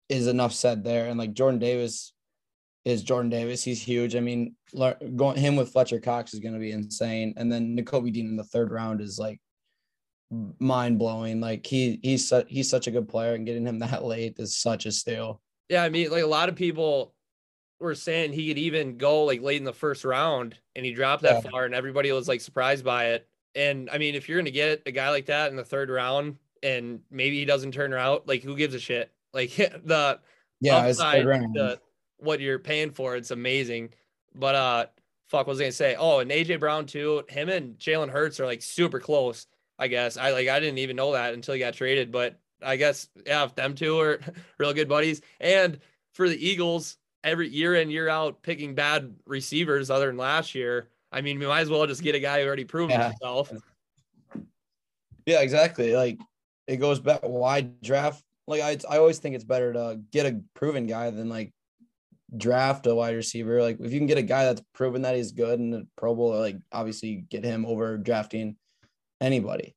is 0.09 0.27
enough 0.27 0.53
said 0.53 0.85
there, 0.85 1.07
and 1.09 1.19
like 1.19 1.35
Jordan 1.35 1.59
Davis 1.59 2.13
is 2.85 3.03
Jordan 3.03 3.31
Davis. 3.31 3.65
He's 3.65 3.83
huge. 3.83 4.15
I 4.15 4.21
mean, 4.21 4.55
going 5.17 5.37
him 5.37 5.57
with 5.57 5.73
Fletcher 5.73 6.01
Cox 6.01 6.33
is 6.33 6.41
going 6.41 6.55
to 6.55 6.61
be 6.61 6.73
insane, 6.73 7.35
and 7.37 7.51
then 7.51 7.77
Nakobe 7.77 8.13
Dean 8.13 8.29
in 8.29 8.37
the 8.37 8.45
third 8.45 8.71
round 8.71 9.01
is 9.01 9.19
like 9.19 9.41
mind 10.59 10.99
blowing. 10.99 11.41
Like 11.41 11.67
he 11.67 11.99
he's 12.03 12.29
su- 12.29 12.45
he's 12.49 12.71
such 12.71 12.87
a 12.87 12.91
good 12.91 13.09
player, 13.09 13.35
and 13.35 13.45
getting 13.45 13.67
him 13.67 13.79
that 13.81 14.05
late 14.05 14.37
is 14.39 14.57
such 14.57 14.87
a 14.87 14.93
steal. 14.93 15.43
Yeah, 15.69 15.83
I 15.83 15.89
mean, 15.89 16.11
like 16.11 16.23
a 16.23 16.29
lot 16.29 16.49
of 16.49 16.55
people 16.55 17.13
were 17.81 17.95
saying 17.95 18.33
he 18.33 18.49
could 18.49 18.59
even 18.59 18.97
go 18.97 19.25
like 19.25 19.43
late 19.43 19.59
in 19.59 19.65
the 19.65 19.73
first 19.73 20.05
round 20.05 20.57
and 20.75 20.85
he 20.87 20.93
dropped 20.93 21.23
that 21.23 21.45
Yeah. 21.45 21.51
far 21.51 21.65
and 21.65 21.75
everybody 21.75 22.11
was 22.13 22.29
like 22.29 22.41
surprised 22.41 22.85
by 22.85 23.07
it. 23.11 23.29
And 23.55 23.89
I 23.91 23.99
mean, 23.99 24.15
if 24.15 24.29
you're 24.29 24.39
gonna 24.39 24.51
get 24.51 24.83
a 24.87 24.91
guy 24.93 25.11
like 25.11 25.27
that 25.27 25.51
in 25.51 25.57
the 25.57 25.65
third 25.65 25.91
round 25.91 26.37
and 26.63 27.01
maybe 27.11 27.39
he 27.39 27.45
doesn't 27.45 27.73
turn 27.73 27.93
out, 27.93 28.27
like 28.27 28.43
who 28.43 28.57
gives 28.57 28.75
a 28.75 28.81
shit? 28.81 29.11
Like 29.37 29.55
the 29.57 30.19
Yeah, 30.61 30.87
it's 30.87 30.99
upside 30.99 31.25
third 31.25 31.79
what 32.19 32.41
you're 32.41 32.59
paying 32.59 32.91
for, 32.91 33.17
it's 33.17 33.31
amazing. 33.31 33.91
But 34.35 34.55
uh 34.55 34.87
fuck 35.29 35.47
what 35.47 35.49
was 35.49 35.61
I 35.61 35.65
gonna 35.65 35.73
say? 35.73 35.97
Oh, 35.99 36.21
and 36.21 36.31
AJ 36.31 36.61
Brown 36.61 36.87
too. 36.87 37.25
Him 37.29 37.51
and 37.51 37.77
Jalen 37.79 38.09
Hurts 38.09 38.41
are 38.41 38.47
like 38.47 38.63
super 38.63 38.99
close, 39.01 39.47
I 39.79 39.89
guess. 39.89 40.17
I 40.17 40.31
like 40.31 40.49
I 40.49 40.59
didn't 40.61 40.79
even 40.79 40.97
know 40.97 41.13
that 41.13 41.35
until 41.35 41.53
he 41.53 41.61
got 41.61 41.75
traded, 41.75 42.11
but 42.11 42.39
I 42.63 42.77
guess 42.77 43.11
yeah, 43.27 43.45
if 43.45 43.55
them 43.55 43.75
two 43.75 44.01
are 44.01 44.21
real 44.59 44.73
good 44.73 44.89
buddies. 44.89 45.21
And 45.41 45.79
for 46.15 46.27
the 46.31 46.47
Eagles, 46.49 46.97
every 47.27 47.49
year 47.49 47.75
in, 47.75 47.91
year 47.91 48.09
out, 48.09 48.41
picking 48.43 48.75
bad 48.75 49.15
receivers 49.27 49.91
other 49.91 50.07
than 50.07 50.17
last 50.17 50.55
year. 50.55 50.89
I 51.13 51.21
mean, 51.21 51.39
we 51.39 51.47
might 51.47 51.61
as 51.61 51.69
well 51.69 51.87
just 51.87 52.03
get 52.03 52.15
a 52.15 52.21
guy 52.21 52.41
who 52.41 52.47
already 52.47 52.65
proved 52.65 52.93
Yeah. 52.93 53.09
himself. 53.09 53.53
Yeah, 55.27 55.41
exactly. 55.41 55.95
Like 55.95 56.19
it 56.69 56.77
goes 56.77 57.01
back 57.01 57.21
why 57.23 57.63
draft. 57.83 58.23
Like 58.47 58.63
I, 58.63 58.79
I 58.89 58.99
always 58.99 59.19
think 59.19 59.35
it's 59.35 59.45
better 59.45 59.73
to 59.73 60.01
get 60.13 60.25
a 60.27 60.41
proven 60.55 60.87
guy 60.87 61.11
than 61.11 61.29
like 61.29 61.53
draft 62.37 62.87
a 62.87 62.95
wide 62.95 63.17
receiver. 63.17 63.61
Like 63.61 63.81
if 63.81 63.93
you 63.93 63.99
can 63.99 64.07
get 64.07 64.19
a 64.19 64.23
guy 64.23 64.45
that's 64.45 64.63
proven 64.73 65.03
that 65.03 65.17
he's 65.17 65.33
good 65.33 65.59
and 65.59 65.75
a 65.75 65.87
Pro 65.97 66.15
Bowl, 66.15 66.39
like 66.39 66.57
obviously 66.71 67.25
get 67.29 67.45
him 67.45 67.67
over 67.67 67.99
drafting 67.99 68.57
anybody. 69.21 69.75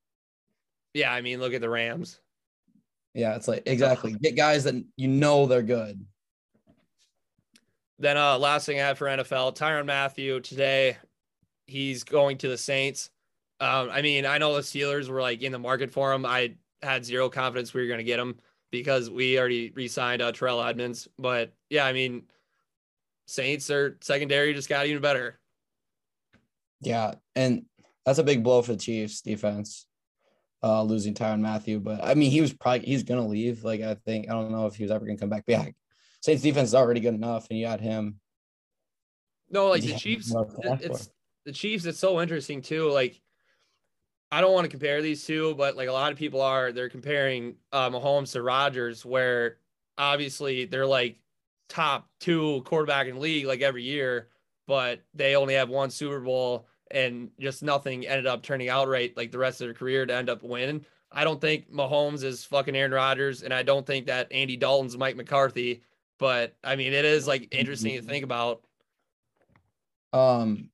Yeah, 0.93 1.11
I 1.11 1.21
mean, 1.21 1.39
look 1.39 1.53
at 1.53 1.61
the 1.61 1.69
Rams. 1.69 2.19
Yeah, 3.15 3.35
it's 3.35 3.47
like 3.47 3.63
exactly 3.65 4.13
get 4.13 4.35
guys 4.35 4.65
that 4.65 4.75
you 4.97 5.07
know 5.07 5.47
they're 5.47 5.63
good. 5.63 6.05
Then 7.99 8.17
uh 8.17 8.37
last 8.39 8.65
thing 8.65 8.79
I 8.79 8.83
have 8.83 8.97
for 8.97 9.07
NFL, 9.07 9.55
Tyrann 9.55 9.85
Mathieu 9.85 10.39
today, 10.39 10.97
he's 11.67 12.03
going 12.03 12.37
to 12.39 12.47
the 12.47 12.57
Saints. 12.57 13.11
Um, 13.59 13.89
I 13.91 14.01
mean, 14.01 14.25
I 14.25 14.37
know 14.37 14.55
the 14.55 14.61
Steelers 14.61 15.09
were 15.09 15.21
like 15.21 15.41
in 15.41 15.51
the 15.51 15.59
market 15.59 15.91
for 15.91 16.13
him. 16.13 16.25
I 16.25 16.55
had 16.81 17.03
zero 17.03 17.29
confidence 17.29 17.73
we 17.73 17.81
were 17.81 17.87
gonna 17.87 18.03
get 18.03 18.19
him 18.19 18.37
because 18.71 19.09
we 19.09 19.37
already 19.37 19.71
re-signed 19.71 20.21
uh, 20.21 20.31
Terrell 20.31 20.63
Edmunds. 20.63 21.07
But 21.17 21.51
yeah, 21.69 21.85
I 21.85 21.91
mean, 21.91 22.23
Saints 23.27 23.67
their 23.67 23.97
secondary 24.01 24.53
just 24.53 24.69
got 24.69 24.85
even 24.85 25.01
better. 25.01 25.39
Yeah, 26.81 27.15
and 27.35 27.65
that's 28.05 28.19
a 28.19 28.23
big 28.23 28.43
blow 28.43 28.61
for 28.61 28.73
the 28.73 28.79
Chiefs 28.79 29.21
defense. 29.21 29.85
Uh, 30.61 30.83
losing 30.83 31.13
Tyrann 31.13 31.39
Mathieu, 31.39 31.79
but 31.79 32.03
I 32.03 32.15
mean, 32.15 32.31
he 32.31 32.41
was 32.41 32.51
probably 32.51 32.85
he's 32.85 33.03
gonna 33.03 33.27
leave. 33.27 33.63
Like 33.63 33.81
I 33.81 33.95
think 33.95 34.29
I 34.29 34.33
don't 34.33 34.51
know 34.51 34.67
if 34.67 34.75
he 34.75 34.83
was 34.83 34.91
ever 34.91 35.05
gonna 35.05 35.17
come 35.17 35.29
back. 35.29 35.43
But 35.45 35.51
yeah, 35.65 35.65
Saints 36.21 36.43
defense 36.43 36.69
is 36.69 36.75
already 36.75 36.99
good 36.99 37.13
enough, 37.13 37.47
and 37.49 37.59
you 37.59 37.65
got 37.65 37.79
him. 37.79 38.19
No, 39.49 39.67
like 39.67 39.81
the 39.81 39.95
Chiefs, 39.95 40.31
what 40.31 40.47
else 40.47 40.55
to 40.61 40.71
ask 40.71 40.83
it's 40.83 41.09
the 41.45 41.51
Chiefs. 41.51 41.85
It's 41.85 41.99
so 41.99 42.21
interesting 42.21 42.61
too. 42.61 42.89
Like, 42.89 43.21
I 44.31 44.41
don't 44.41 44.53
want 44.53 44.65
to 44.65 44.69
compare 44.69 45.01
these 45.01 45.25
two, 45.25 45.55
but 45.55 45.75
like 45.75 45.89
a 45.89 45.93
lot 45.93 46.11
of 46.11 46.17
people 46.17 46.41
are, 46.41 46.71
they're 46.71 46.89
comparing 46.89 47.55
uh, 47.71 47.89
Mahomes 47.89 48.33
to 48.33 48.41
Rodgers, 48.41 49.05
where 49.05 49.57
obviously 49.97 50.65
they're 50.65 50.85
like 50.85 51.17
top 51.67 52.09
two 52.19 52.61
quarterback 52.65 53.07
in 53.07 53.15
the 53.15 53.21
league 53.21 53.45
like 53.45 53.61
every 53.61 53.83
year, 53.83 54.27
but 54.67 55.01
they 55.13 55.35
only 55.35 55.53
have 55.55 55.69
one 55.69 55.89
Super 55.89 56.19
Bowl 56.19 56.67
and 56.91 57.29
just 57.39 57.63
nothing 57.63 58.05
ended 58.07 58.25
up 58.25 58.41
turning 58.41 58.69
out 58.69 58.87
right 58.87 59.15
like 59.15 59.31
the 59.31 59.37
rest 59.37 59.61
of 59.61 59.67
their 59.67 59.73
career 59.73 60.05
to 60.05 60.13
end 60.13 60.29
up 60.29 60.43
winning. 60.43 60.85
I 61.11 61.23
don't 61.23 61.41
think 61.41 61.71
Mahomes 61.71 62.23
is 62.23 62.43
fucking 62.43 62.75
Aaron 62.75 62.91
Rodgers, 62.91 63.41
and 63.41 63.53
I 63.53 63.63
don't 63.63 63.85
think 63.85 64.05
that 64.07 64.31
Andy 64.31 64.57
Dalton's 64.57 64.97
Mike 64.97 65.15
McCarthy. 65.15 65.81
But 66.19 66.55
I 66.63 66.75
mean, 66.75 66.93
it 66.93 67.05
is 67.05 67.27
like 67.27 67.53
interesting 67.53 67.99
to 67.99 68.01
think 68.01 68.23
about. 68.23 68.61
Um, 70.11 70.69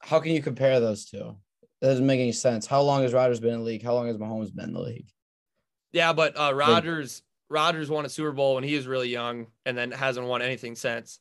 how 0.00 0.20
can 0.20 0.32
you 0.32 0.42
compare 0.42 0.80
those 0.80 1.04
two? 1.04 1.36
That 1.80 1.88
doesn't 1.88 2.06
make 2.06 2.20
any 2.20 2.32
sense. 2.32 2.66
How 2.66 2.82
long 2.82 3.02
has 3.02 3.12
Rodgers 3.12 3.40
been 3.40 3.52
in 3.54 3.60
the 3.60 3.64
league? 3.64 3.82
How 3.82 3.94
long 3.94 4.06
has 4.06 4.16
Mahomes 4.16 4.54
been 4.54 4.66
in 4.66 4.74
the 4.74 4.80
league? 4.80 5.08
Yeah, 5.92 6.12
but 6.12 6.38
uh 6.38 6.52
Rodgers 6.54 7.22
Rodgers 7.50 7.90
won 7.90 8.04
a 8.04 8.08
Super 8.08 8.32
Bowl 8.32 8.54
when 8.54 8.64
he 8.64 8.74
was 8.74 8.86
really 8.86 9.08
young 9.08 9.46
and 9.64 9.76
then 9.76 9.90
hasn't 9.90 10.26
won 10.26 10.42
anything 10.42 10.74
since. 10.74 11.20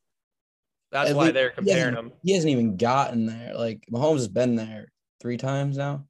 That's 0.92 1.14
why 1.14 1.32
they're 1.32 1.50
comparing 1.50 1.96
them. 1.96 2.12
He 2.24 2.34
hasn't 2.34 2.52
even 2.52 2.78
gotten 2.78 3.26
there. 3.26 3.54
Like 3.56 3.84
Mahomes 3.92 4.18
has 4.18 4.28
been 4.28 4.56
there 4.56 4.92
three 5.22 5.38
times 5.38 5.78
now. 5.78 6.06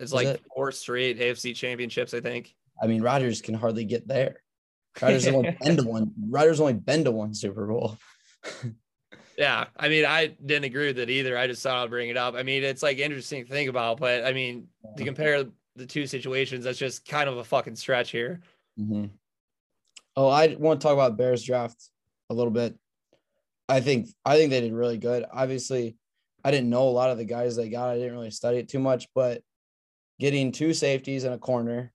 It's 0.00 0.10
is 0.10 0.14
like 0.14 0.26
it? 0.26 0.42
four 0.54 0.72
straight 0.72 1.18
AFC 1.18 1.54
championships, 1.54 2.14
I 2.14 2.20
think. 2.20 2.54
I 2.82 2.86
mean, 2.86 3.02
Rodgers 3.02 3.40
can 3.40 3.54
hardly 3.54 3.84
get 3.84 4.08
there. 4.08 4.42
Rodgers 5.00 5.24
has 5.24 5.34
only 5.34 5.56
been 5.64 5.76
to 5.76 5.82
one. 5.84 6.12
Riders 6.28 6.60
only 6.60 6.74
been 6.74 7.04
to 7.04 7.10
one 7.10 7.34
Super 7.34 7.66
Bowl. 7.66 7.96
Yeah, 9.38 9.64
I 9.76 9.88
mean, 9.88 10.04
I 10.04 10.26
didn't 10.44 10.64
agree 10.64 10.88
with 10.88 10.98
it 10.98 11.08
either. 11.08 11.38
I 11.38 11.46
just 11.46 11.62
thought 11.62 11.82
I'd 11.82 11.90
bring 11.90 12.10
it 12.10 12.16
up. 12.16 12.34
I 12.34 12.42
mean, 12.42 12.62
it's 12.62 12.82
like 12.82 12.98
interesting 12.98 13.44
to 13.44 13.50
think 13.50 13.70
about, 13.70 13.98
but 13.98 14.24
I 14.24 14.32
mean, 14.32 14.68
to 14.96 15.04
compare 15.04 15.44
the 15.74 15.86
two 15.86 16.06
situations, 16.06 16.64
that's 16.64 16.78
just 16.78 17.08
kind 17.08 17.28
of 17.28 17.38
a 17.38 17.44
fucking 17.44 17.76
stretch 17.76 18.10
here. 18.10 18.40
Mhm. 18.78 19.10
Oh, 20.16 20.28
I 20.28 20.54
want 20.54 20.80
to 20.80 20.84
talk 20.86 20.92
about 20.92 21.16
Bears 21.16 21.42
draft 21.42 21.82
a 22.28 22.34
little 22.34 22.52
bit. 22.52 22.76
I 23.68 23.80
think 23.80 24.08
I 24.24 24.36
think 24.36 24.50
they 24.50 24.60
did 24.60 24.72
really 24.74 24.98
good. 24.98 25.24
Obviously, 25.32 25.96
I 26.44 26.50
didn't 26.50 26.70
know 26.70 26.88
a 26.88 26.90
lot 26.90 27.10
of 27.10 27.16
the 27.18 27.24
guys 27.24 27.56
they 27.56 27.70
got. 27.70 27.88
I 27.88 27.96
didn't 27.96 28.12
really 28.12 28.30
study 28.30 28.58
it 28.58 28.68
too 28.68 28.80
much, 28.80 29.08
but 29.14 29.42
getting 30.20 30.52
two 30.52 30.74
safeties 30.74 31.24
and 31.24 31.34
a 31.34 31.38
corner, 31.38 31.91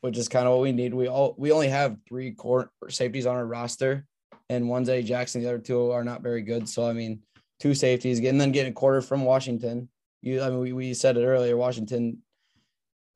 which 0.00 0.18
is 0.18 0.28
kind 0.28 0.46
of 0.46 0.52
what 0.52 0.62
we 0.62 0.72
need. 0.72 0.94
We 0.94 1.08
all 1.08 1.34
we 1.38 1.52
only 1.52 1.68
have 1.68 1.96
three 2.08 2.32
core 2.32 2.70
safeties 2.88 3.26
on 3.26 3.36
our 3.36 3.46
roster, 3.46 4.06
and 4.48 4.68
one's 4.68 4.88
Eddie 4.88 5.02
Jackson. 5.02 5.42
The 5.42 5.48
other 5.48 5.58
two 5.58 5.90
are 5.90 6.04
not 6.04 6.22
very 6.22 6.42
good. 6.42 6.68
So 6.68 6.88
I 6.88 6.92
mean, 6.92 7.20
two 7.60 7.74
safeties, 7.74 8.20
and 8.20 8.40
then 8.40 8.52
getting 8.52 8.72
a 8.72 8.74
quarter 8.74 9.00
from 9.00 9.24
Washington. 9.24 9.88
You, 10.20 10.42
I 10.42 10.50
mean, 10.50 10.58
we, 10.58 10.72
we 10.72 10.94
said 10.94 11.16
it 11.16 11.24
earlier. 11.24 11.56
Washington 11.56 12.18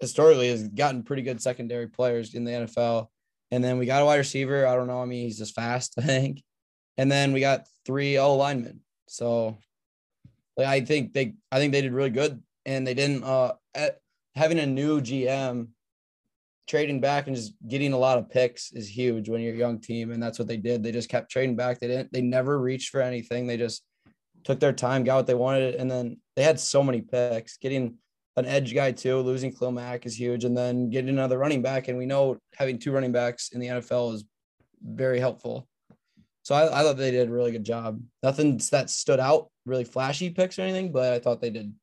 historically 0.03 0.49
has 0.51 0.69
gotten 0.69 1.05
pretty 1.05 1.23
good 1.23 1.41
secondary 1.41 1.87
players 1.89 2.35
in 2.35 2.45
the 2.45 2.51
NFL. 2.51 3.09
And 3.53 3.63
then 3.63 3.79
we 3.79 3.87
got 3.87 4.03
a 4.03 4.05
wide 4.05 4.17
receiver. 4.17 4.67
I 4.67 4.75
don't 4.75 4.89
know. 4.89 5.01
I 5.01 5.05
mean, 5.05 5.25
he's 5.25 5.39
just 5.39 5.55
fast, 5.55 5.95
I 5.99 6.03
think. 6.03 6.43
And 6.99 7.11
then 7.11 7.33
we 7.33 7.41
got 7.41 7.67
three 7.87 8.19
O 8.19 8.37
linemen. 8.37 8.81
So 9.09 9.59
like, 10.57 10.67
I 10.67 10.81
think 10.81 11.13
they 11.13 11.35
I 11.51 11.59
think 11.59 11.73
they 11.73 11.81
did 11.81 11.93
really 11.93 12.11
good. 12.11 12.43
And 12.67 12.87
they 12.87 12.95
didn't 12.95 13.25
uh 13.25 13.55
at, 13.75 13.99
having 14.35 14.59
a 14.59 14.67
new 14.67 15.01
GM 15.01 15.69
trading 16.73 17.01
back 17.01 17.27
and 17.27 17.37
just 17.37 17.53
getting 17.69 17.93
a 17.93 17.99
lot 17.99 18.17
of 18.17 18.31
picks 18.31 18.73
is 18.73 18.89
huge 18.89 19.29
when 19.29 19.43
you're 19.43 19.53
a 19.53 19.59
young 19.59 19.79
team. 19.79 20.11
And 20.11 20.23
that's 20.23 20.39
what 20.39 20.49
they 20.49 20.57
did. 20.57 20.83
They 20.83 20.91
just 20.91 21.11
kept 21.11 21.31
trading 21.31 21.55
back. 21.55 21.79
They 21.79 21.87
didn't 21.87 22.11
they 22.15 22.23
never 22.23 22.59
reached 22.59 22.89
for 22.89 23.03
anything. 23.03 23.47
They 23.47 23.59
just 23.59 23.85
took 24.43 24.59
their 24.59 24.73
time, 24.73 25.05
got 25.05 25.17
what 25.17 25.27
they 25.27 25.35
wanted, 25.35 25.75
and 25.75 25.91
then 25.91 26.17
they 26.35 26.43
had 26.43 26.59
so 26.59 26.83
many 26.83 27.03
picks. 27.03 27.59
Getting 27.59 27.99
an 28.37 28.47
edge 28.47 28.75
guy 28.75 28.91
too. 28.91 29.19
Losing 29.19 29.55
Mack 29.71 30.07
is 30.07 30.19
huge, 30.19 30.47
and 30.47 30.57
then 30.57 30.89
getting 30.89 31.11
another 31.11 31.37
running 31.37 31.61
back. 31.61 31.89
And 31.89 31.99
we 31.99 32.07
know 32.07 32.39
having 32.57 32.79
two 32.79 32.91
running 32.91 33.13
backs 33.13 33.51
in 33.53 33.61
the 33.61 33.67
NFL 33.67 34.15
is 34.15 34.25
very 34.83 35.21
helpful. 35.21 35.69
So 36.45 36.55
I, 36.55 36.81
I 36.81 36.83
thought 36.83 36.97
they 36.97 37.11
did 37.11 37.29
a 37.29 37.33
really 37.33 37.53
good 37.53 37.65
job. 37.65 38.01
Nothing 38.23 38.59
that 38.71 38.89
stood 38.89 39.21
out, 39.21 39.51
really 39.67 39.85
flashy 39.85 40.31
picks 40.31 40.59
or 40.59 40.63
anything, 40.63 40.91
but 40.91 41.13
I 41.13 41.19
thought 41.19 41.43
they 41.43 41.51
did. 41.51 41.75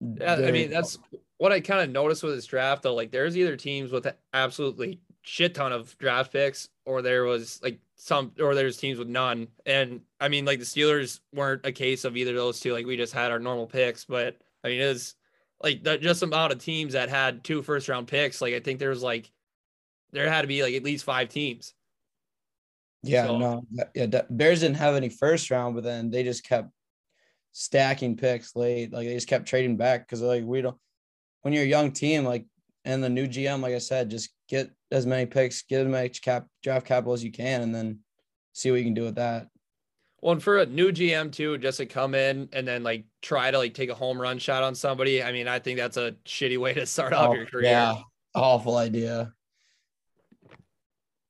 Yeah, 0.00 0.36
I 0.36 0.50
mean, 0.52 0.70
that's 0.70 0.98
what 1.38 1.52
I 1.52 1.60
kind 1.60 1.80
of 1.80 1.90
noticed 1.90 2.22
with 2.22 2.34
this 2.34 2.46
draft, 2.46 2.82
though. 2.82 2.94
Like, 2.94 3.10
there's 3.10 3.36
either 3.36 3.56
teams 3.56 3.92
with 3.92 4.06
absolutely 4.32 5.00
shit 5.22 5.54
ton 5.54 5.72
of 5.72 5.96
draft 5.98 6.32
picks, 6.32 6.68
or 6.84 7.02
there 7.02 7.24
was 7.24 7.60
like 7.62 7.78
some, 7.96 8.32
or 8.40 8.54
there's 8.54 8.76
teams 8.76 8.98
with 8.98 9.08
none. 9.08 9.48
And 9.66 10.00
I 10.20 10.28
mean, 10.28 10.44
like 10.44 10.58
the 10.58 10.64
Steelers 10.64 11.20
weren't 11.34 11.66
a 11.66 11.72
case 11.72 12.04
of 12.04 12.16
either 12.16 12.30
of 12.30 12.36
those 12.36 12.60
two. 12.60 12.72
Like, 12.72 12.86
we 12.86 12.96
just 12.96 13.12
had 13.12 13.30
our 13.30 13.38
normal 13.38 13.66
picks, 13.66 14.04
but 14.04 14.38
I 14.64 14.68
mean, 14.68 14.80
it 14.80 14.86
was 14.88 15.14
like 15.62 15.82
the 15.82 15.98
just 15.98 16.22
amount 16.22 16.52
of 16.52 16.58
teams 16.62 16.92
that 16.92 17.08
had 17.08 17.44
two 17.44 17.62
first 17.62 17.88
round 17.88 18.08
picks. 18.08 18.40
Like, 18.40 18.54
I 18.54 18.60
think 18.60 18.78
there 18.78 18.90
was 18.90 19.02
like 19.02 19.30
there 20.12 20.30
had 20.30 20.42
to 20.42 20.48
be 20.48 20.62
like 20.62 20.74
at 20.74 20.84
least 20.84 21.04
five 21.04 21.28
teams. 21.28 21.74
Yeah, 23.02 23.26
So- 23.26 23.38
no, 23.38 23.66
yeah. 23.94 24.22
Bears 24.30 24.60
didn't 24.60 24.76
have 24.76 24.94
any 24.94 25.08
first 25.08 25.50
round, 25.50 25.74
but 25.74 25.84
then 25.84 26.10
they 26.10 26.22
just 26.24 26.44
kept 26.44 26.70
stacking 27.52 28.16
picks 28.16 28.56
late. 28.56 28.92
Like 28.92 29.06
they 29.06 29.14
just 29.14 29.28
kept 29.28 29.46
trading 29.46 29.76
back 29.76 30.06
because 30.06 30.22
like 30.22 30.44
we 30.44 30.62
don't. 30.62 30.76
When 31.46 31.52
you're 31.52 31.62
a 31.62 31.68
young 31.68 31.92
team, 31.92 32.24
like 32.24 32.44
and 32.84 33.04
the 33.04 33.08
new 33.08 33.28
GM, 33.28 33.60
like 33.60 33.72
I 33.72 33.78
said, 33.78 34.10
just 34.10 34.30
get 34.48 34.68
as 34.90 35.06
many 35.06 35.26
picks, 35.26 35.62
get 35.62 35.82
as 35.82 35.86
much 35.86 36.20
cap 36.20 36.48
draft 36.60 36.88
capital 36.88 37.12
as 37.12 37.22
you 37.22 37.30
can, 37.30 37.62
and 37.62 37.72
then 37.72 38.00
see 38.52 38.72
what 38.72 38.78
you 38.78 38.84
can 38.84 38.94
do 38.94 39.04
with 39.04 39.14
that. 39.14 39.46
Well, 40.20 40.32
and 40.32 40.42
for 40.42 40.58
a 40.58 40.66
new 40.66 40.90
GM 40.90 41.30
too, 41.30 41.56
just 41.58 41.78
to 41.78 41.86
come 41.86 42.16
in 42.16 42.48
and 42.52 42.66
then 42.66 42.82
like 42.82 43.04
try 43.22 43.52
to 43.52 43.58
like 43.58 43.74
take 43.74 43.90
a 43.90 43.94
home 43.94 44.20
run 44.20 44.40
shot 44.40 44.64
on 44.64 44.74
somebody. 44.74 45.22
I 45.22 45.30
mean, 45.30 45.46
I 45.46 45.60
think 45.60 45.78
that's 45.78 45.96
a 45.96 46.16
shitty 46.24 46.58
way 46.58 46.74
to 46.74 46.84
start 46.84 47.12
off 47.12 47.30
Oh, 47.30 47.34
your 47.34 47.46
career. 47.46 47.70
Yeah, 47.70 47.94
awful 48.34 48.76
idea. 48.76 49.32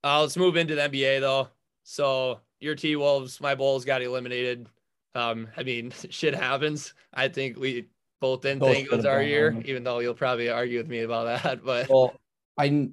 Uh, 0.02 0.22
let's 0.22 0.38
move 0.38 0.56
into 0.56 0.76
the 0.76 0.88
NBA 0.88 1.20
though. 1.20 1.48
So 1.82 2.40
your 2.58 2.74
T 2.74 2.96
Wolves, 2.96 3.38
my 3.38 3.54
Bulls 3.54 3.84
got 3.84 4.00
eliminated. 4.00 4.66
Um, 5.14 5.48
I 5.58 5.62
mean, 5.62 5.92
shit 6.08 6.34
happens. 6.34 6.94
I 7.12 7.28
think 7.28 7.58
we 7.58 7.90
both 8.20 8.42
didn't 8.42 8.60
Both 8.60 8.74
think 8.74 8.86
it 8.90 8.96
was 8.96 9.04
our 9.04 9.22
year, 9.22 9.56
even 9.64 9.84
though 9.84 9.98
you'll 9.98 10.14
probably 10.14 10.48
argue 10.48 10.78
with 10.78 10.88
me 10.88 11.00
about 11.00 11.42
that. 11.42 11.62
But 11.64 11.88
Well, 11.88 12.14
I 12.56 12.90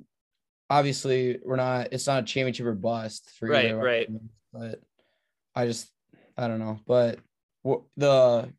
obviously 0.69 1.39
we're 1.43 1.55
not. 1.55 1.89
It's 1.91 2.07
not 2.07 2.23
a 2.23 2.25
championship 2.25 2.65
or 2.65 2.73
bust 2.73 3.31
for 3.37 3.47
Right, 3.47 3.75
right. 3.75 4.07
teams, 4.07 4.21
But 4.51 4.81
I 5.55 5.65
just 5.65 5.89
I 6.37 6.47
don't 6.47 6.59
know. 6.59 6.79
But 6.85 7.19
the 7.95 8.51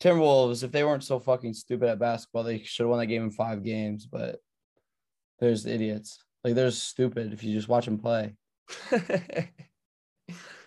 Timberwolves, 0.00 0.62
if 0.62 0.72
they 0.72 0.84
weren't 0.84 1.04
so 1.04 1.18
fucking 1.18 1.54
stupid 1.54 1.88
at 1.88 1.98
basketball, 1.98 2.44
they 2.44 2.62
should 2.62 2.84
have 2.84 2.90
won 2.90 3.00
that 3.00 3.06
game 3.06 3.22
in 3.22 3.30
five 3.30 3.64
games. 3.64 4.06
But 4.06 4.38
there's 5.40 5.64
the 5.64 5.74
idiots. 5.74 6.22
Like 6.44 6.54
they're 6.54 6.70
stupid 6.70 7.32
if 7.32 7.42
you 7.42 7.54
just 7.54 7.68
watch 7.68 7.84
them 7.84 7.98
play. 7.98 8.34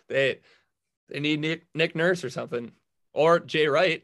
they 0.10 0.40
they 1.10 1.20
need 1.20 1.40
Nick, 1.40 1.66
Nick 1.74 1.96
Nurse 1.96 2.24
or 2.24 2.30
something, 2.30 2.72
or 3.14 3.40
Jay 3.40 3.68
Wright. 3.68 4.04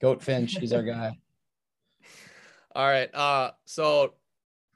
Goat 0.00 0.22
Finch, 0.22 0.58
he's 0.58 0.72
our 0.72 0.82
guy. 0.82 1.16
All 2.74 2.86
right. 2.86 3.12
Uh, 3.14 3.52
so 3.64 4.14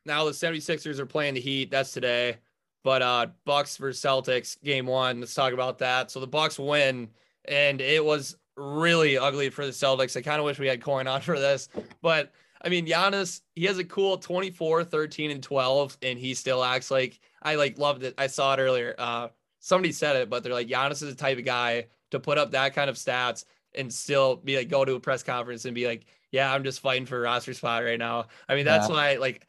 now 0.05 0.25
the 0.25 0.31
76ers 0.31 0.99
are 0.99 1.07
playing 1.07 1.35
the 1.35 1.41
Heat. 1.41 1.71
That's 1.71 1.93
today. 1.93 2.39
But 2.83 3.03
uh 3.03 3.27
Bucks 3.45 3.77
versus 3.77 4.03
Celtics 4.03 4.61
game 4.63 4.87
one. 4.87 5.21
Let's 5.21 5.35
talk 5.35 5.53
about 5.53 5.79
that. 5.79 6.11
So 6.11 6.21
the 6.21 6.27
Bucks 6.27 6.59
win, 6.59 7.11
and 7.47 7.81
it 7.81 8.05
was 8.05 8.37
really 8.57 9.19
ugly 9.19 9.51
for 9.51 9.67
the 9.67 9.73
Celtics. 9.73 10.17
I 10.17 10.23
kind 10.23 10.39
of 10.39 10.45
wish 10.45 10.59
we 10.59 10.67
had 10.67 10.83
coin 10.83 11.07
on 11.07 11.21
for 11.21 11.39
this. 11.39 11.69
But 12.01 12.33
I 12.63 12.69
mean, 12.69 12.87
Giannis, 12.87 13.41
he 13.55 13.65
has 13.65 13.79
a 13.79 13.85
cool 13.85 14.19
24, 14.19 14.85
13, 14.85 15.31
and 15.31 15.43
12, 15.43 15.97
and 16.03 16.19
he 16.19 16.35
still 16.35 16.65
acts 16.65 16.91
like 16.91 17.21
I 17.43 17.57
like 17.57 17.79
loved 17.79 18.03
it. 18.03 18.15
I 18.17 18.29
saw 18.29 18.55
it 18.55 18.61
earlier. 18.61 18.95
Uh 18.99 19.29
somebody 19.59 19.93
said 19.93 20.17
it, 20.17 20.31
but 20.31 20.43
they're 20.43 20.55
like 20.55 20.69
Giannis 20.69 21.03
is 21.03 21.11
the 21.11 21.15
type 21.15 21.39
of 21.39 21.45
guy 21.45 21.87
to 22.13 22.19
put 22.19 22.39
up 22.39 22.53
that 22.53 22.75
kind 22.75 22.89
of 22.89 22.97
stats 22.97 23.45
and 23.75 23.93
still 23.93 24.37
be 24.37 24.57
like 24.57 24.69
go 24.69 24.85
to 24.85 24.95
a 24.95 25.01
press 25.01 25.23
conference 25.23 25.65
and 25.65 25.75
be 25.75 25.87
like, 25.87 26.07
yeah, 26.33 26.53
I'm 26.53 26.65
just 26.65 26.81
fighting 26.81 27.07
for 27.07 27.19
a 27.19 27.21
roster 27.21 27.55
spot 27.55 27.85
right 27.85 27.99
now. 27.99 28.27
I 28.49 28.55
mean, 28.55 28.65
that's 28.65 28.89
Yeah. 28.89 28.95
why 28.95 29.17
like 29.17 29.47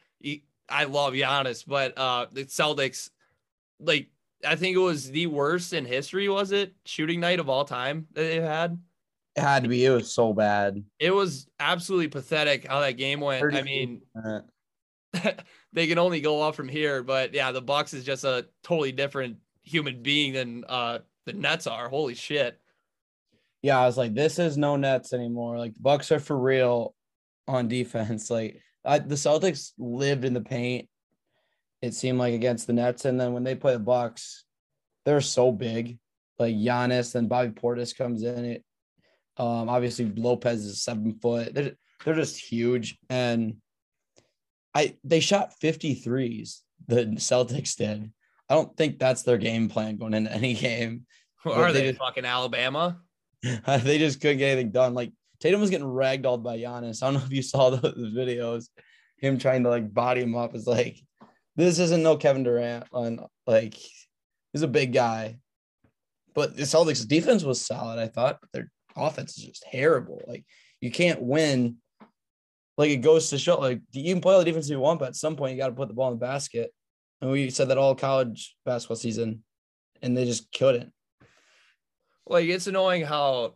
I 0.68 0.84
love 0.84 1.12
Giannis, 1.14 1.64
but 1.66 1.96
uh 1.98 2.26
the 2.32 2.44
Celtics, 2.44 3.10
like 3.80 4.08
I 4.44 4.56
think 4.56 4.74
it 4.76 4.80
was 4.80 5.10
the 5.10 5.26
worst 5.26 5.72
in 5.72 5.84
history, 5.84 6.28
was 6.28 6.52
it? 6.52 6.74
Shooting 6.84 7.20
night 7.20 7.40
of 7.40 7.48
all 7.48 7.64
time 7.64 8.06
that 8.12 8.22
they've 8.22 8.42
had. 8.42 8.80
It 9.36 9.40
had 9.40 9.62
to 9.62 9.68
be. 9.68 9.84
It 9.84 9.90
was 9.90 10.12
so 10.12 10.32
bad. 10.32 10.84
It 10.98 11.10
was 11.14 11.48
absolutely 11.58 12.08
pathetic 12.08 12.66
how 12.66 12.80
that 12.80 12.92
game 12.92 13.20
went. 13.20 13.42
I 13.54 13.62
33%. 13.62 13.64
mean, 13.64 14.02
they 15.72 15.86
can 15.86 15.98
only 15.98 16.20
go 16.20 16.42
up 16.42 16.54
from 16.54 16.68
here, 16.68 17.02
but 17.02 17.32
yeah, 17.34 17.52
the 17.52 17.62
Bucks 17.62 17.94
is 17.94 18.04
just 18.04 18.24
a 18.24 18.46
totally 18.62 18.92
different 18.92 19.36
human 19.62 20.02
being 20.02 20.32
than 20.32 20.64
uh 20.68 20.98
the 21.24 21.32
Nets 21.32 21.66
are. 21.66 21.88
Holy 21.88 22.14
shit. 22.14 22.58
Yeah, 23.62 23.78
I 23.78 23.86
was 23.86 23.96
like, 23.96 24.14
this 24.14 24.38
is 24.38 24.58
no 24.58 24.76
Nets 24.76 25.12
anymore. 25.12 25.56
Like 25.56 25.74
the 25.74 25.80
Bucks 25.80 26.10
are 26.12 26.18
for 26.20 26.38
real 26.38 26.94
on 27.48 27.68
defense. 27.68 28.30
Like 28.30 28.60
I, 28.84 28.98
the 28.98 29.14
Celtics 29.14 29.72
lived 29.78 30.24
in 30.24 30.34
the 30.34 30.40
paint. 30.40 30.88
It 31.80 31.94
seemed 31.94 32.18
like 32.18 32.34
against 32.34 32.66
the 32.66 32.72
Nets, 32.72 33.04
and 33.04 33.20
then 33.20 33.32
when 33.32 33.44
they 33.44 33.54
play 33.54 33.72
the 33.72 33.78
Bucks, 33.78 34.44
they're 35.04 35.20
so 35.20 35.52
big. 35.52 35.98
Like 36.38 36.54
Giannis 36.54 37.14
and 37.14 37.28
Bobby 37.28 37.50
Portis 37.50 37.96
comes 37.96 38.22
in. 38.22 38.44
It 38.44 38.64
um, 39.36 39.68
obviously 39.68 40.06
Lopez 40.16 40.64
is 40.64 40.82
seven 40.82 41.18
foot. 41.20 41.54
They're, 41.54 41.72
they're 42.04 42.14
just 42.14 42.38
huge, 42.38 42.98
and 43.08 43.56
I 44.74 44.96
they 45.04 45.20
shot 45.20 45.54
53s. 45.62 46.60
The 46.88 47.04
Celtics 47.16 47.76
did. 47.76 48.12
I 48.48 48.54
don't 48.54 48.76
think 48.76 48.98
that's 48.98 49.22
their 49.22 49.38
game 49.38 49.68
plan 49.68 49.96
going 49.96 50.14
into 50.14 50.32
any 50.32 50.54
game. 50.68 51.06
Are 51.44 51.72
they 51.72 51.80
they 51.82 51.88
just- 51.90 52.00
fucking 52.00 52.24
Alabama? 52.24 53.00
they 53.66 53.98
just 53.98 54.20
couldn't 54.20 54.38
get 54.38 54.52
anything 54.52 54.70
done. 54.70 54.94
Like 54.94 55.12
Tatum 55.40 55.60
was 55.60 55.70
getting 55.70 55.86
ragdolled 55.86 56.42
by 56.42 56.58
Giannis. 56.58 57.02
I 57.02 57.06
don't 57.06 57.14
know 57.14 57.26
if 57.26 57.32
you 57.32 57.42
saw 57.42 57.70
those 57.76 58.12
videos. 58.12 58.68
Him 59.18 59.38
trying 59.38 59.64
to 59.64 59.70
like 59.70 59.92
body 59.92 60.22
him 60.22 60.36
up 60.36 60.54
is 60.54 60.66
like, 60.66 60.98
this 61.56 61.78
isn't 61.78 62.02
no 62.02 62.16
Kevin 62.16 62.44
Durant. 62.44 62.84
On 62.92 63.26
like, 63.46 63.74
he's 64.52 64.62
a 64.62 64.68
big 64.68 64.92
guy, 64.92 65.38
but 66.34 66.56
the 66.56 66.62
Celtics 66.62 67.06
defense 67.06 67.42
was 67.42 67.64
solid. 67.64 67.98
I 67.98 68.08
thought 68.08 68.38
but 68.40 68.50
their 68.52 68.70
offense 68.96 69.36
is 69.36 69.44
just 69.44 69.66
terrible. 69.70 70.22
Like 70.26 70.44
you 70.80 70.90
can't 70.90 71.20
win. 71.20 71.76
Like 72.78 72.90
it 72.90 72.98
goes 72.98 73.30
to 73.30 73.38
show, 73.38 73.58
like 73.58 73.80
you 73.92 74.12
can 74.12 74.22
play 74.22 74.34
all 74.34 74.38
the 74.38 74.44
defense 74.44 74.68
you 74.68 74.80
want, 74.80 75.00
but 75.00 75.08
at 75.08 75.16
some 75.16 75.36
point 75.36 75.52
you 75.52 75.58
got 75.58 75.68
to 75.68 75.74
put 75.74 75.88
the 75.88 75.94
ball 75.94 76.08
in 76.12 76.18
the 76.18 76.24
basket. 76.24 76.72
And 77.20 77.30
we 77.30 77.50
said 77.50 77.68
that 77.68 77.78
all 77.78 77.94
college 77.94 78.56
basketball 78.64 78.96
season, 78.96 79.44
and 80.00 80.16
they 80.16 80.24
just 80.24 80.50
couldn't. 80.52 80.92
Like 82.32 82.48
it's 82.48 82.66
annoying 82.66 83.02
how 83.02 83.54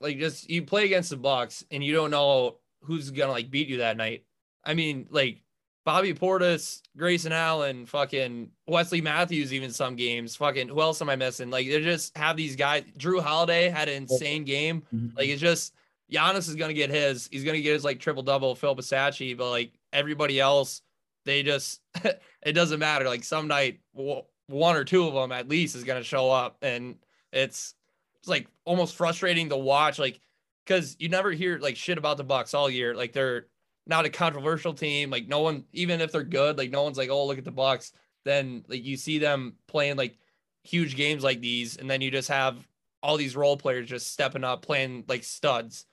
like 0.00 0.18
just 0.18 0.48
you 0.48 0.62
play 0.62 0.86
against 0.86 1.10
the 1.10 1.16
Bucks 1.16 1.62
and 1.70 1.84
you 1.84 1.92
don't 1.92 2.10
know 2.10 2.56
who's 2.82 3.10
gonna 3.10 3.32
like 3.32 3.50
beat 3.50 3.68
you 3.68 3.78
that 3.78 3.98
night. 3.98 4.24
I 4.64 4.72
mean, 4.72 5.06
like 5.10 5.42
Bobby 5.84 6.14
Portis, 6.14 6.80
Grayson 6.96 7.32
Allen, 7.32 7.84
fucking 7.84 8.50
Wesley 8.66 9.02
Matthews, 9.02 9.52
even 9.52 9.70
some 9.70 9.94
games. 9.94 10.36
Fucking 10.36 10.68
who 10.68 10.80
else 10.80 11.02
am 11.02 11.10
I 11.10 11.16
missing? 11.16 11.50
Like 11.50 11.68
they 11.68 11.82
just 11.82 12.16
have 12.16 12.36
these 12.36 12.56
guys. 12.56 12.84
Jrue 12.98 13.22
Holiday 13.22 13.68
had 13.68 13.90
an 13.90 13.96
insane 13.96 14.44
game. 14.44 14.82
Mm-hmm. 14.94 15.16
Like 15.16 15.28
it's 15.28 15.40
just 15.40 15.74
Giannis 16.10 16.48
is 16.48 16.54
gonna 16.54 16.72
get 16.72 16.88
his. 16.88 17.28
He's 17.30 17.44
gonna 17.44 17.60
get 17.60 17.74
his 17.74 17.84
like 17.84 18.00
triple 18.00 18.22
double. 18.22 18.54
Phil 18.54 18.74
Basacci, 18.74 19.36
but 19.36 19.50
like 19.50 19.72
everybody 19.92 20.40
else, 20.40 20.80
they 21.26 21.42
just 21.42 21.82
it 22.42 22.52
doesn't 22.54 22.78
matter. 22.78 23.06
Like 23.06 23.22
some 23.22 23.48
night, 23.48 23.80
one 23.92 24.76
or 24.76 24.84
two 24.84 25.06
of 25.06 25.12
them 25.12 25.30
at 25.30 25.48
least 25.48 25.76
is 25.76 25.84
gonna 25.84 26.02
show 26.02 26.30
up, 26.30 26.56
and 26.62 26.96
it's 27.32 27.74
it's 28.20 28.28
like 28.28 28.48
almost 28.64 28.96
frustrating 28.96 29.48
to 29.50 29.56
watch. 29.56 29.98
Like 29.98 30.20
because 30.64 30.96
you 30.98 31.08
never 31.08 31.30
hear 31.30 31.58
like 31.58 31.76
shit 31.76 31.98
about 31.98 32.16
the 32.16 32.24
Bucks 32.24 32.54
all 32.54 32.68
year. 32.68 32.94
Like 32.94 33.12
they're 33.12 33.46
not 33.86 34.04
a 34.04 34.10
controversial 34.10 34.74
team. 34.74 35.10
Like 35.10 35.26
no 35.26 35.40
one, 35.40 35.64
even 35.72 36.00
if 36.00 36.12
they're 36.12 36.22
good, 36.22 36.58
like 36.58 36.70
no 36.70 36.82
one's 36.82 36.98
like, 36.98 37.10
oh 37.10 37.26
look 37.26 37.38
at 37.38 37.44
the 37.44 37.50
Bucks. 37.50 37.92
Then 38.24 38.64
like 38.68 38.84
you 38.84 38.96
see 38.96 39.18
them 39.18 39.54
playing 39.66 39.96
like 39.96 40.18
huge 40.64 40.96
games 40.96 41.24
like 41.24 41.40
these, 41.40 41.76
and 41.76 41.90
then 41.90 42.00
you 42.00 42.10
just 42.10 42.28
have 42.28 42.66
all 43.02 43.16
these 43.16 43.36
role 43.36 43.56
players 43.56 43.88
just 43.88 44.12
stepping 44.12 44.44
up, 44.44 44.62
playing 44.62 45.04
like 45.08 45.24
studs. 45.24 45.86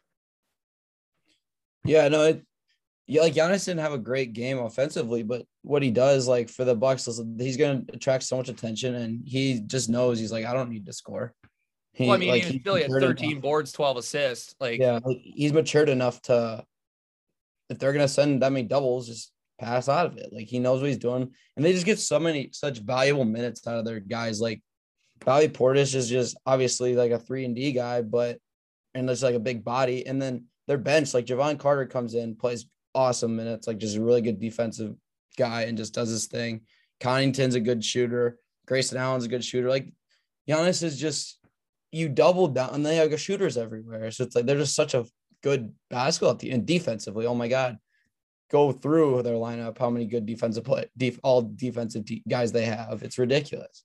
Yeah, 1.86 2.08
no, 2.10 2.24
it, 2.24 2.43
yeah, 3.08 3.21
like 3.21 3.34
Giannis 3.34 3.65
didn't 3.65 3.82
have 3.82 3.93
a 3.93 4.00
great 4.00 4.34
game 4.34 4.58
offensively, 4.58 5.24
but 5.24 5.45
what 5.65 5.82
he 5.84 5.91
does, 5.91 6.28
like 6.28 6.49
for 6.49 6.63
the 6.63 6.75
Bucks, 6.75 7.10
he's 7.39 7.58
gonna 7.58 7.84
attract 7.93 8.23
so 8.23 8.38
much 8.38 8.49
attention, 8.49 8.95
and 8.95 9.21
he 9.25 9.62
just 9.62 9.89
knows 9.89 10.19
he's 10.19 10.32
like, 10.32 10.45
I 10.45 10.54
don't 10.54 10.69
need 10.69 10.86
to 10.86 10.93
score. 10.93 11.34
He, 11.93 12.06
Well, 12.06 12.15
I 12.15 12.17
mean, 12.17 12.30
like, 12.30 12.41
even 12.41 12.54
he's 12.54 12.62
Philly 12.62 12.82
had 12.82 12.91
matured 12.91 13.17
13 13.17 13.32
enough- 13.32 13.41
boards, 13.41 13.71
12 13.71 13.97
assists. 13.97 14.56
Like, 14.60 14.80
Yeah, 14.80 14.99
like, 15.04 15.17
he's 15.21 15.54
matured 15.54 15.89
enough 15.89 16.21
to, 16.23 16.63
if 17.69 17.80
they're 17.80 17.93
gonna 17.93 18.08
send 18.08 18.41
that 18.41 18.51
many 18.51 18.67
doubles, 18.67 19.08
just 19.08 19.32
pass 19.60 19.88
out 19.89 20.06
of 20.06 20.17
it. 20.17 20.32
Like 20.34 20.47
he 20.47 20.60
knows 20.60 20.82
what 20.82 20.88
he's 20.88 20.97
doing, 20.97 21.32
and 21.56 21.65
they 21.65 21.73
just 21.73 21.86
get 21.86 21.99
so 21.99 22.19
many 22.19 22.49
such 22.51 22.80
valuable 22.80 23.25
minutes 23.25 23.65
out 23.67 23.80
of 23.80 23.86
their 23.86 23.99
guys. 23.99 24.39
Like 24.41 24.62
Bobby 25.23 25.47
Portis 25.47 25.95
is 25.95 26.10
just 26.10 26.38
obviously 26.45 26.95
like 26.95 27.12
a 27.12 27.19
three 27.19 27.45
and 27.45 27.56
D 27.56 27.71
guy, 27.71 28.01
but 28.01 28.38
and 28.93 29.08
there's 29.08 29.23
like 29.23 29.36
a 29.36 29.39
big 29.39 29.63
body, 29.63 30.06
and 30.06 30.21
then 30.21 30.45
their 30.67 30.78
bench, 30.78 31.13
like 31.13 31.25
Jevon 31.25 31.58
Carter 31.58 31.86
comes 31.86 32.13
in, 32.15 32.36
plays 32.36 32.65
awesome 32.93 33.36
minutes, 33.36 33.67
like 33.67 33.78
just 33.78 33.97
a 33.97 34.01
really 34.01 34.21
good 34.21 34.39
defensive 34.39 34.95
guy, 35.36 35.63
and 35.63 35.78
just 35.78 35.93
does 35.93 36.10
his 36.10 36.28
thing. 36.28 36.62
Connaughton's 37.00 37.56
a 37.56 37.60
good 37.60 37.84
shooter. 37.84 38.39
Grayson 38.65 38.98
Allen's 38.98 39.26
a 39.26 39.30
good 39.30 39.43
shooter. 39.43 39.69
Like 39.69 39.91
Giannis 40.48 40.84
is 40.84 41.00
just 41.00 41.39
you 41.91 42.10
double 42.10 42.48
down, 42.48 42.74
and 42.74 42.86
they 42.86 42.98
have 42.98 43.19
shooters 43.19 43.58
everywhere. 43.58 44.12
So 44.12 44.24
it's 44.24 44.36
like 44.36 44.45
they're 44.45 44.58
just 44.58 44.76
such 44.76 44.93
a 44.93 45.06
good 45.43 45.74
basketball 45.89 46.36
team 46.36 46.54
and 46.54 46.65
defensively. 46.65 47.26
Oh 47.26 47.36
my 47.36 47.48
god, 47.48 47.78
go 48.52 48.71
through 48.71 49.24
their 49.24 49.36
lineup. 49.36 49.78
How 49.78 49.89
many 49.89 50.06
good 50.06 50.26
defensive 50.26 50.63
play, 50.63 50.86
def, 50.98 51.19
all 51.24 51.41
defensive 51.41 52.06
te- 52.06 52.24
guys 52.28 52.52
they 52.52 52.65
have? 52.65 53.04
It's 53.04 53.17
ridiculous. 53.17 53.84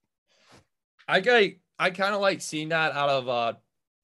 I 1.07 1.21
got, 1.21 1.43
I 1.79 1.91
kind 1.91 2.15
of 2.15 2.21
like 2.21 2.41
seeing 2.41 2.71
that 2.71 2.93
out 2.93 3.11
of 3.11 3.29
uh 3.29 3.53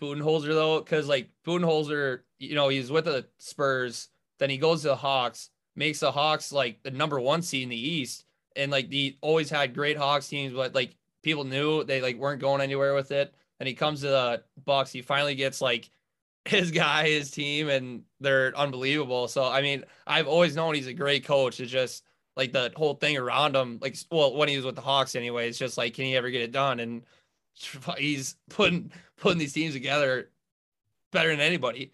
Budenholzer 0.00 0.48
though, 0.48 0.80
because 0.80 1.08
like 1.08 1.30
Budenholzer, 1.46 2.20
you 2.38 2.54
know, 2.54 2.68
he's 2.68 2.90
with 2.90 3.06
the 3.06 3.26
Spurs, 3.38 4.08
then 4.38 4.50
he 4.50 4.58
goes 4.58 4.82
to 4.82 4.88
the 4.88 4.96
Hawks, 4.96 5.50
makes 5.76 6.00
the 6.00 6.10
Hawks 6.10 6.52
like 6.52 6.82
the 6.82 6.90
number 6.90 7.20
one 7.20 7.42
seed 7.42 7.64
in 7.64 7.68
the 7.68 7.88
East, 7.88 8.24
and 8.56 8.70
like 8.72 8.88
the 8.88 9.16
always 9.20 9.50
had 9.50 9.74
great 9.74 9.96
Hawks 9.96 10.28
teams, 10.28 10.52
but 10.52 10.74
like 10.74 10.96
people 11.22 11.44
knew 11.44 11.84
they 11.84 12.00
like 12.00 12.16
weren't 12.16 12.40
going 12.40 12.60
anywhere 12.60 12.94
with 12.94 13.10
it. 13.10 13.34
And 13.58 13.66
he 13.66 13.74
comes 13.74 14.00
to 14.00 14.08
the 14.08 14.42
Bucks, 14.64 14.92
he 14.92 15.02
finally 15.02 15.34
gets 15.34 15.60
like 15.60 15.90
his 16.44 16.70
guy, 16.70 17.08
his 17.08 17.30
team, 17.30 17.68
and 17.68 18.02
they're 18.20 18.56
unbelievable. 18.56 19.28
So 19.28 19.44
I 19.44 19.62
mean, 19.62 19.84
I've 20.06 20.28
always 20.28 20.56
known 20.56 20.74
he's 20.74 20.86
a 20.86 20.94
great 20.94 21.24
coach. 21.24 21.60
It's 21.60 21.70
just 21.70 22.04
like 22.36 22.52
the 22.52 22.72
whole 22.76 22.94
thing 22.94 23.16
around 23.16 23.56
him, 23.56 23.78
like 23.80 23.96
well, 24.10 24.36
when 24.36 24.48
he 24.48 24.56
was 24.56 24.64
with 24.64 24.76
the 24.76 24.82
Hawks 24.82 25.14
anyway, 25.14 25.48
it's 25.48 25.58
just 25.58 25.78
like, 25.78 25.94
can 25.94 26.04
he 26.04 26.16
ever 26.16 26.30
get 26.30 26.42
it 26.42 26.52
done? 26.52 26.80
And 26.80 27.02
he's 27.98 28.36
putting 28.50 28.92
putting 29.16 29.38
these 29.38 29.52
teams 29.52 29.74
together 29.74 30.30
better 31.12 31.30
than 31.30 31.40
anybody. 31.40 31.92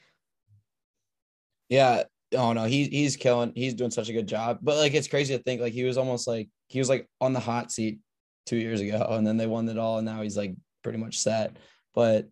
Yeah. 1.68 2.02
Oh 2.34 2.52
no, 2.52 2.64
he 2.64 2.84
he's 2.84 3.16
killing. 3.16 3.52
He's 3.54 3.74
doing 3.74 3.90
such 3.90 4.08
a 4.08 4.12
good 4.12 4.26
job. 4.26 4.58
But 4.62 4.76
like 4.76 4.94
it's 4.94 5.08
crazy 5.08 5.36
to 5.36 5.42
think 5.42 5.60
like 5.60 5.72
he 5.72 5.84
was 5.84 5.98
almost 5.98 6.26
like 6.26 6.48
he 6.68 6.78
was 6.78 6.88
like 6.88 7.08
on 7.20 7.32
the 7.32 7.40
hot 7.40 7.70
seat 7.72 7.98
two 8.46 8.56
years 8.56 8.80
ago, 8.80 9.06
and 9.10 9.26
then 9.26 9.36
they 9.36 9.46
won 9.46 9.68
it 9.68 9.78
all, 9.78 9.98
and 9.98 10.06
now 10.06 10.22
he's 10.22 10.36
like 10.36 10.54
pretty 10.82 10.98
much 10.98 11.18
set. 11.18 11.56
But 11.94 12.28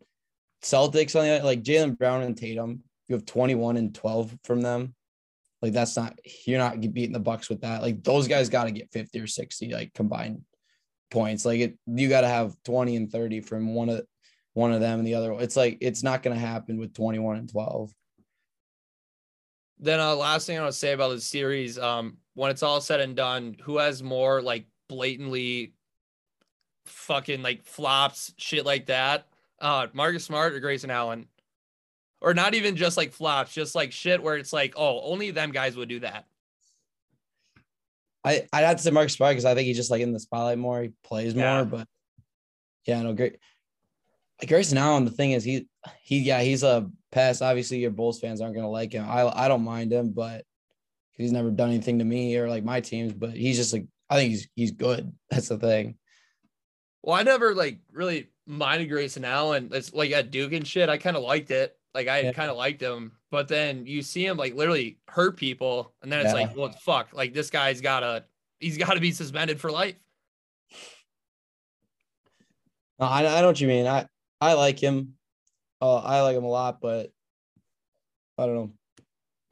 Celtics 0.62 1.16
on 1.16 1.24
the 1.24 1.30
other- 1.36 1.44
like 1.44 1.62
Jaylen 1.62 1.96
Brown 1.96 2.22
and 2.22 2.36
Tatum, 2.36 2.82
you 3.08 3.14
have 3.14 3.26
21 3.26 3.76
and 3.76 3.94
12 3.94 4.36
from 4.44 4.60
them. 4.60 4.94
Like 5.62 5.72
that's 5.72 5.96
not 5.96 6.18
you're 6.46 6.58
not 6.58 6.80
beating 6.80 7.12
the 7.12 7.20
Bucks 7.20 7.48
with 7.50 7.60
that. 7.62 7.82
Like 7.82 8.02
those 8.02 8.28
guys 8.28 8.48
got 8.48 8.64
to 8.64 8.70
get 8.70 8.92
50 8.92 9.20
or 9.20 9.26
60 9.26 9.72
like 9.72 9.92
combined 9.92 10.42
points. 11.10 11.44
Like 11.44 11.60
it, 11.60 11.78
you 11.86 12.08
got 12.08 12.22
to 12.22 12.28
have 12.28 12.54
20 12.64 12.96
and 12.96 13.12
30 13.12 13.40
from 13.42 13.74
one 13.74 13.90
of 13.90 14.02
one 14.54 14.72
of 14.72 14.80
them 14.80 14.98
and 14.98 15.06
the 15.06 15.14
other. 15.14 15.32
It's 15.38 15.56
like 15.56 15.78
it's 15.80 16.02
not 16.02 16.22
going 16.22 16.34
to 16.34 16.40
happen 16.40 16.78
with 16.78 16.94
21 16.94 17.36
and 17.36 17.50
12. 17.50 17.92
Then 19.82 19.98
uh 19.98 20.14
last 20.14 20.46
thing 20.46 20.58
I 20.58 20.60
want 20.60 20.72
to 20.72 20.78
say 20.78 20.92
about 20.92 21.08
the 21.10 21.20
series, 21.20 21.78
um, 21.78 22.18
when 22.34 22.50
it's 22.50 22.62
all 22.62 22.80
said 22.80 23.00
and 23.00 23.16
done, 23.16 23.56
who 23.62 23.78
has 23.78 24.02
more 24.02 24.42
like 24.42 24.66
blatantly 24.88 25.72
fucking 26.84 27.42
like 27.42 27.64
flops, 27.64 28.32
shit 28.36 28.66
like 28.66 28.86
that? 28.86 29.26
Uh 29.58 29.86
Marcus 29.92 30.24
Smart 30.24 30.52
or 30.52 30.60
Grayson 30.60 30.90
Allen? 30.90 31.26
Or 32.20 32.34
not 32.34 32.52
even 32.54 32.76
just 32.76 32.98
like 32.98 33.12
flops, 33.12 33.54
just 33.54 33.74
like 33.74 33.92
shit 33.92 34.22
where 34.22 34.36
it's 34.36 34.52
like, 34.52 34.74
oh, 34.76 35.00
only 35.00 35.30
them 35.30 35.52
guys 35.52 35.74
would 35.76 35.88
do 35.88 36.00
that. 36.00 36.26
I 38.22 38.46
I'd 38.52 38.64
have 38.64 38.76
to 38.76 38.82
say 38.82 38.90
Marcus 38.90 39.14
Smart 39.14 39.32
because 39.32 39.46
I 39.46 39.54
think 39.54 39.66
he's 39.66 39.76
just 39.78 39.90
like 39.90 40.02
in 40.02 40.12
the 40.12 40.20
spotlight 40.20 40.58
more. 40.58 40.82
He 40.82 40.90
plays 41.02 41.34
more, 41.34 41.44
Yeah. 41.44 41.64
but 41.64 41.88
yeah, 42.86 43.00
no, 43.02 43.14
great. 43.14 43.38
Grayson 44.46 44.76
Allen, 44.78 45.04
the 45.06 45.10
thing 45.10 45.32
is, 45.32 45.44
he 45.44 45.66
he 46.02 46.18
yeah, 46.20 46.42
he's 46.42 46.62
a 46.62 46.90
pass. 47.12 47.42
Obviously, 47.42 47.78
your 47.78 47.90
Bulls 47.90 48.20
fans 48.20 48.40
aren't 48.40 48.54
gonna 48.54 48.68
like 48.70 48.92
him. 48.92 49.04
I 49.08 49.26
I 49.28 49.48
don't 49.48 49.64
mind 49.64 49.92
him, 49.92 50.10
but 50.10 50.44
he's 51.12 51.32
never 51.32 51.50
done 51.50 51.68
anything 51.70 51.98
to 51.98 52.04
me 52.04 52.36
or 52.36 52.48
like 52.48 52.64
my 52.64 52.80
teams. 52.80 53.12
But 53.12 53.32
he's 53.32 53.56
just 53.56 53.72
like 53.72 53.86
I 54.08 54.16
think 54.16 54.30
he's 54.30 54.48
he's 54.56 54.70
good. 54.72 55.12
That's 55.30 55.48
the 55.48 55.58
thing. 55.58 55.96
Well, 57.02 57.16
I 57.16 57.22
never 57.22 57.54
like 57.54 57.78
really 57.92 58.28
minded 58.46 58.88
Grayson 58.88 59.24
Allen. 59.24 59.70
It's 59.72 59.92
like 59.94 60.10
at 60.12 60.30
Duke 60.30 60.52
and 60.52 60.66
shit. 60.66 60.88
I 60.88 60.98
kind 60.98 61.16
of 61.16 61.22
liked 61.22 61.50
it. 61.50 61.76
Like 61.94 62.08
I 62.08 62.20
Yeah. 62.20 62.32
kind 62.32 62.50
of 62.50 62.56
liked 62.56 62.80
him, 62.82 63.12
but 63.30 63.48
then 63.48 63.86
you 63.86 64.02
see 64.02 64.24
him 64.24 64.36
like 64.36 64.54
literally 64.54 64.98
hurt 65.08 65.36
people, 65.36 65.92
and 66.02 66.12
then 66.12 66.24
it's 66.24 66.34
like, 66.34 66.50
Yeah. 66.50 66.56
well, 66.56 66.70
fuck. 66.72 67.08
Like 67.12 67.32
this 67.34 67.50
guy's 67.50 67.80
gotta, 67.80 68.24
he's 68.60 68.78
got 68.78 68.94
to 68.94 69.00
be 69.00 69.10
suspended 69.10 69.60
for 69.60 69.72
life. 69.72 69.96
No, 72.98 73.06
I 73.06 73.38
I 73.38 73.40
know 73.40 73.48
what 73.48 73.60
you 73.60 73.66
mean. 73.68 73.86
I 73.86 74.06
I 74.40 74.52
like 74.54 74.78
him. 74.78 75.14
Uh, 75.80 75.96
I 75.96 76.20
like 76.22 76.36
him 76.36 76.44
a 76.44 76.48
lot, 76.48 76.80
but 76.80 77.12
I 78.38 78.46
don't 78.46 78.54
know. 78.54 78.70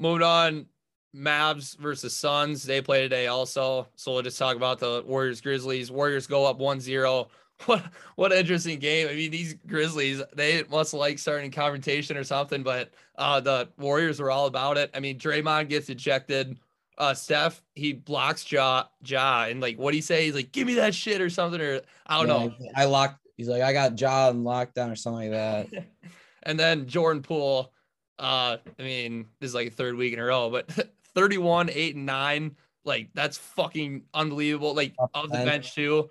Moving 0.01 0.23
on, 0.23 0.67
Mavs 1.14 1.77
versus 1.79 2.17
Suns. 2.17 2.62
They 2.62 2.81
play 2.81 3.03
today 3.03 3.27
also. 3.27 3.88
So 3.97 4.12
we'll 4.12 4.23
just 4.23 4.38
talk 4.38 4.57
about 4.57 4.79
the 4.79 5.03
Warriors 5.07 5.41
Grizzlies. 5.41 5.91
Warriors 5.91 6.27
go 6.27 6.45
up 6.47 6.59
1-0. 6.59 7.29
what 7.67 7.83
what 8.14 8.33
interesting 8.33 8.79
game. 8.79 9.09
I 9.09 9.14
mean, 9.14 9.33
these 9.33 9.55
Grizzlies, 9.67 10.23
they 10.33 10.62
must 10.71 10.95
like 10.95 11.19
starting 11.19 11.51
confrontation 11.51 12.17
or 12.17 12.23
something, 12.23 12.62
but 12.62 12.95
uh 13.17 13.41
the 13.41 13.69
Warriors 13.79 14.21
were 14.21 14.31
all 14.31 14.47
about 14.47 14.79
it. 14.79 14.91
I 14.95 15.01
mean, 15.01 15.19
Draymond 15.19 15.69
gets 15.69 15.88
ejected. 15.88 16.61
Uh 16.99 17.14
Steph, 17.14 17.64
he 17.75 17.95
blocks 17.95 18.51
Ja 18.53 18.85
Ja 19.05 19.47
and 19.47 19.61
like 19.61 19.77
what 19.77 19.91
do 19.91 19.97
he 19.97 20.03
say? 20.03 20.27
He's 20.27 20.37
like, 20.37 20.53
give 20.53 20.69
me 20.69 20.75
that 20.75 20.95
shit 20.95 21.21
or 21.21 21.29
something, 21.31 21.61
or 21.61 21.81
I 22.07 22.19
don't 22.25 22.29
Yeah, 22.29 22.47
know. 22.47 22.71
I 22.77 22.85
locked. 22.85 23.27
He's 23.38 23.48
like, 23.48 23.62
I 23.62 23.72
got 23.72 23.94
jaw 23.94 24.31
and 24.31 24.44
lockdown 24.44 24.92
or 24.92 24.96
something 24.96 25.31
like 25.31 25.70
that. 25.70 25.85
and 26.42 26.59
then 26.59 26.88
Jordan 26.88 27.22
Poole, 27.22 27.72
uh, 28.18 28.57
I 28.79 28.83
mean, 28.83 29.27
this 29.40 29.48
is 29.48 29.55
like 29.55 29.68
a 29.68 29.70
third 29.70 29.94
week 29.94 30.12
in 30.12 30.18
a 30.18 30.24
row, 30.24 30.51
but 30.51 30.68
31, 31.14 31.70
8, 31.72 31.94
and 31.94 32.05
9. 32.05 32.57
Like 32.85 33.11
that's 33.14 33.38
fucking 33.38 34.03
unbelievable. 34.12 34.74
Like 34.74 34.94
of 35.14 35.31
the 35.31 35.38
bench 35.38 35.74
too. 35.74 36.11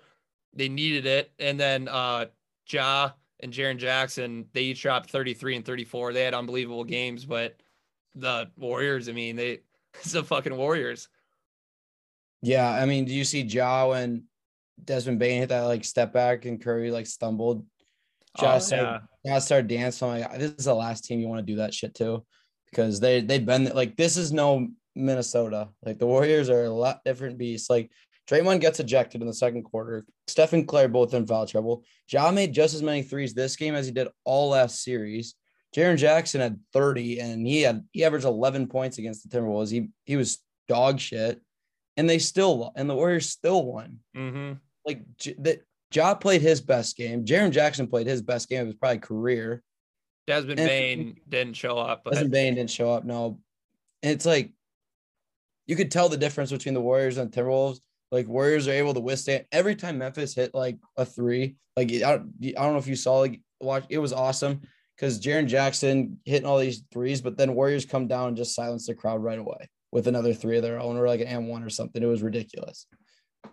They 0.54 0.68
needed 0.68 1.06
it. 1.06 1.32
And 1.38 1.58
then 1.58 1.88
uh 1.88 2.26
Ja 2.68 3.10
and 3.40 3.52
Jaren 3.52 3.78
Jackson, 3.78 4.46
they 4.52 4.62
each 4.62 4.82
dropped 4.82 5.10
33 5.10 5.56
and 5.56 5.64
34. 5.64 6.12
They 6.12 6.22
had 6.22 6.34
unbelievable 6.34 6.84
games, 6.84 7.24
but 7.24 7.56
the 8.14 8.50
Warriors, 8.56 9.08
I 9.08 9.12
mean, 9.12 9.34
they 9.34 9.60
it's 9.94 10.12
the 10.12 10.22
fucking 10.22 10.56
Warriors. 10.56 11.08
Yeah, 12.42 12.70
I 12.70 12.86
mean, 12.86 13.04
do 13.04 13.12
you 13.12 13.24
see 13.24 13.42
Ja 13.42 13.88
when 13.88 14.27
Desmond 14.84 15.18
Bane 15.18 15.40
hit 15.40 15.48
that 15.50 15.62
like 15.62 15.84
step 15.84 16.12
back 16.12 16.44
and 16.44 16.62
Curry 16.62 16.90
like 16.90 17.06
stumbled? 17.06 17.66
Ja 18.40 18.56
Oh, 18.56 18.58
started, 18.58 19.00
Ja 19.24 19.38
started 19.38 19.68
dancing. 19.68 20.08
I'm 20.08 20.20
like, 20.20 20.38
this 20.38 20.52
is 20.52 20.64
the 20.66 20.74
last 20.74 21.04
team 21.04 21.20
you 21.20 21.28
want 21.28 21.44
to 21.46 21.52
do 21.52 21.56
that 21.58 21.74
shit 21.74 21.94
to, 21.96 22.24
because 22.70 23.00
they 23.00 23.20
they've 23.20 23.44
been 23.44 23.64
like 23.74 23.96
this 23.96 24.16
is 24.16 24.32
no 24.32 24.68
Minnesota. 24.94 25.68
Like 25.82 25.98
the 25.98 26.06
Warriors 26.06 26.50
are 26.50 26.64
a 26.64 26.70
lot 26.70 27.04
different 27.04 27.38
beasts. 27.38 27.70
Like 27.70 27.90
Draymond 28.28 28.60
gets 28.60 28.80
ejected 28.80 29.22
in 29.22 29.26
the 29.26 29.34
second 29.34 29.62
quarter. 29.62 30.04
Steph 30.26 30.52
and 30.52 30.68
Klay 30.68 30.90
both 30.90 31.14
in 31.14 31.26
foul 31.26 31.46
trouble. 31.46 31.84
Ja 32.10 32.30
made 32.30 32.52
just 32.52 32.74
as 32.74 32.82
many 32.82 33.02
threes 33.02 33.32
this 33.34 33.56
game 33.56 33.74
as 33.74 33.86
he 33.86 33.92
did 33.92 34.08
all 34.24 34.50
last 34.50 34.82
series. 34.82 35.34
Jaren 35.74 35.96
Jackson 35.96 36.40
had 36.40 36.60
30 36.72 37.20
and 37.20 37.46
he 37.46 37.62
had 37.62 37.84
he 37.92 38.04
averaged 38.04 38.24
11 38.24 38.68
points 38.68 38.98
against 38.98 39.28
the 39.28 39.36
Timberwolves. 39.36 39.70
He 39.70 39.88
he 40.04 40.16
was 40.16 40.38
dog 40.68 41.00
shit. 41.00 41.40
And 41.96 42.08
they 42.08 42.18
still 42.18 42.72
and 42.76 42.88
the 42.88 42.94
Warriors 42.94 43.28
still 43.28 43.64
won. 43.64 44.00
hmm 44.14 44.52
Like 44.86 45.02
that 45.38 45.60
Ja 45.94 46.14
played 46.14 46.40
his 46.42 46.60
best 46.60 46.96
game. 46.96 47.24
Jaren 47.24 47.50
Jackson 47.50 47.86
played 47.86 48.06
his 48.06 48.22
best 48.22 48.48
game 48.48 48.62
of 48.62 48.66
his 48.68 48.76
probably 48.76 48.98
career. 48.98 49.62
Desmond 50.26 50.60
And- 50.60 50.68
Bain 50.68 51.16
didn't 51.28 51.54
show 51.56 51.78
up, 51.78 52.02
but 52.04 52.12
Desmond 52.14 52.32
Bane 52.32 52.54
didn't 52.54 52.70
show 52.70 52.92
up. 52.92 53.04
No, 53.04 53.40
and 54.02 54.12
it's 54.12 54.26
like 54.26 54.52
you 55.66 55.76
could 55.76 55.90
tell 55.90 56.08
the 56.08 56.16
difference 56.16 56.50
between 56.50 56.74
the 56.74 56.80
Warriors 56.80 57.16
and 57.18 57.30
the 57.30 57.40
Timberwolves. 57.40 57.80
Like 58.10 58.26
Warriors 58.28 58.66
are 58.68 58.72
able 58.72 58.94
to 58.94 59.00
withstand 59.00 59.44
every 59.52 59.74
time 59.74 59.98
Memphis 59.98 60.34
hit 60.34 60.54
like 60.54 60.78
a 60.96 61.04
three. 61.04 61.56
Like 61.76 61.92
I 61.92 61.98
don't, 62.16 62.32
I 62.42 62.50
don't 62.62 62.72
know 62.72 62.78
if 62.78 62.86
you 62.86 62.96
saw 62.96 63.18
like 63.18 63.40
watch. 63.60 63.84
It 63.90 63.98
was 63.98 64.12
awesome 64.12 64.62
because 64.96 65.20
Jaren 65.20 65.46
Jackson 65.46 66.18
hitting 66.24 66.46
all 66.46 66.58
these 66.58 66.82
threes, 66.92 67.20
but 67.20 67.36
then 67.36 67.54
Warriors 67.54 67.84
come 67.84 68.06
down 68.08 68.28
and 68.28 68.36
just 68.36 68.54
silence 68.54 68.86
the 68.86 68.94
crowd 68.94 69.22
right 69.22 69.38
away 69.38 69.68
with 69.92 70.06
another 70.08 70.34
three 70.34 70.56
of 70.56 70.62
their 70.62 70.80
own 70.80 70.96
or 70.96 71.06
like 71.06 71.20
an 71.20 71.26
M 71.28 71.48
one 71.48 71.62
or 71.62 71.70
something. 71.70 72.02
It 72.02 72.06
was 72.06 72.22
ridiculous. 72.22 72.86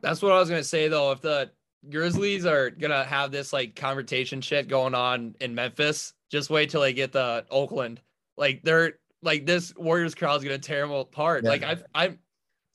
That's 0.02 0.22
what 0.22 0.32
I 0.32 0.40
was 0.40 0.50
gonna 0.50 0.64
say 0.64 0.88
though. 0.88 1.12
If 1.12 1.22
the 1.22 1.52
Grizzlies 1.90 2.46
are 2.46 2.70
gonna 2.70 3.04
have 3.04 3.32
this 3.32 3.54
like 3.54 3.76
confrontation 3.76 4.42
shit 4.42 4.68
going 4.68 4.96
on 4.96 5.36
in 5.42 5.56
Memphis, 5.56 6.14
just 6.32 6.50
wait 6.50 6.70
till 6.70 6.82
they 6.82 6.94
get 6.94 7.12
the 7.12 7.46
Oakland. 7.50 8.02
Like 8.38 8.62
they're 8.64 8.94
like 9.22 9.46
this 9.46 9.74
Warriors 9.76 10.16
crowd's 10.16 10.44
gonna 10.44 10.58
tear 10.58 10.82
them 10.82 10.92
apart. 10.92 11.44
Yeah. 11.44 11.50
Like 11.50 11.64
I've 11.64 11.84
I 11.94 12.18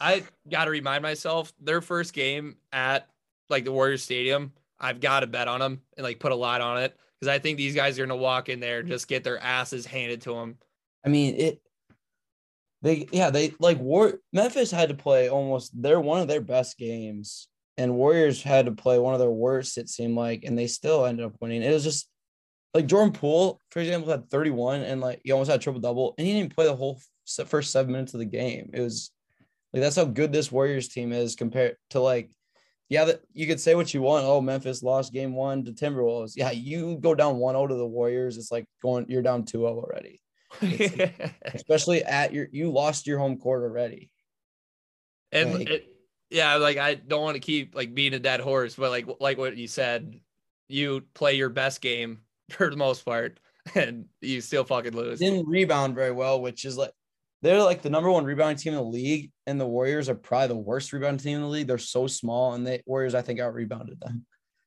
I 0.00 0.24
gotta 0.50 0.70
remind 0.70 1.02
myself 1.02 1.52
their 1.61 1.80
first 1.80 2.12
game 2.12 2.56
at 2.72 3.09
like 3.48 3.64
the 3.64 3.72
Warriors 3.72 4.02
Stadium. 4.02 4.52
I've 4.78 5.00
got 5.00 5.20
to 5.20 5.26
bet 5.26 5.46
on 5.46 5.61
them 5.61 5.83
and 5.96 6.04
like 6.04 6.20
put 6.20 6.33
a 6.33 6.37
lot 6.37 6.62
on 6.62 6.83
it 6.83 6.96
because 7.20 7.33
I 7.33 7.38
think 7.38 7.59
these 7.59 7.74
guys 7.74 7.98
are 7.98 8.06
gonna 8.06 8.16
walk 8.16 8.48
in 8.48 8.61
there 8.61 8.80
and 8.80 8.88
just 8.88 9.09
get 9.09 9.24
their 9.24 9.38
asses 9.38 9.85
handed 9.85 10.22
to 10.22 10.35
them. 10.35 10.56
I 11.04 11.09
mean, 11.09 11.35
it. 11.35 11.62
They 12.82 13.06
yeah 13.12 13.30
they 13.30 13.54
like 13.58 13.78
War 13.78 14.20
Memphis 14.32 14.70
had 14.70 14.88
to 14.88 14.94
play 14.94 15.28
almost 15.28 15.70
they're 15.80 16.00
one 16.00 16.20
of 16.20 16.28
their 16.28 16.40
best 16.40 16.78
games, 16.78 17.48
and 17.76 17.94
Warriors 17.94 18.42
had 18.42 18.66
to 18.66 18.72
play 18.72 18.98
one 18.98 19.12
of 19.12 19.20
their 19.20 19.30
worst. 19.30 19.76
It 19.76 19.88
seemed 19.88 20.16
like, 20.16 20.44
and 20.44 20.58
they 20.58 20.66
still 20.66 21.04
ended 21.04 21.26
up 21.26 21.36
winning. 21.40 21.62
It 21.62 21.72
was 21.72 21.84
just 21.84 22.08
like 22.72 22.86
Jordan 22.86 23.12
Poole, 23.12 23.60
for 23.70 23.80
example, 23.80 24.10
had 24.10 24.30
31 24.30 24.82
and 24.82 25.00
like 25.00 25.20
he 25.24 25.32
almost 25.32 25.50
had 25.50 25.60
triple 25.60 25.80
double, 25.80 26.14
and 26.16 26.26
he 26.26 26.32
didn't 26.32 26.54
play 26.54 26.66
the 26.66 26.76
whole 26.76 27.00
first 27.46 27.70
seven 27.70 27.92
minutes 27.92 28.14
of 28.14 28.20
the 28.20 28.26
game. 28.26 28.70
It 28.72 28.80
was 28.80 29.10
like 29.72 29.82
that's 29.82 29.96
how 29.96 30.04
good 30.04 30.32
this 30.32 30.50
Warriors 30.50 30.88
team 30.88 31.12
is 31.12 31.36
compared 31.36 31.76
to 31.90 32.00
like. 32.00 32.30
Yeah, 32.88 33.04
that 33.04 33.20
you 33.32 33.46
could 33.46 33.60
say 33.60 33.76
what 33.76 33.94
you 33.94 34.02
want. 34.02 34.24
Oh, 34.26 34.40
Memphis 34.40 34.82
lost 34.82 35.12
game 35.12 35.36
one 35.36 35.64
to 35.64 35.70
Timberwolves. 35.70 36.32
Yeah, 36.34 36.50
you 36.50 36.96
go 36.96 37.14
down 37.14 37.36
1-0 37.36 37.68
to 37.68 37.76
the 37.76 37.86
Warriors. 37.86 38.36
It's 38.36 38.50
like 38.50 38.64
going 38.82 39.06
you're 39.08 39.22
down 39.22 39.44
2-0 39.44 39.62
already 39.62 40.20
especially 41.54 42.02
at 42.02 42.32
your 42.32 42.48
you 42.52 42.70
lost 42.70 43.06
your 43.06 43.18
home 43.18 43.38
court 43.38 43.62
already. 43.62 44.10
And 45.32 45.54
Like- 45.54 45.70
it, 45.70 45.86
yeah, 46.30 46.56
like 46.56 46.76
I 46.76 46.94
don't 46.94 47.22
want 47.22 47.34
to 47.34 47.40
keep 47.40 47.74
like 47.74 47.94
being 47.94 48.14
a 48.14 48.18
dead 48.18 48.40
horse, 48.40 48.76
but 48.76 48.90
like 48.90 49.06
like 49.18 49.36
what 49.36 49.56
you 49.56 49.66
said, 49.66 50.20
you 50.68 51.02
play 51.14 51.34
your 51.34 51.48
best 51.48 51.80
game 51.80 52.20
for 52.50 52.70
the 52.70 52.76
most 52.76 53.04
part, 53.04 53.40
and 53.74 54.06
you 54.20 54.40
still 54.40 54.64
fucking 54.64 54.94
lose. 54.94 55.18
Didn't 55.18 55.48
rebound 55.48 55.94
very 55.94 56.12
well, 56.12 56.40
which 56.40 56.64
is 56.64 56.76
like 56.78 56.92
they're 57.42 57.62
like 57.62 57.82
the 57.82 57.90
number 57.90 58.10
one 58.10 58.24
rebounding 58.24 58.58
team 58.58 58.74
in 58.74 58.78
the 58.78 58.84
league, 58.84 59.30
and 59.46 59.60
the 59.60 59.66
Warriors 59.66 60.08
are 60.08 60.14
probably 60.14 60.48
the 60.48 60.56
worst 60.56 60.92
rebounding 60.92 61.22
team 61.22 61.36
in 61.36 61.42
the 61.42 61.48
league. 61.48 61.66
They're 61.66 61.78
so 61.78 62.06
small, 62.06 62.54
and 62.54 62.66
the 62.66 62.80
Warriors 62.86 63.14
I 63.14 63.22
think 63.22 63.40
out 63.40 63.54
rebounded 63.54 63.98
them, 64.00 64.24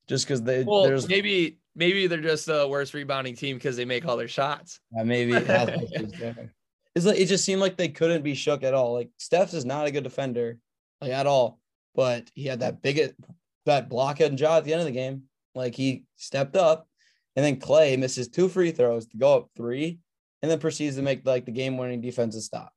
just 0.08 0.26
because 0.26 0.42
they 0.42 0.64
Well, 0.64 0.84
there's 0.84 1.08
maybe 1.08 1.60
maybe 1.76 2.08
they're 2.08 2.22
just 2.22 2.46
the 2.46 2.68
worst 2.68 2.94
rebounding 2.94 3.36
team 3.36 3.58
because 3.58 3.76
they 3.76 3.86
make 3.86 4.06
all 4.06 4.18
their 4.18 4.28
shots. 4.28 4.80
uh, 4.98 5.04
maybe 5.04 5.34
it 5.36 5.44
is 5.48 6.50
it's 6.96 7.06
like 7.06 7.20
it 7.20 7.26
just 7.26 7.46
seemed 7.46 7.62
like 7.62 7.78
they 7.78 7.90
couldn't 7.90 8.24
be 8.24 8.36
shook 8.36 8.64
at 8.64 8.74
all. 8.74 8.94
Like 8.94 9.10
Steph 9.18 9.54
is 9.54 9.66
not 9.66 9.88
a 9.88 9.92
good 9.92 10.04
defender, 10.04 10.58
like 11.02 11.12
at 11.12 11.28
all, 11.28 11.60
but 11.96 12.30
he 12.36 12.46
had 12.46 12.60
that 12.60 12.82
big 12.82 13.14
that 13.66 13.90
blockhead 13.90 14.30
and 14.30 14.38
jaw 14.38 14.58
at 14.58 14.64
the 14.64 14.74
end 14.74 14.82
of 14.82 14.86
the 14.86 14.92
game. 14.92 15.24
Like 15.56 15.76
he 15.76 16.04
stepped 16.18 16.56
up, 16.56 16.88
and 17.36 17.44
then 17.44 17.60
Klay 17.60 17.98
misses 17.98 18.28
two 18.28 18.48
free 18.48 18.72
throws 18.72 19.08
to 19.08 19.18
go 19.18 19.38
up 19.38 19.50
three, 19.56 20.00
and 20.42 20.52
then 20.52 20.60
proceeds 20.60 20.96
to 20.98 21.02
make 21.02 21.26
like 21.26 21.46
the 21.46 21.52
game 21.52 21.78
winning 21.78 22.02
defensive 22.02 22.44
stop. 22.44 22.72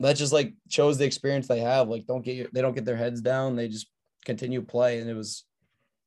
That 0.00 0.16
just 0.16 0.32
like 0.32 0.54
shows 0.68 0.98
the 0.98 1.04
experience 1.04 1.46
they 1.46 1.60
have. 1.60 1.88
Like 1.88 2.06
don't 2.06 2.24
get 2.24 2.36
your, 2.36 2.48
they 2.52 2.62
don't 2.62 2.74
get 2.74 2.84
their 2.84 2.96
heads 2.96 3.20
down. 3.20 3.54
They 3.54 3.68
just 3.68 3.86
continue 4.24 4.62
play, 4.62 4.98
and 4.98 5.08
it 5.08 5.14
was 5.14 5.44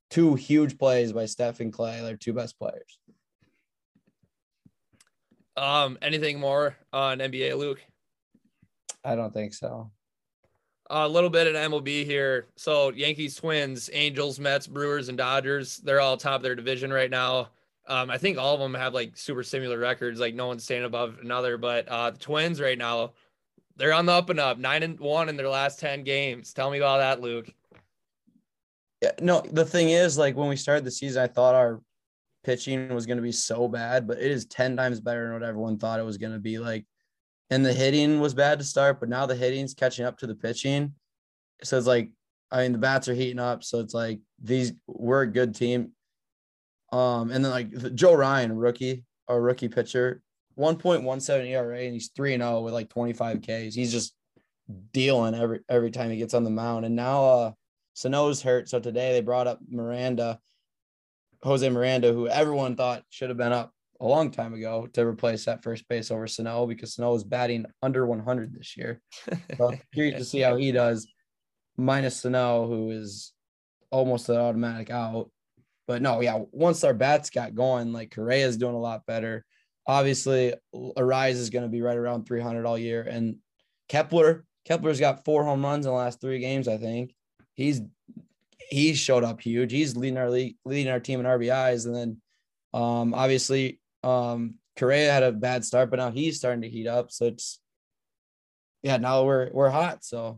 two 0.09 0.35
huge 0.35 0.77
plays 0.77 1.13
by 1.13 1.25
Steph 1.25 1.59
and 1.59 1.73
Klay, 1.73 2.01
their 2.01 2.17
two 2.17 2.33
best 2.33 2.57
players. 2.57 2.99
Um, 5.57 5.97
anything 6.01 6.39
more 6.39 6.75
on 6.91 7.19
NBA, 7.19 7.57
Luke? 7.57 7.81
I 9.03 9.15
don't 9.15 9.33
think 9.33 9.53
so. 9.53 9.91
a 10.89 11.07
little 11.07 11.29
bit 11.29 11.47
in 11.47 11.53
MLB 11.53 12.05
here. 12.05 12.47
So 12.55 12.91
Yankees, 12.91 13.35
Twins, 13.35 13.89
Angels, 13.93 14.39
Mets, 14.39 14.67
Brewers, 14.67 15.09
and 15.09 15.17
Dodgers. 15.17 15.77
They're 15.77 16.01
all 16.01 16.17
top 16.17 16.37
of 16.37 16.43
their 16.43 16.55
division 16.55 16.91
right 16.91 17.09
now. 17.09 17.49
Um, 17.87 18.09
I 18.09 18.17
think 18.17 18.37
all 18.37 18.55
of 18.55 18.59
them 18.59 18.73
have 18.73 18.93
like 18.93 19.15
super 19.15 19.43
similar 19.43 19.77
records. 19.77 20.19
Like 20.19 20.33
no 20.35 20.47
one's 20.47 20.63
staying 20.63 20.83
above 20.83 21.19
another. 21.21 21.57
But 21.57 21.87
uh, 21.87 22.11
the 22.11 22.17
Twins 22.17 22.59
right 22.59 22.77
now, 22.77 23.13
they're 23.77 23.93
on 23.93 24.05
the 24.07 24.13
up 24.13 24.29
and 24.29 24.39
up, 24.39 24.57
nine 24.57 24.83
and 24.83 24.99
one 24.99 25.29
in 25.29 25.37
their 25.37 25.49
last 25.49 25.79
ten 25.79 26.03
games. 26.03 26.51
Tell 26.53 26.71
me 26.71 26.79
about 26.79 26.97
that, 26.97 27.21
Luke. 27.21 27.47
No, 29.21 29.41
the 29.41 29.65
thing 29.65 29.89
is, 29.89 30.17
like 30.17 30.35
when 30.35 30.49
we 30.49 30.55
started 30.55 30.85
the 30.85 30.91
season, 30.91 31.23
I 31.23 31.27
thought 31.27 31.55
our 31.55 31.81
pitching 32.43 32.93
was 32.93 33.05
going 33.05 33.17
to 33.17 33.23
be 33.23 33.31
so 33.31 33.67
bad, 33.67 34.07
but 34.07 34.19
it 34.19 34.31
is 34.31 34.45
10 34.45 34.77
times 34.77 34.99
better 34.99 35.23
than 35.23 35.33
what 35.33 35.43
everyone 35.43 35.77
thought 35.77 35.99
it 35.99 36.05
was 36.05 36.17
going 36.17 36.33
to 36.33 36.39
be. 36.39 36.59
Like, 36.59 36.85
and 37.49 37.65
the 37.65 37.73
hitting 37.73 38.19
was 38.19 38.33
bad 38.33 38.59
to 38.59 38.65
start, 38.65 38.99
but 38.99 39.09
now 39.09 39.25
the 39.25 39.35
hitting's 39.35 39.73
catching 39.73 40.05
up 40.05 40.17
to 40.19 40.27
the 40.27 40.35
pitching. 40.35 40.93
So 41.63 41.77
it's 41.77 41.87
like, 41.87 42.11
I 42.51 42.63
mean, 42.63 42.71
the 42.71 42.77
bats 42.77 43.07
are 43.07 43.13
heating 43.13 43.39
up. 43.39 43.63
So 43.63 43.79
it's 43.79 43.93
like 43.93 44.19
these, 44.41 44.73
we're 44.87 45.23
a 45.23 45.31
good 45.31 45.55
team. 45.55 45.91
Um, 46.91 47.31
and 47.31 47.43
then 47.43 47.51
like 47.51 47.95
Joe 47.95 48.13
Ryan, 48.13 48.55
rookie, 48.55 49.03
our 49.27 49.41
rookie 49.41 49.67
pitcher, 49.67 50.21
1.17 50.57 51.47
ERA, 51.47 51.79
and 51.79 51.93
he's 51.93 52.11
3 52.15 52.37
0 52.37 52.61
with 52.61 52.73
like 52.73 52.89
25 52.89 53.41
Ks. 53.41 53.75
He's 53.75 53.91
just 53.91 54.13
dealing 54.93 55.35
every 55.35 55.59
every 55.69 55.91
time 55.91 56.09
he 56.09 56.17
gets 56.17 56.33
on 56.33 56.43
the 56.43 56.49
mound. 56.49 56.85
And 56.85 56.95
now 56.95 57.25
uh 57.25 57.51
Sano's 57.95 58.41
hurt. 58.41 58.69
So 58.69 58.79
today 58.79 59.13
they 59.13 59.21
brought 59.21 59.47
up 59.47 59.59
Miranda, 59.67 60.39
Jose 61.41 61.67
Miranda, 61.67 62.13
who 62.13 62.27
everyone 62.27 62.75
thought 62.75 63.03
should 63.09 63.29
have 63.29 63.37
been 63.37 63.53
up 63.53 63.71
a 64.01 64.05
long 64.05 64.31
time 64.31 64.53
ago 64.53 64.87
to 64.93 65.07
replace 65.07 65.45
that 65.45 65.63
first 65.63 65.87
base 65.87 66.11
over 66.11 66.27
Sano 66.27 66.67
because 66.67 66.93
Sano 66.93 67.15
is 67.15 67.23
batting 67.23 67.65
under 67.81 68.05
100 68.05 68.53
this 68.53 68.75
year. 68.75 69.01
So 69.57 69.69
I'm 69.69 69.79
curious 69.93 70.19
to 70.19 70.25
see 70.25 70.41
how 70.41 70.57
he 70.57 70.73
does, 70.73 71.07
minus 71.77 72.17
Sano, 72.17 72.67
who 72.67 72.91
is 72.91 73.31
almost 73.91 74.27
an 74.27 74.35
automatic 74.35 74.89
out. 74.89 75.31
But 75.87 76.01
no, 76.01 76.19
yeah, 76.19 76.39
once 76.51 76.83
our 76.83 76.93
bats 76.93 77.29
got 77.29 77.55
going, 77.55 77.93
like 77.93 78.13
Correa 78.13 78.45
is 78.45 78.57
doing 78.57 78.75
a 78.75 78.79
lot 78.79 79.05
better. 79.05 79.45
Obviously, 79.87 80.53
Arraez 80.73 81.33
is 81.33 81.49
going 81.49 81.63
to 81.63 81.69
be 81.69 81.81
right 81.81 81.95
around 81.95 82.25
300 82.25 82.65
all 82.65 82.77
year, 82.77 83.03
and 83.03 83.37
Kepler, 83.87 84.43
Kepler's 84.65 84.99
got 84.99 85.23
four 85.23 85.45
home 85.45 85.63
runs 85.63 85.85
in 85.85 85.91
the 85.91 85.97
last 85.97 86.19
three 86.19 86.39
games, 86.39 86.67
I 86.67 86.77
think. 86.77 87.13
He's 87.55 87.81
he 88.69 88.93
showed 88.93 89.23
up 89.23 89.41
huge. 89.41 89.71
He's 89.71 89.95
leading 89.95 90.17
our 90.17 90.29
league, 90.29 90.55
leading 90.65 90.91
our 90.91 90.99
team 90.99 91.19
in 91.19 91.25
RBIs, 91.25 91.85
and 91.85 91.95
then 91.95 92.21
um, 92.73 93.13
obviously 93.13 93.79
um, 94.03 94.55
Correa 94.77 95.11
had 95.11 95.23
a 95.23 95.31
bad 95.31 95.65
start, 95.65 95.89
but 95.89 95.97
now 95.97 96.11
he's 96.11 96.37
starting 96.37 96.61
to 96.61 96.69
heat 96.69 96.87
up. 96.87 97.11
So 97.11 97.25
it's 97.25 97.59
yeah, 98.83 98.97
now 98.97 99.23
we're 99.23 99.49
we're 99.51 99.69
hot. 99.69 100.03
So 100.03 100.37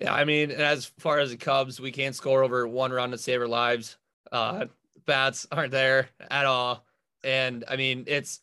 Yeah, 0.00 0.14
I 0.14 0.24
mean, 0.24 0.50
as 0.50 0.86
far 0.98 1.20
as 1.20 1.30
the 1.30 1.36
Cubs, 1.36 1.80
we 1.80 1.92
can't 1.92 2.14
score 2.14 2.42
over 2.42 2.66
one 2.66 2.92
run 2.92 3.10
to 3.12 3.18
save 3.18 3.40
our 3.40 3.48
lives. 3.48 3.96
Uh, 4.32 4.66
bats 5.06 5.46
aren't 5.52 5.72
there 5.72 6.08
at 6.30 6.46
all, 6.46 6.84
and 7.22 7.64
I 7.68 7.76
mean, 7.76 8.04
it's 8.06 8.40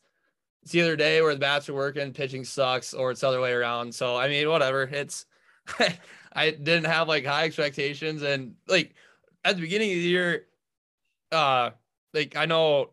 it's 0.62 0.72
the 0.72 0.82
other 0.82 0.96
day 0.96 1.20
where 1.20 1.34
the 1.34 1.40
bats 1.40 1.68
are 1.68 1.74
working, 1.74 2.12
pitching 2.12 2.44
sucks, 2.44 2.94
or 2.94 3.10
it's 3.10 3.20
the 3.20 3.28
other 3.28 3.40
way 3.40 3.52
around. 3.52 3.94
So 3.94 4.16
I 4.16 4.28
mean, 4.28 4.48
whatever. 4.48 4.82
It's 4.84 5.26
I 6.34 6.50
didn't 6.50 6.84
have 6.84 7.08
like 7.08 7.24
high 7.24 7.44
expectations, 7.44 8.22
and 8.22 8.54
like 8.68 8.94
at 9.44 9.56
the 9.56 9.62
beginning 9.62 9.90
of 9.90 9.96
the 9.96 10.02
year, 10.02 10.46
uh, 11.32 11.70
like 12.12 12.36
I 12.36 12.46
know, 12.46 12.90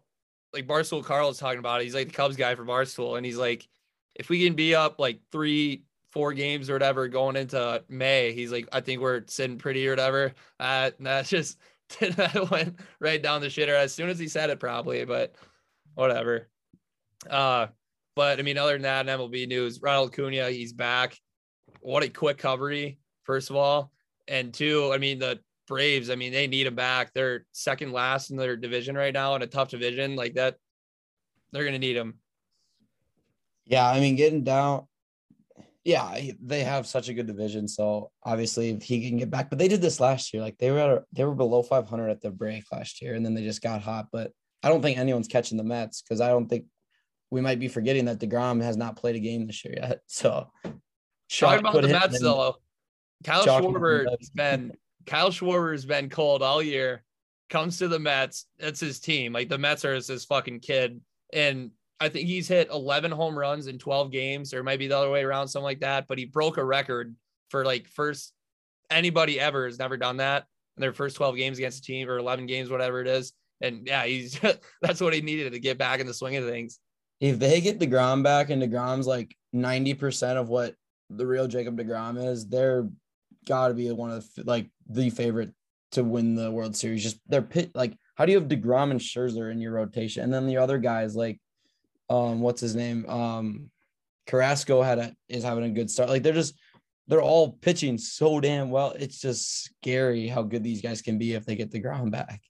like 0.54 0.68
Barstool 0.68 1.04
Carl 1.04 1.30
is 1.30 1.38
talking 1.38 1.60
about 1.60 1.82
it. 1.82 1.86
He's 1.86 1.96
like 1.96 2.08
the 2.08 2.14
Cubs 2.14 2.36
guy 2.36 2.56
for 2.56 2.66
Barstool, 2.66 3.18
and 3.18 3.26
he's 3.26 3.38
like, 3.38 3.68
if 4.16 4.30
we 4.30 4.44
can 4.44 4.54
be 4.54 4.76
up 4.76 5.00
like 5.00 5.20
three, 5.32 5.84
four 6.12 6.34
games 6.34 6.70
or 6.70 6.74
whatever 6.74 7.08
going 7.08 7.36
into 7.36 7.84
May, 7.90 8.34
he's 8.34 8.52
like, 8.52 8.68
I 8.72 8.82
think 8.82 9.02
we're 9.02 9.24
sitting 9.28 9.58
pretty 9.58 9.88
or 9.88 9.92
whatever. 9.92 10.34
Uh, 10.60 10.92
that's 11.00 11.30
just 11.32 11.58
that 12.00 12.50
went 12.52 12.80
right 13.00 13.22
down 13.22 13.42
the 13.42 13.48
shitter 13.48 13.76
as 13.76 13.94
soon 13.94 14.10
as 14.10 14.20
he 14.20 14.28
said 14.28 14.50
it, 14.50 14.60
probably, 14.60 15.06
but 15.06 15.36
whatever. 15.96 16.50
Uh, 17.30 17.68
but 18.16 18.40
I 18.40 18.42
mean, 18.42 18.58
other 18.58 18.74
than 18.74 18.84
that, 18.84 19.06
MLB 19.06 19.48
news, 19.48 19.82
Ronald 19.82 20.12
Acuña, 20.12 20.52
he's 20.52 20.74
back. 20.74 21.20
What 21.80 22.04
a 22.04 22.10
quick 22.10 22.38
recovery, 22.38 23.00
first 23.24 23.50
of 23.50 23.56
all. 23.56 23.92
And 24.28 24.54
two, 24.54 24.92
I 24.94 24.98
mean, 24.98 25.20
the 25.20 25.40
Braves, 25.68 26.10
I 26.10 26.16
mean, 26.16 26.32
they 26.32 26.48
need 26.48 26.68
him 26.68 26.76
back. 26.76 27.12
They're 27.14 27.46
second 27.52 27.92
last 27.92 28.30
in 28.30 28.38
their 28.38 28.56
division 28.56 28.96
right 28.96 29.14
now 29.14 29.36
in 29.36 29.42
a 29.42 29.48
tough 29.48 29.70
division 29.70 30.16
like 30.16 30.36
that. 30.36 30.58
They're 31.52 31.64
going 31.64 31.74
to 31.74 31.80
need 31.80 31.96
him. 31.96 32.20
yeah, 33.66 33.90
I 33.90 34.00
mean, 34.00 34.16
getting 34.16 34.44
down. 34.44 34.88
Yeah, 35.84 36.16
they 36.44 36.64
have 36.64 36.86
such 36.86 37.10
a 37.10 37.14
good 37.14 37.26
division, 37.26 37.68
so 37.68 38.12
obviously 38.24 38.70
if 38.70 38.84
he 38.84 39.08
can 39.08 39.18
get 39.18 39.32
back. 39.32 39.50
But 39.50 39.58
they 39.58 39.68
did 39.68 39.82
this 39.82 40.00
last 40.00 40.32
year. 40.32 40.44
Like 40.44 40.58
they 40.60 40.70
were 40.70 40.80
at 40.80 40.90
a, 40.90 41.04
they 41.12 41.24
were 41.24 41.34
below 41.34 41.64
500 41.64 42.10
at 42.10 42.22
the 42.22 42.30
break 42.30 42.66
last 42.72 43.02
year, 43.02 43.16
and 43.16 43.26
then 43.26 43.34
they 43.34 43.44
just 43.44 43.64
got 43.64 43.82
hot. 43.82 44.08
But 44.12 44.32
I 44.62 44.70
don't 44.70 44.82
think 44.82 45.00
anyone's 45.00 45.28
catching 45.28 45.58
the 45.58 45.64
Mets 45.64 46.02
because 46.02 46.22
I 46.22 46.28
don't 46.28 46.48
think 46.48 46.66
we 47.32 47.42
might 47.42 47.60
be 47.60 47.68
forgetting 47.68 48.06
that 48.06 48.20
Degrom 48.20 48.62
has 48.62 48.78
not 48.78 48.96
played 48.96 49.16
a 49.16 49.20
game 49.20 49.48
this 49.48 49.66
year 49.66 49.76
yet. 49.78 50.02
So 50.08 50.52
Talking 51.32 51.60
about 51.60 51.82
the 51.82 51.88
Mets, 51.88 52.20
though, 52.20 52.58
Kyle 53.24 53.44
him 53.44 53.64
Schwarber 53.64 54.06
has 54.20 54.30
been 54.30 54.74
Kyle 55.06 55.30
Schwarber's 55.30 55.86
been 55.86 56.10
cold 56.10 56.42
all 56.42 56.62
year. 56.62 57.04
Comes 57.50 57.80
to 57.80 57.88
the 57.88 58.00
Mets, 58.00 58.46
it's 58.60 58.80
his 58.80 59.00
team. 59.00 59.34
Like 59.34 59.50
the 59.50 59.58
Mets 59.58 59.84
are 59.84 59.94
his, 59.94 60.26
fucking 60.26 60.62
kid, 60.62 61.02
and 61.34 61.72
I 62.00 62.08
think 62.10 62.28
he's 62.28 62.48
hit 62.48 62.70
11 62.72 63.12
home 63.12 63.38
runs 63.38 63.68
in 63.68 63.78
12 63.78 64.12
games, 64.12 64.54
or 64.54 64.60
it 64.60 64.64
might 64.64 64.80
be 64.80 64.88
the 64.88 64.98
other 64.98 65.12
way 65.12 65.24
around, 65.24 65.50
something 65.50 65.66
like 65.66 65.82
that. 65.82 66.08
But 66.08 66.18
he 66.18 66.26
broke 66.26 66.58
a 66.58 66.64
record 66.64 67.16
for 67.50 67.66
like 67.66 67.88
first 67.88 68.34
anybody 68.90 69.40
ever 69.40 69.66
has 69.66 69.78
never 69.78 69.98
done 69.98 70.18
that 70.18 70.46
in 70.78 70.82
their 70.82 70.94
first 70.94 71.16
12 71.18 71.36
games 71.36 71.58
against 71.58 71.80
a 71.80 71.82
team 71.82 72.10
or 72.10 72.18
11 72.18 72.46
games, 72.46 72.70
whatever 72.70 73.02
it 73.02 73.08
is. 73.08 73.34
And 73.60 73.86
yeah, 73.86 74.06
he's 74.06 74.40
that's 74.82 75.02
what 75.02 75.14
he 75.14 75.22
needed 75.22 75.52
to 75.52 75.60
get 75.60 75.78
back 75.78 76.00
in 76.00 76.08
the 76.08 76.14
swing 76.14 76.38
of 76.38 76.48
things. 76.48 76.80
if 77.20 77.38
they 77.38 77.60
get 77.60 77.80
Degrom 77.80 78.24
back 78.24 78.50
and 78.50 78.64
Degrom's 78.64 79.08
like 79.08 79.36
90% 79.54 80.38
of 80.38 80.50
what 80.50 80.76
the 81.10 81.28
real 81.28 81.48
Jacob 81.48 81.78
Degrom 81.78 82.24
is, 82.24 82.48
they're 82.48 82.88
got 83.48 83.70
to 83.70 83.74
be 83.74 83.92
one 83.92 84.12
of 84.12 84.26
the, 84.36 84.44
like 84.44 84.70
the 84.90 85.10
favorite 85.10 85.52
to 85.92 86.04
win 86.04 86.36
the 86.36 86.52
World 86.52 86.76
Series. 86.76 87.04
Just 87.04 87.20
they're 87.28 87.42
pit 87.42 87.72
like 87.76 87.96
how 88.16 88.26
do 88.26 88.32
you 88.32 88.40
have 88.40 88.50
Degrom 88.50 88.92
and 88.92 89.00
Scherzer 89.00 89.52
in 89.52 89.60
your 89.60 89.74
rotation, 89.74 90.24
and 90.24 90.34
then 90.34 90.48
the 90.48 90.58
other 90.58 90.78
guys 90.78 91.16
like 91.16 91.40
um 92.10 92.42
what's 92.42 92.62
his 92.62 92.76
name 92.76 93.10
um 93.10 93.70
Carrasco 94.28 94.82
had 94.82 95.00
a 95.00 95.16
is 95.28 95.44
having 95.44 95.64
a 95.64 95.70
good 95.70 95.90
start. 95.90 96.10
Like 96.10 96.24
they're 96.24 96.34
just 96.34 96.60
they're 97.08 97.22
all 97.22 97.54
pitching 97.54 97.98
so 97.98 98.40
damn 98.40 98.70
well. 98.70 98.92
It's 98.92 99.20
just 99.20 99.66
scary 99.66 100.28
how 100.28 100.44
good 100.44 100.64
these 100.64 100.82
guys 100.82 101.02
can 101.02 101.18
be 101.18 101.34
if 101.34 101.46
they 101.46 101.56
get 101.56 101.72
Degrom 101.72 102.12
back. 102.12 102.42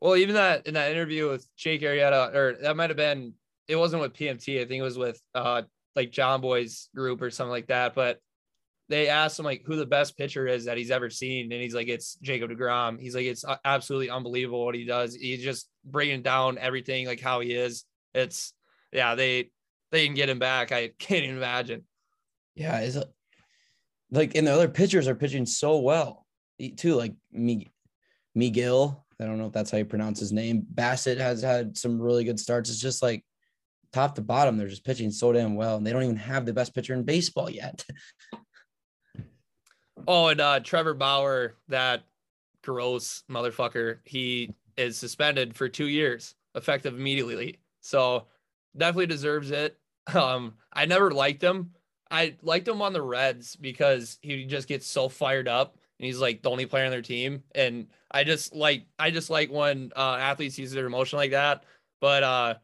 Well, 0.00 0.16
even 0.16 0.34
that 0.34 0.66
in 0.66 0.74
that 0.74 0.90
interview 0.90 1.28
with 1.28 1.46
Jake 1.56 1.82
Arrieta, 1.82 2.34
or 2.34 2.56
that 2.62 2.76
might 2.76 2.90
have 2.90 2.96
been 2.96 3.34
it 3.68 3.76
wasn't 3.76 4.02
with 4.02 4.14
PMT. 4.14 4.60
I 4.60 4.64
think 4.64 4.80
it 4.80 4.82
was 4.82 4.98
with 4.98 5.20
uh 5.34 5.62
like 5.94 6.10
Jomboy's 6.10 6.88
group 6.94 7.22
or 7.22 7.30
something 7.30 7.52
like 7.52 7.68
that. 7.68 7.94
But 7.94 8.18
they 8.88 9.08
asked 9.08 9.38
him 9.38 9.44
like 9.44 9.62
who 9.64 9.76
the 9.76 9.86
best 9.86 10.16
pitcher 10.16 10.46
is 10.46 10.64
that 10.66 10.76
he's 10.76 10.90
ever 10.90 11.10
seen, 11.10 11.52
and 11.52 11.62
he's 11.62 11.74
like 11.74 11.88
it's 11.88 12.16
Jacob 12.16 12.50
Degrom. 12.50 13.00
He's 13.00 13.14
like 13.14 13.24
it's 13.24 13.44
absolutely 13.64 14.10
unbelievable 14.10 14.64
what 14.64 14.74
he 14.74 14.84
does. 14.84 15.14
He's 15.14 15.42
just 15.42 15.68
bringing 15.84 16.22
down 16.22 16.58
everything 16.58 17.06
like 17.06 17.20
how 17.20 17.40
he 17.40 17.52
is. 17.52 17.84
It's 18.14 18.52
yeah 18.92 19.14
they 19.14 19.50
they 19.90 20.06
can 20.06 20.14
get 20.14 20.28
him 20.28 20.38
back. 20.38 20.72
I 20.72 20.88
can't 20.98 21.24
even 21.24 21.36
imagine. 21.36 21.84
Yeah, 22.54 22.80
is 22.80 22.96
it 22.96 23.04
uh, 23.04 23.10
like 24.10 24.34
and 24.34 24.46
the 24.46 24.52
other 24.52 24.68
pitchers 24.68 25.08
are 25.08 25.14
pitching 25.14 25.46
so 25.46 25.78
well 25.78 26.26
too. 26.76 26.94
Like 26.94 27.14
me, 27.32 27.70
Miguel. 28.34 29.06
I 29.20 29.24
don't 29.24 29.38
know 29.38 29.46
if 29.46 29.52
that's 29.52 29.70
how 29.70 29.78
you 29.78 29.84
pronounce 29.84 30.18
his 30.18 30.32
name. 30.32 30.66
Bassitt 30.74 31.18
has 31.18 31.42
had 31.42 31.76
some 31.76 32.00
really 32.00 32.24
good 32.24 32.40
starts. 32.40 32.68
It's 32.70 32.80
just 32.80 33.02
like 33.02 33.24
top 33.92 34.14
to 34.14 34.22
bottom, 34.22 34.56
they're 34.56 34.68
just 34.68 34.84
pitching 34.84 35.10
so 35.10 35.32
damn 35.32 35.54
well, 35.54 35.76
and 35.76 35.86
they 35.86 35.92
don't 35.92 36.02
even 36.02 36.16
have 36.16 36.46
the 36.46 36.52
best 36.52 36.74
pitcher 36.74 36.94
in 36.94 37.04
baseball 37.04 37.50
yet. 37.50 37.84
Oh, 40.06 40.28
and 40.28 40.40
uh, 40.40 40.60
Trevor 40.60 40.94
Bauer, 40.94 41.56
that 41.68 42.04
gross 42.62 43.24
motherfucker, 43.30 43.98
he 44.04 44.54
is 44.76 44.96
suspended 44.96 45.54
for 45.54 45.68
two 45.68 45.88
years, 45.88 46.34
effective 46.54 46.94
immediately. 46.94 47.58
So 47.80 48.26
definitely 48.76 49.06
deserves 49.06 49.50
it. 49.50 49.78
Um, 50.12 50.54
I 50.72 50.84
never 50.84 51.12
liked 51.12 51.40
him. 51.40 51.70
I 52.10 52.34
liked 52.42 52.66
him 52.66 52.82
on 52.82 52.92
the 52.92 53.00
Reds 53.00 53.54
because 53.54 54.18
he 54.20 54.44
just 54.46 54.66
gets 54.66 54.84
so 54.84 55.08
fired 55.08 55.46
up 55.46 55.76
and 56.00 56.06
he's 56.06 56.18
like 56.18 56.42
the 56.42 56.50
only 56.50 56.66
player 56.66 56.86
on 56.86 56.90
their 56.90 57.02
team. 57.02 57.44
And 57.54 57.86
I 58.10 58.24
just 58.24 58.52
like 58.52 58.86
I 58.98 59.12
just 59.12 59.30
like 59.30 59.52
when 59.52 59.92
uh, 59.94 60.16
athletes 60.18 60.58
use 60.58 60.72
their 60.72 60.86
emotion 60.86 61.18
like 61.18 61.30
that. 61.30 61.62
But 62.00 62.24
uh, 62.24 62.54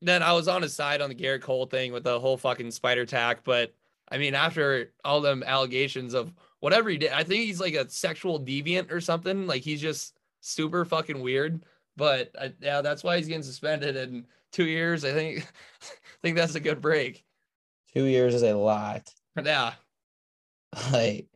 then 0.00 0.22
I 0.22 0.32
was 0.32 0.48
on 0.48 0.62
his 0.62 0.74
side 0.74 1.02
on 1.02 1.10
the 1.10 1.14
Gerrit 1.14 1.42
Cole 1.42 1.66
thing 1.66 1.92
with 1.92 2.04
the 2.04 2.18
whole 2.18 2.38
fucking 2.38 2.70
spider 2.70 3.02
attack. 3.02 3.44
But 3.44 3.74
I 4.08 4.16
mean, 4.16 4.34
after 4.34 4.90
all 5.04 5.20
them 5.20 5.42
allegations 5.46 6.14
of 6.14 6.32
whatever 6.64 6.88
he 6.88 6.96
did, 6.96 7.12
I 7.12 7.24
think 7.24 7.44
he's 7.44 7.60
like 7.60 7.74
a 7.74 7.90
sexual 7.90 8.40
deviant 8.40 8.90
or 8.90 8.98
something. 8.98 9.46
Like 9.46 9.60
he's 9.60 9.82
just 9.82 10.18
super 10.40 10.86
fucking 10.86 11.20
weird. 11.20 11.62
But 11.94 12.30
uh, 12.38 12.48
yeah, 12.58 12.80
that's 12.80 13.04
why 13.04 13.18
he's 13.18 13.26
getting 13.26 13.42
suspended 13.42 13.96
in 13.96 14.24
two 14.50 14.64
years. 14.64 15.04
I 15.04 15.12
think 15.12 15.40
I 15.82 15.86
think 16.22 16.38
that's 16.38 16.54
a 16.54 16.60
good 16.60 16.80
break. 16.80 17.22
Two 17.92 18.06
years 18.06 18.34
is 18.34 18.42
a 18.42 18.54
lot. 18.54 19.12
Yeah, 19.44 19.74
Like 20.90 21.26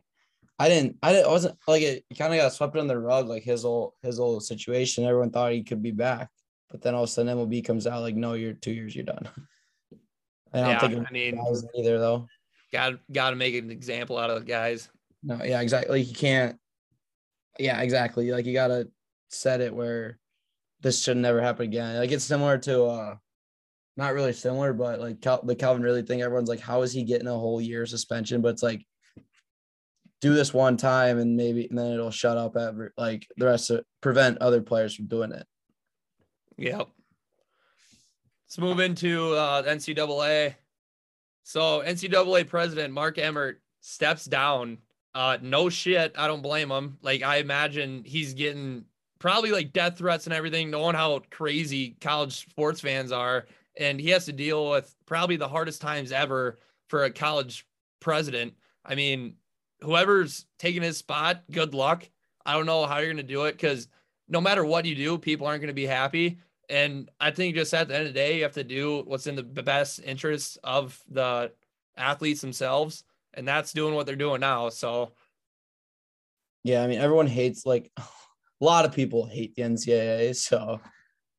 I 0.57 0.67
didn't, 0.67 0.97
I 1.03 1.13
didn't, 1.13 1.27
I 1.27 1.31
wasn't 1.31 1.59
like 1.67 1.83
it. 1.83 2.05
Kind 2.17 2.33
of 2.33 2.39
got 2.39 2.51
swept 2.51 2.75
under 2.75 2.95
the 2.95 2.99
rug, 2.99 3.27
like 3.27 3.43
his 3.43 3.65
old 3.65 3.93
his 4.01 4.19
old 4.19 4.43
situation. 4.43 5.05
Everyone 5.05 5.29
thought 5.29 5.51
he 5.51 5.61
could 5.61 5.83
be 5.83 5.91
back, 5.91 6.31
but 6.71 6.81
then 6.81 6.95
all 6.95 7.03
of 7.03 7.09
a 7.09 7.11
sudden 7.11 7.37
MLB 7.37 7.63
comes 7.63 7.85
out 7.85 8.01
like, 8.01 8.15
no, 8.15 8.33
you're 8.33 8.53
two 8.53 8.71
years, 8.71 8.95
you're 8.95 9.05
done. 9.05 9.29
I 10.53 10.61
don't 10.61 10.69
yeah. 10.69 10.79
think 10.79 11.07
I 11.07 11.11
mean, 11.11 11.39
either 11.77 11.99
though. 11.99 12.27
got 12.71 12.93
got 13.11 13.29
to 13.29 13.35
make 13.35 13.53
an 13.53 13.69
example 13.69 14.17
out 14.17 14.31
of 14.31 14.39
the 14.39 14.45
guys. 14.45 14.89
No, 15.23 15.43
yeah, 15.43 15.61
exactly. 15.61 15.99
Like 15.99 16.07
you 16.07 16.15
can't. 16.15 16.57
Yeah, 17.57 17.81
exactly. 17.81 18.31
Like 18.31 18.45
you 18.45 18.53
gotta 18.53 18.87
set 19.29 19.61
it 19.61 19.73
where 19.73 20.17
this 20.81 21.01
should 21.03 21.17
never 21.17 21.41
happen 21.41 21.65
again. 21.65 21.97
Like 21.97 22.11
it's 22.11 22.23
similar 22.23 22.57
to, 22.59 22.85
uh 22.85 23.15
not 23.97 24.13
really 24.13 24.31
similar, 24.31 24.71
but 24.71 25.01
like 25.01 25.19
Cal- 25.19 25.45
the 25.45 25.55
Calvin 25.55 25.83
Ridley 25.83 26.03
thing. 26.03 26.21
Everyone's 26.21 26.47
like, 26.47 26.61
how 26.61 26.83
is 26.83 26.93
he 26.93 27.03
getting 27.03 27.27
a 27.27 27.33
whole 27.33 27.59
year 27.59 27.85
suspension? 27.85 28.41
But 28.41 28.49
it's 28.49 28.63
like, 28.63 28.85
do 30.21 30.33
this 30.33 30.53
one 30.53 30.77
time 30.77 31.19
and 31.19 31.35
maybe, 31.35 31.67
and 31.67 31.77
then 31.77 31.91
it'll 31.91 32.09
shut 32.09 32.37
up 32.37 32.55
ever 32.55 32.93
like 32.97 33.27
the 33.37 33.45
rest 33.45 33.69
of 33.69 33.83
prevent 34.01 34.37
other 34.39 34.61
players 34.61 34.95
from 34.95 35.07
doing 35.07 35.33
it. 35.33 35.45
Yep. 36.57 36.87
Let's 38.47 38.57
move 38.57 38.79
into 38.79 39.33
uh, 39.33 39.63
NCAA. 39.63 40.55
So 41.43 41.81
NCAA 41.85 42.47
president 42.47 42.93
Mark 42.93 43.17
Emmert 43.17 43.61
steps 43.81 44.25
down. 44.25 44.79
Uh, 45.15 45.37
no 45.41 45.69
shit, 45.69 46.13
I 46.17 46.27
don't 46.27 46.41
blame 46.41 46.69
him. 46.69 46.97
Like 47.01 47.23
I 47.23 47.37
imagine 47.37 48.03
he's 48.05 48.33
getting 48.33 48.85
probably 49.19 49.51
like 49.51 49.73
death 49.73 49.97
threats 49.97 50.25
and 50.25 50.33
everything, 50.33 50.69
knowing 50.69 50.95
how 50.95 51.19
crazy 51.31 51.97
college 51.99 52.37
sports 52.49 52.81
fans 52.81 53.11
are, 53.11 53.45
and 53.77 53.99
he 53.99 54.09
has 54.09 54.25
to 54.25 54.33
deal 54.33 54.69
with 54.69 54.95
probably 55.05 55.35
the 55.35 55.47
hardest 55.47 55.81
times 55.81 56.11
ever 56.11 56.59
for 56.87 57.03
a 57.03 57.11
college 57.11 57.65
president. 57.99 58.53
I 58.85 58.95
mean, 58.95 59.35
whoever's 59.81 60.45
taking 60.57 60.81
his 60.81 60.97
spot, 60.97 61.43
good 61.51 61.73
luck. 61.73 62.07
I 62.45 62.53
don't 62.53 62.65
know 62.65 62.85
how 62.85 62.99
you're 62.99 63.11
gonna 63.11 63.23
do 63.23 63.45
it 63.45 63.53
because 63.53 63.87
no 64.27 64.39
matter 64.39 64.63
what 64.63 64.85
you 64.85 64.95
do, 64.95 65.17
people 65.17 65.47
aren't 65.47 65.61
gonna 65.61 65.73
be 65.73 65.85
happy. 65.85 66.39
And 66.69 67.09
I 67.19 67.31
think 67.31 67.55
just 67.55 67.73
at 67.73 67.87
the 67.87 67.95
end 67.95 68.07
of 68.07 68.13
the 68.13 68.19
day, 68.19 68.37
you 68.37 68.43
have 68.43 68.53
to 68.53 68.63
do 68.63 69.01
what's 69.05 69.25
in 69.25 69.35
the 69.35 69.43
best 69.43 70.01
interest 70.05 70.59
of 70.63 71.03
the 71.09 71.51
athletes 71.97 72.41
themselves. 72.41 73.03
And 73.33 73.47
that's 73.47 73.73
doing 73.73 73.93
what 73.93 74.05
they're 74.05 74.15
doing 74.15 74.41
now. 74.41 74.69
So 74.69 75.11
Yeah, 76.63 76.83
I 76.83 76.87
mean 76.87 76.99
everyone 76.99 77.27
hates 77.27 77.65
like 77.65 77.91
a 77.97 78.03
lot 78.59 78.85
of 78.85 78.93
people 78.93 79.25
hate 79.27 79.55
the 79.55 79.61
NCAA. 79.63 80.35
So 80.35 80.79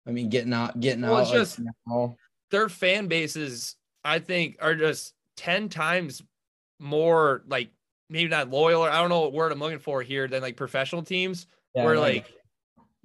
I 0.07 0.11
mean 0.11 0.29
getting 0.29 0.53
out 0.53 0.79
getting 0.81 1.03
Well, 1.03 1.17
out 1.17 1.21
it's 1.23 1.31
like, 1.31 1.39
just- 1.41 1.61
now- 1.87 2.17
their 2.51 2.69
fan 2.69 3.07
bases, 3.07 3.77
I 4.05 4.19
think, 4.19 4.57
are 4.61 4.75
just 4.75 5.15
10 5.37 5.69
times 5.69 6.21
more 6.81 7.45
like 7.47 7.71
maybe 8.09 8.29
not 8.29 8.51
loyal 8.51 8.83
or 8.85 8.91
I 8.91 8.99
don't 9.01 9.09
know 9.09 9.21
what 9.21 9.33
word 9.33 9.53
I'm 9.53 9.61
looking 9.61 9.79
for 9.79 10.03
here 10.03 10.27
than 10.27 10.43
like 10.43 10.57
professional 10.57 11.03
teams 11.05 11.47
yeah, 11.77 11.85
where 11.85 11.97
like 11.97 12.27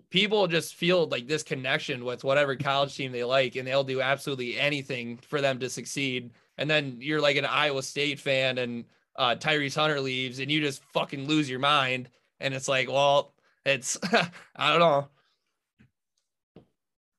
people 0.10 0.48
just 0.48 0.74
feel 0.76 1.06
like 1.08 1.28
this 1.28 1.44
connection 1.44 2.04
with 2.06 2.24
whatever 2.24 2.56
college 2.56 2.96
team 2.96 3.12
they 3.12 3.24
like 3.24 3.56
and 3.56 3.68
they'll 3.68 3.84
do 3.84 4.02
absolutely 4.02 4.58
anything 4.60 5.18
for 5.18 5.42
them 5.42 5.60
to 5.60 5.70
succeed. 5.70 6.32
And 6.58 6.70
then 6.70 6.98
you're 7.00 7.22
like 7.22 7.38
an 7.38 7.46
Iowa 7.46 7.84
State 7.84 8.20
fan 8.20 8.58
and 8.58 8.86
uh, 9.18 9.36
Tyrese 9.36 9.76
Hunter 9.76 10.00
leaves 10.00 10.40
and 10.40 10.52
you 10.52 10.62
just 10.62 10.84
fucking 10.94 11.28
lose 11.28 11.50
your 11.50 11.60
mind. 11.60 12.10
And 12.40 12.54
it's 12.54 12.68
like, 12.68 12.90
well, 12.90 13.34
it's, 13.66 13.98
I 14.56 14.72
don't 14.72 14.80
know. 14.80 15.08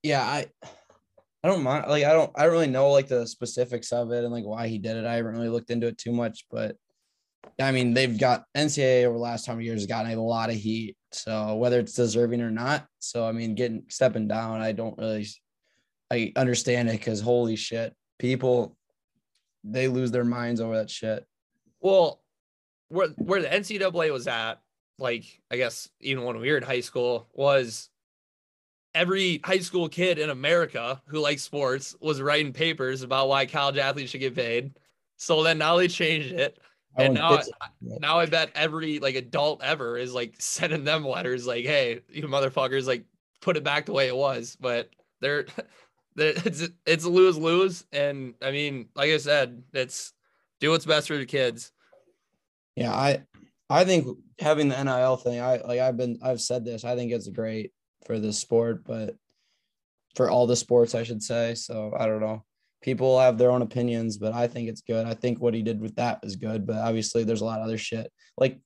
yeah, 0.02 0.22
I 0.22 0.46
I 1.42 1.48
don't 1.48 1.62
mind 1.62 1.86
like 1.88 2.04
I 2.04 2.12
don't 2.12 2.30
I 2.34 2.42
don't 2.44 2.52
really 2.52 2.66
know 2.66 2.90
like 2.90 3.08
the 3.08 3.26
specifics 3.26 3.92
of 3.92 4.10
it 4.12 4.24
and 4.24 4.32
like 4.32 4.44
why 4.44 4.68
he 4.68 4.78
did 4.78 4.96
it. 4.96 5.04
I 5.04 5.14
haven't 5.14 5.34
really 5.34 5.48
looked 5.48 5.70
into 5.70 5.86
it 5.86 5.98
too 5.98 6.12
much, 6.12 6.44
but 6.50 6.76
I 7.60 7.72
mean 7.72 7.94
they've 7.94 8.18
got 8.18 8.44
NCAA 8.56 9.04
over 9.04 9.14
the 9.16 9.22
last 9.22 9.46
time 9.46 9.56
of 9.58 9.62
years 9.62 9.80
has 9.80 9.86
gotten 9.86 10.12
a 10.12 10.22
lot 10.22 10.50
of 10.50 10.56
heat. 10.56 10.96
So 11.12 11.56
whether 11.56 11.80
it's 11.80 11.92
deserving 11.94 12.40
or 12.40 12.50
not. 12.50 12.86
So 12.98 13.26
I 13.26 13.32
mean 13.32 13.54
getting 13.54 13.84
stepping 13.88 14.28
down, 14.28 14.60
I 14.60 14.72
don't 14.72 14.98
really 14.98 15.26
I 16.10 16.32
understand 16.36 16.88
it 16.88 16.98
because 16.98 17.20
holy 17.20 17.56
shit, 17.56 17.94
people 18.18 18.75
they 19.66 19.88
lose 19.88 20.10
their 20.10 20.24
minds 20.24 20.60
over 20.60 20.76
that 20.76 20.90
shit. 20.90 21.26
Well, 21.80 22.22
where 22.88 23.08
where 23.16 23.42
the 23.42 23.48
NCAA 23.48 24.12
was 24.12 24.26
at, 24.26 24.62
like 24.98 25.24
I 25.50 25.56
guess 25.56 25.88
even 26.00 26.24
when 26.24 26.38
we 26.38 26.50
were 26.50 26.56
in 26.56 26.62
high 26.62 26.80
school, 26.80 27.28
was 27.32 27.90
every 28.94 29.40
high 29.44 29.58
school 29.58 29.88
kid 29.88 30.18
in 30.18 30.30
America 30.30 31.02
who 31.06 31.18
likes 31.20 31.42
sports 31.42 31.94
was 32.00 32.22
writing 32.22 32.52
papers 32.52 33.02
about 33.02 33.28
why 33.28 33.44
college 33.44 33.76
athletes 33.76 34.10
should 34.10 34.20
get 34.20 34.34
paid. 34.34 34.78
So 35.16 35.42
then 35.42 35.58
now 35.58 35.76
they 35.76 35.88
changed 35.88 36.32
it. 36.32 36.58
And 36.98 37.14
now, 37.14 37.34
it. 37.34 37.46
now 37.82 38.18
I 38.18 38.24
bet 38.24 38.50
every 38.54 38.98
like 39.00 39.16
adult 39.16 39.62
ever 39.62 39.98
is 39.98 40.14
like 40.14 40.34
sending 40.38 40.84
them 40.84 41.04
letters 41.04 41.46
like, 41.46 41.64
"Hey, 41.64 42.00
you 42.08 42.22
motherfuckers, 42.22 42.86
like 42.86 43.04
put 43.42 43.56
it 43.56 43.64
back 43.64 43.84
the 43.84 43.92
way 43.92 44.08
it 44.08 44.16
was." 44.16 44.56
But 44.58 44.88
they're 45.20 45.46
it's 46.18 46.68
it's 46.86 47.04
a 47.04 47.10
lose 47.10 47.36
lose, 47.36 47.84
and 47.92 48.34
I 48.42 48.50
mean, 48.50 48.88
like 48.94 49.10
I 49.10 49.18
said, 49.18 49.62
it's 49.72 50.12
do 50.60 50.70
what's 50.70 50.86
best 50.86 51.08
for 51.08 51.16
the 51.16 51.26
kids. 51.26 51.72
Yeah, 52.74 52.92
I 52.92 53.22
I 53.68 53.84
think 53.84 54.06
having 54.38 54.68
the 54.68 54.82
NIL 54.82 55.16
thing, 55.16 55.40
I 55.40 55.58
like 55.58 55.80
I've 55.80 55.96
been 55.96 56.18
I've 56.22 56.40
said 56.40 56.64
this, 56.64 56.84
I 56.84 56.96
think 56.96 57.12
it's 57.12 57.28
great 57.28 57.72
for 58.06 58.18
the 58.18 58.32
sport, 58.32 58.84
but 58.84 59.14
for 60.14 60.30
all 60.30 60.46
the 60.46 60.56
sports, 60.56 60.94
I 60.94 61.02
should 61.02 61.22
say. 61.22 61.54
So 61.54 61.94
I 61.98 62.06
don't 62.06 62.20
know. 62.20 62.44
People 62.82 63.18
have 63.18 63.36
their 63.36 63.50
own 63.50 63.62
opinions, 63.62 64.16
but 64.16 64.32
I 64.32 64.46
think 64.46 64.68
it's 64.68 64.80
good. 64.82 65.06
I 65.06 65.14
think 65.14 65.40
what 65.40 65.54
he 65.54 65.62
did 65.62 65.80
with 65.80 65.96
that 65.96 66.20
is 66.22 66.36
good, 66.36 66.66
but 66.66 66.76
obviously 66.76 67.24
there's 67.24 67.40
a 67.40 67.44
lot 67.44 67.58
of 67.60 67.64
other 67.64 67.78
shit. 67.78 68.10
Like 68.38 68.58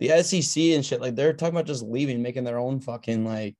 the 0.00 0.22
SEC 0.22 0.62
and 0.62 0.84
shit, 0.84 1.00
like 1.00 1.14
they're 1.14 1.32
talking 1.32 1.54
about 1.54 1.66
just 1.66 1.82
leaving, 1.82 2.22
making 2.22 2.44
their 2.44 2.58
own 2.58 2.80
fucking 2.80 3.24
like 3.24 3.56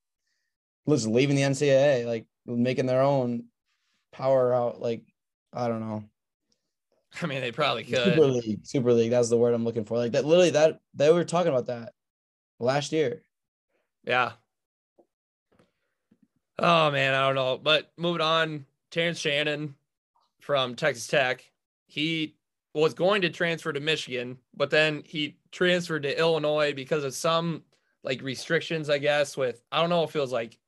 just 0.89 1.07
leaving 1.07 1.37
the 1.37 1.43
NCAA, 1.43 2.07
like 2.07 2.27
making 2.57 2.87
their 2.87 3.03
own 3.03 3.45
power 4.13 4.53
out. 4.53 4.81
Like, 4.81 5.03
I 5.53 5.69
don't 5.69 5.81
know. 5.81 6.05
I 7.23 7.27
mean, 7.27 7.41
they 7.41 7.53
probably 7.53 7.85
could. 7.85 8.05
Super. 8.05 8.27
League, 8.27 8.67
Super 8.67 8.93
League. 8.93 9.11
That's 9.11 9.29
the 9.29 9.37
word 9.37 9.55
I'm 9.55 9.65
looking 9.65 9.85
for. 9.85 9.97
Like 9.97 10.13
that, 10.13 10.25
literally. 10.25 10.51
That 10.51 10.81
they 10.95 11.13
were 11.13 11.25
talking 11.25 11.53
about 11.53 11.67
that 11.67 11.93
last 12.61 12.93
year. 12.93 13.23
Yeah. 14.05 14.33
Oh 16.59 16.91
man, 16.91 17.15
I 17.15 17.27
don't 17.27 17.35
know. 17.35 17.59
But 17.59 17.91
moving 17.97 18.21
on, 18.21 18.67
Terrence 18.91 19.19
Shannon 19.19 19.75
from 20.41 20.75
Texas 20.75 21.07
Tech, 21.07 21.45
he 21.87 22.37
was 22.75 22.95
going 22.95 23.23
to 23.23 23.31
transfer 23.31 23.73
to 23.73 23.81
Michigan, 23.81 24.39
but 24.55 24.71
then 24.71 25.03
he 25.05 25.39
transferred 25.51 26.03
to 26.03 26.19
Illinois 26.19 26.73
because 26.75 27.05
of 27.05 27.15
some 27.15 27.63
like 28.05 28.23
restrictions, 28.23 28.91
I 28.91 28.99
guess, 28.99 29.37
with 29.37 29.63
I 29.73 29.81
don't 29.81 29.91
know 29.91 30.05
if 30.05 30.15
it 30.15 30.21
was 30.21 30.33
like 30.33 30.59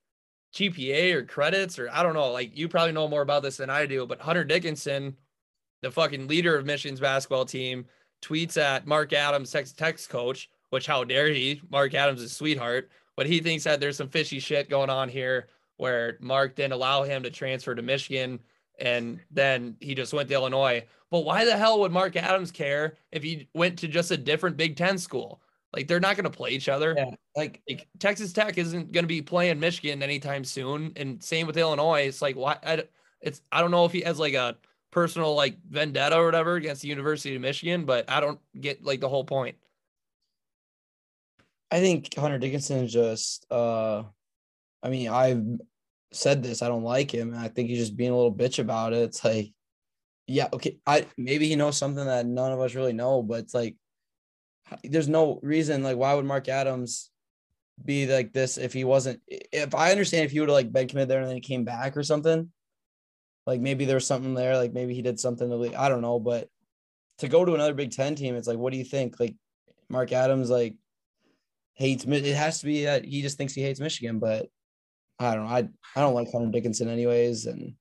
GPA 0.55 1.15
or 1.15 1.25
credits 1.25 1.79
or 1.79 1.89
I 1.91 2.03
don't 2.03 2.15
know. 2.15 2.33
Like 2.33 2.57
you 2.57 2.69
probably 2.69 2.93
know 2.93 3.09
more 3.09 3.23
about 3.23 3.43
this 3.43 3.57
than 3.57 3.71
I 3.71 3.87
do, 3.87 4.07
but 4.07 4.21
Hunter 4.21 4.45
Dickinson, 4.45 5.17
the 5.83 5.91
fucking 5.91 6.29
leader 6.29 6.57
of 6.57 6.67
Michigan's 6.67 7.01
basketball 7.01 7.45
team, 7.45 7.87
tweets 8.23 8.57
at 8.57 8.87
Mark 8.87 9.13
Adams, 9.13 9.51
Texas 9.51 9.75
Tech's 9.75 10.07
coach, 10.07 10.51
which 10.71 10.87
how 10.87 11.05
dare 11.05 11.29
he? 11.29 11.61
Mark 11.71 11.95
Adams 11.95 12.23
is 12.23 12.33
sweetheart, 12.33 12.91
but 13.17 13.27
he 13.27 13.41
thinks 13.41 13.65
that 13.65 13.81
there's 13.81 13.97
some 13.97 14.09
fishy 14.09 14.41
shit 14.41 14.69
going 14.69 14.91
on 14.91 15.09
here 15.09 15.49
where 15.77 16.19
Mark 16.21 16.57
didn't 16.57 16.73
allow 16.73 17.03
him 17.03 17.23
to 17.23 17.31
transfer 17.31 17.75
to 17.75 17.83
Michigan 17.83 18.41
and 18.81 19.21
then 19.31 19.77
he 19.81 19.95
just 19.95 20.13
went 20.13 20.29
to 20.29 20.35
Illinois. 20.35 20.85
But 21.11 21.25
why 21.25 21.45
the 21.45 21.57
hell 21.57 21.81
would 21.81 21.93
Mark 21.93 22.17
Adams 22.17 22.51
care 22.51 22.97
if 23.13 23.23
he 23.23 23.49
went 23.55 23.79
to 23.81 23.89
just 23.89 24.11
a 24.11 24.17
different 24.17 24.57
Big 24.57 24.77
Ten 24.77 24.97
school? 24.97 25.41
Like 25.73 25.87
they're 25.87 26.01
not 26.01 26.17
going 26.17 26.25
to 26.25 26.31
play 26.31 26.51
each 26.51 26.69
other. 26.69 26.95
Yeah, 26.97 27.11
like 27.37 27.63
Like 27.69 27.89
Texas 27.99 28.33
Tech 28.33 28.59
isn't 28.59 28.93
going 28.93 29.05
to 29.05 29.09
be 29.09 29.23
playing 29.23 29.61
Michigan 29.61 30.03
anytime 30.03 30.45
soon, 30.45 30.93
and 30.97 31.23
same 31.23 31.47
with 31.47 31.57
Illinois. 31.57 32.03
It's 32.09 32.23
like 32.23 32.37
why? 32.37 32.57
I, 32.65 32.85
it's 33.21 33.43
I 33.53 33.61
don't 33.61 33.71
know 33.71 33.85
if 33.85 33.93
he 33.93 34.01
has 34.03 34.19
like 34.19 34.35
a 34.35 34.57
personal 34.91 35.35
like 35.35 35.57
vendetta 35.69 36.17
or 36.17 36.25
whatever 36.25 36.57
against 36.57 36.83
the 36.83 36.89
University 36.89 37.37
of 37.37 37.43
Michigan, 37.43 37.85
but 37.85 38.11
I 38.11 38.21
don't 38.21 38.41
get 38.61 38.85
like 38.85 39.01
the 39.01 39.09
whole 39.09 39.25
point. 39.25 39.57
I 41.71 41.79
think 41.79 42.15
Hunter 42.17 42.39
Dickinson 42.39 42.85
is 42.85 42.93
just. 42.93 43.47
uh 43.51 44.05
I 44.83 44.89
mean, 44.89 45.09
I've 45.09 45.45
said 46.13 46.43
this. 46.43 46.63
I 46.63 46.69
don't 46.69 46.83
like 46.83 47.13
him, 47.13 47.33
and 47.33 47.39
I 47.39 47.49
think 47.49 47.69
he's 47.69 47.79
just 47.79 47.97
being 47.97 48.11
a 48.11 48.17
little 48.17 48.35
bitch 48.35 48.59
about 48.59 48.93
it. 48.93 49.03
It's 49.03 49.25
like, 49.25 49.53
yeah, 50.27 50.49
okay, 50.53 50.79
I 50.87 51.07
maybe 51.17 51.49
he 51.49 51.57
knows 51.57 51.77
something 51.77 52.05
that 52.05 52.27
none 52.27 52.53
of 52.53 52.61
us 52.61 52.75
really 52.75 52.93
know, 52.93 53.23
but 53.23 53.41
it's 53.41 53.55
like, 53.55 53.77
there's 54.85 55.09
no 55.09 55.41
reason. 55.43 55.83
Like, 55.83 55.97
why 55.97 56.15
would 56.15 56.25
Mark 56.25 56.49
Adams 56.49 57.11
be 57.85 58.07
like 58.07 58.33
this 58.33 58.59
if 58.59 58.73
he 58.73 58.85
wasn't? 58.85 59.21
If 59.27 59.75
I 59.75 59.91
understand, 59.91 60.25
if 60.25 60.33
he 60.33 60.41
would 60.41 60.49
have 60.49 60.55
like 60.55 60.73
been 60.73 60.89
committed 60.89 61.09
there 61.09 61.21
and 61.21 61.29
then 61.29 61.37
he 61.37 61.41
came 61.41 61.65
back 61.65 61.97
or 61.97 62.03
something, 62.03 62.51
like 63.47 63.61
maybe 63.61 63.85
there's 63.85 64.07
something 64.07 64.35
there. 64.35 64.57
Like 64.57 64.73
maybe 64.73 64.95
he 64.95 65.03
did 65.03 65.19
something 65.21 65.49
to. 65.49 65.57
le- 65.57 65.77
I 65.77 65.89
don't 65.89 66.03
know, 66.03 66.19
but 66.19 66.49
to 67.19 67.29
go 67.29 67.45
to 67.45 67.55
another 67.55 67.75
Big 67.75 67.91
Ten 67.91 68.15
team, 68.15 68.35
it's 68.35 68.49
like, 68.49 68.59
what 68.59 68.73
do 68.73 68.79
you 68.79 68.85
think? 68.85 69.21
Like, 69.21 69.37
Mark 69.89 70.13
Adams 70.13 70.51
like 70.51 70.77
hates. 71.75 72.05
It 72.05 72.37
has 72.37 72.61
to 72.61 72.67
be 72.67 72.85
that 72.85 73.05
he 73.05 73.23
just 73.23 73.37
thinks 73.37 73.55
he 73.55 73.63
hates 73.63 73.81
Michigan, 73.81 74.19
but 74.19 74.49
I 75.19 75.35
don't 75.35 75.45
know. 75.45 75.51
I 75.51 75.69
I 75.97 76.01
don't 76.01 76.15
like 76.15 76.31
Hunter 76.31 76.51
Dickinson 76.51 76.89
anyways, 76.89 77.47
and 77.47 77.75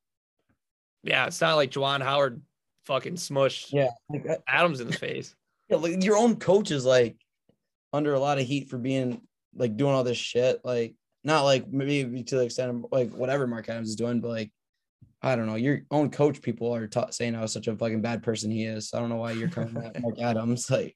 Yeah, 1.03 1.27
it's 1.27 1.39
not 1.39 1.55
like 1.55 1.71
Juwan 1.71 2.01
Howard 2.01 2.41
fucking 2.85 3.15
smushed 3.15 3.71
yeah, 3.71 3.89
like, 4.09 4.25
Adams 4.47 4.79
in 4.79 4.87
the 4.87 4.97
face. 4.97 5.35
Yeah, 5.69 5.77
like 5.77 6.03
your 6.03 6.17
own 6.17 6.37
coach 6.37 6.71
is 6.71 6.85
like 6.85 7.17
under 7.93 8.13
a 8.13 8.19
lot 8.19 8.39
of 8.39 8.45
heat 8.45 8.69
for 8.69 8.77
being 8.77 9.21
like 9.55 9.77
doing 9.77 9.93
all 9.93 10.03
this 10.03 10.17
shit. 10.17 10.61
Like 10.63 10.95
not 11.23 11.43
like 11.43 11.71
maybe 11.71 12.23
to 12.23 12.35
the 12.35 12.43
extent 12.43 12.71
of 12.71 12.85
like 12.91 13.11
whatever 13.11 13.47
Mark 13.47 13.69
Adams 13.69 13.89
is 13.89 13.95
doing, 13.95 14.21
but 14.21 14.29
like 14.29 14.51
I 15.21 15.35
don't 15.35 15.47
know. 15.47 15.55
Your 15.55 15.81
own 15.91 16.11
coach 16.11 16.41
people 16.41 16.73
are 16.73 16.87
ta- 16.87 17.09
saying 17.09 17.33
how 17.33 17.45
such 17.45 17.67
a 17.67 17.75
fucking 17.75 18.01
bad 18.01 18.23
person 18.23 18.51
he 18.51 18.63
is. 18.63 18.93
I 18.93 18.99
don't 18.99 19.09
know 19.09 19.17
why 19.17 19.31
you're 19.33 19.49
coming 19.49 19.83
at 19.83 20.01
Mark 20.01 20.19
Adams. 20.21 20.69
Like 20.69 20.95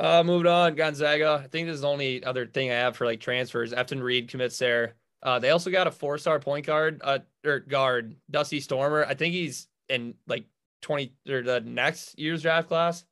Uh, 0.00 0.22
moving 0.24 0.50
on, 0.50 0.74
Gonzaga. 0.74 1.40
I 1.44 1.48
think 1.48 1.66
this 1.68 1.76
is 1.76 1.80
the 1.82 1.88
only 1.88 2.24
other 2.24 2.46
thing 2.46 2.70
I 2.70 2.74
have 2.74 2.96
for 2.96 3.04
like 3.06 3.20
transfers. 3.20 3.72
Efton 3.72 4.02
Reid 4.02 4.28
commits 4.28 4.58
there. 4.58 4.94
Uh, 5.22 5.38
they 5.38 5.50
also 5.50 5.70
got 5.70 5.86
a 5.86 5.90
four-star 5.90 6.38
point 6.38 6.66
guard, 6.66 7.00
uh, 7.02 7.18
or 7.44 7.60
guard, 7.60 8.16
Dusty 8.30 8.60
Stromer. 8.60 9.04
I 9.04 9.14
think 9.14 9.34
he's 9.34 9.66
in 9.88 10.14
like 10.26 10.44
twenty 10.86 11.12
or 11.28 11.42
the 11.42 11.60
next 11.62 12.16
year's 12.16 12.42
draft 12.42 12.68
class, 12.68 13.04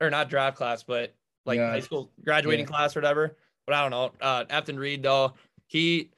or 0.00 0.10
not 0.10 0.28
draft 0.28 0.56
class, 0.56 0.82
but 0.82 1.14
like 1.44 1.58
Yeah. 1.58 1.70
high 1.70 1.80
school 1.80 2.10
graduating 2.24 2.64
Yeah. 2.66 2.70
class 2.70 2.96
or 2.96 3.00
whatever. 3.00 3.36
But 3.64 3.76
I 3.76 3.82
don't 3.82 3.90
know. 3.92 4.12
Uh, 4.20 4.44
Efton 4.46 4.76
Reid 4.76 5.04
though, 5.04 5.34
he, 5.68 6.10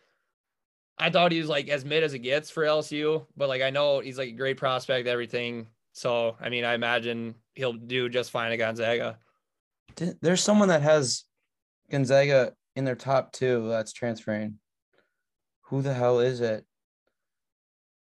I 0.96 1.10
thought 1.10 1.30
he 1.30 1.40
was 1.40 1.48
like 1.50 1.68
as 1.68 1.84
mid 1.84 2.02
as 2.02 2.14
it 2.14 2.20
gets 2.20 2.50
for 2.50 2.62
LSU, 2.64 3.26
but 3.36 3.50
like 3.50 3.60
I 3.60 3.68
know 3.68 4.00
he's 4.00 4.16
like 4.16 4.30
a 4.30 4.32
great 4.32 4.56
prospect, 4.56 5.06
everything. 5.06 5.66
So 5.92 6.36
I 6.40 6.48
mean, 6.48 6.64
I 6.64 6.72
imagine 6.72 7.34
he'll 7.54 7.74
do 7.74 8.08
just 8.08 8.30
fine 8.30 8.50
at 8.50 8.56
Gonzaga. 8.56 9.18
There's 10.22 10.42
someone 10.42 10.68
that 10.68 10.80
has 10.82 11.24
Gonzaga 11.90 12.54
in 12.76 12.84
their 12.86 12.96
top 12.96 13.32
two 13.32 13.68
that's 13.68 13.92
transferring. 13.92 14.58
Who 15.64 15.82
the 15.82 15.92
hell 15.92 16.20
is 16.20 16.40
it? 16.40 16.64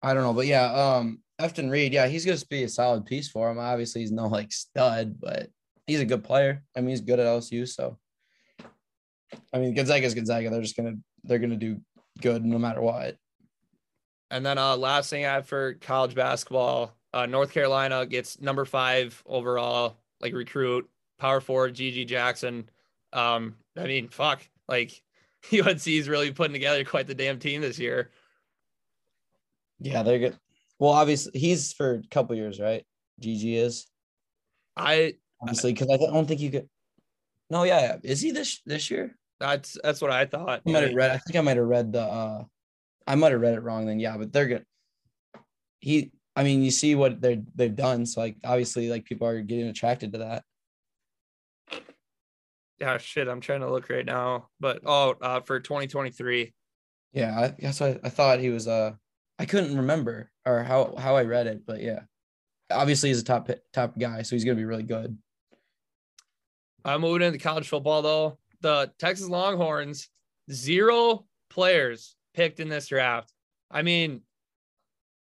I 0.01 0.15
don't 0.15 0.23
know, 0.23 0.33
but 0.33 0.47
yeah, 0.47 0.65
um, 0.73 1.21
Efton 1.41 1.69
Reid, 1.69 1.93
yeah, 1.93 2.07
he's 2.07 2.25
gonna 2.25 2.37
be 2.49 2.63
a 2.63 2.69
solid 2.69 3.05
piece 3.05 3.27
for 3.27 3.49
him. 3.49 3.59
Obviously, 3.59 4.01
he's 4.01 4.11
no 4.11 4.27
like 4.27 4.51
stud, 4.51 5.19
but 5.19 5.49
he's 5.87 5.99
a 5.99 6.05
good 6.05 6.23
player. 6.23 6.63
I 6.75 6.81
mean, 6.81 6.89
he's 6.89 7.01
good 7.01 7.19
at 7.19 7.27
LSU, 7.27 7.67
so 7.67 7.97
I 9.53 9.59
mean, 9.59 9.73
Gonzaga's 9.73 10.13
Gonzaga. 10.13 10.49
They're 10.49 10.61
just 10.61 10.77
gonna 10.77 10.95
they're 11.23 11.39
gonna 11.39 11.57
do 11.57 11.81
good 12.21 12.45
no 12.45 12.59
matter 12.59 12.81
what. 12.81 13.17
And 14.29 14.45
then 14.45 14.57
uh 14.57 14.77
last 14.77 15.09
thing 15.09 15.25
I 15.25 15.33
have 15.33 15.47
for 15.47 15.73
college 15.75 16.15
basketball, 16.15 16.95
uh 17.13 17.25
North 17.25 17.51
Carolina 17.51 18.05
gets 18.05 18.39
number 18.39 18.65
five 18.65 19.21
overall, 19.25 19.97
like 20.19 20.33
recruit, 20.33 20.89
power 21.19 21.41
forward 21.41 21.75
GG 21.75 22.07
Jackson. 22.07 22.69
Um, 23.13 23.55
I 23.77 23.85
mean, 23.85 24.09
fuck, 24.09 24.41
like 24.67 25.01
UNC 25.53 25.87
is 25.87 26.09
really 26.09 26.31
putting 26.31 26.53
together 26.53 26.83
quite 26.83 27.07
the 27.07 27.15
damn 27.15 27.39
team 27.39 27.61
this 27.61 27.79
year. 27.79 28.09
Yeah, 29.79 30.03
they're 30.03 30.19
good. 30.19 30.37
Well, 30.81 30.91
obviously 30.91 31.39
he's 31.39 31.71
for 31.71 31.93
a 31.93 32.07
couple 32.09 32.35
years, 32.35 32.59
right? 32.59 32.83
GG 33.21 33.55
is 33.55 33.85
I 34.75 35.13
obviously 35.39 35.73
because 35.73 35.89
I 35.89 35.97
don't 35.97 36.27
think 36.27 36.41
you 36.41 36.49
could. 36.51 36.67
No, 37.49 37.63
yeah, 37.63 37.81
yeah. 37.81 37.97
is 38.03 38.19
he 38.19 38.31
this 38.31 38.61
this 38.65 38.91
year? 38.91 39.15
that's 39.41 39.77
that's 39.83 40.01
what 40.01 40.11
I 40.11 40.25
thought. 40.25 40.61
I 40.65 40.71
might 40.71 40.83
have 40.83 40.93
read. 40.93 41.11
I 41.11 41.17
think 41.17 41.35
I 41.35 41.41
might 41.41 41.57
have 41.57 41.65
read 41.65 41.91
the. 41.91 42.01
uh 42.01 42.43
I 43.07 43.15
might 43.15 43.31
have 43.31 43.41
read 43.41 43.55
it 43.55 43.63
wrong. 43.63 43.85
Then 43.85 43.99
yeah, 43.99 44.15
but 44.15 44.31
they're 44.31 44.47
good. 44.47 44.65
He, 45.79 46.11
I 46.35 46.43
mean, 46.43 46.61
you 46.61 46.71
see 46.71 46.95
what 46.95 47.19
they're 47.19 47.41
they've 47.55 47.75
done. 47.75 48.05
So 48.05 48.21
like, 48.21 48.37
obviously, 48.43 48.89
like 48.89 49.05
people 49.05 49.27
are 49.27 49.41
getting 49.41 49.67
attracted 49.67 50.13
to 50.13 50.19
that. 50.19 50.43
Yeah, 52.79 52.97
shit. 52.97 53.27
I'm 53.27 53.41
trying 53.41 53.61
to 53.61 53.71
look 53.71 53.89
right 53.89 54.05
now, 54.05 54.49
but 54.59 54.79
oh, 54.85 55.15
uh, 55.21 55.41
for 55.41 55.59
2023. 55.59 56.53
Yeah, 57.13 57.39
I 57.39 57.47
guess 57.59 57.81
I, 57.81 57.99
I 58.03 58.09
thought 58.09 58.39
he 58.39 58.49
was. 58.49 58.67
Uh, 58.67 58.93
I 59.41 59.45
couldn't 59.45 59.75
remember 59.75 60.29
or 60.45 60.61
how 60.61 60.93
how 60.99 61.15
I 61.15 61.23
read 61.23 61.47
it, 61.47 61.65
but 61.65 61.81
yeah, 61.81 62.01
obviously 62.71 63.09
he's 63.09 63.21
a 63.21 63.23
top 63.23 63.49
top 63.73 63.97
guy, 63.97 64.21
so 64.21 64.35
he's 64.35 64.45
gonna 64.45 64.55
be 64.55 64.65
really 64.65 64.83
good. 64.83 65.17
I'm 66.85 67.01
moving 67.01 67.25
into 67.25 67.39
college 67.39 67.67
football 67.67 68.03
though. 68.03 68.37
The 68.61 68.91
Texas 68.99 69.27
Longhorns, 69.27 70.09
zero 70.51 71.25
players 71.49 72.15
picked 72.35 72.59
in 72.59 72.69
this 72.69 72.85
draft. 72.85 73.33
I 73.71 73.81
mean, 73.81 74.21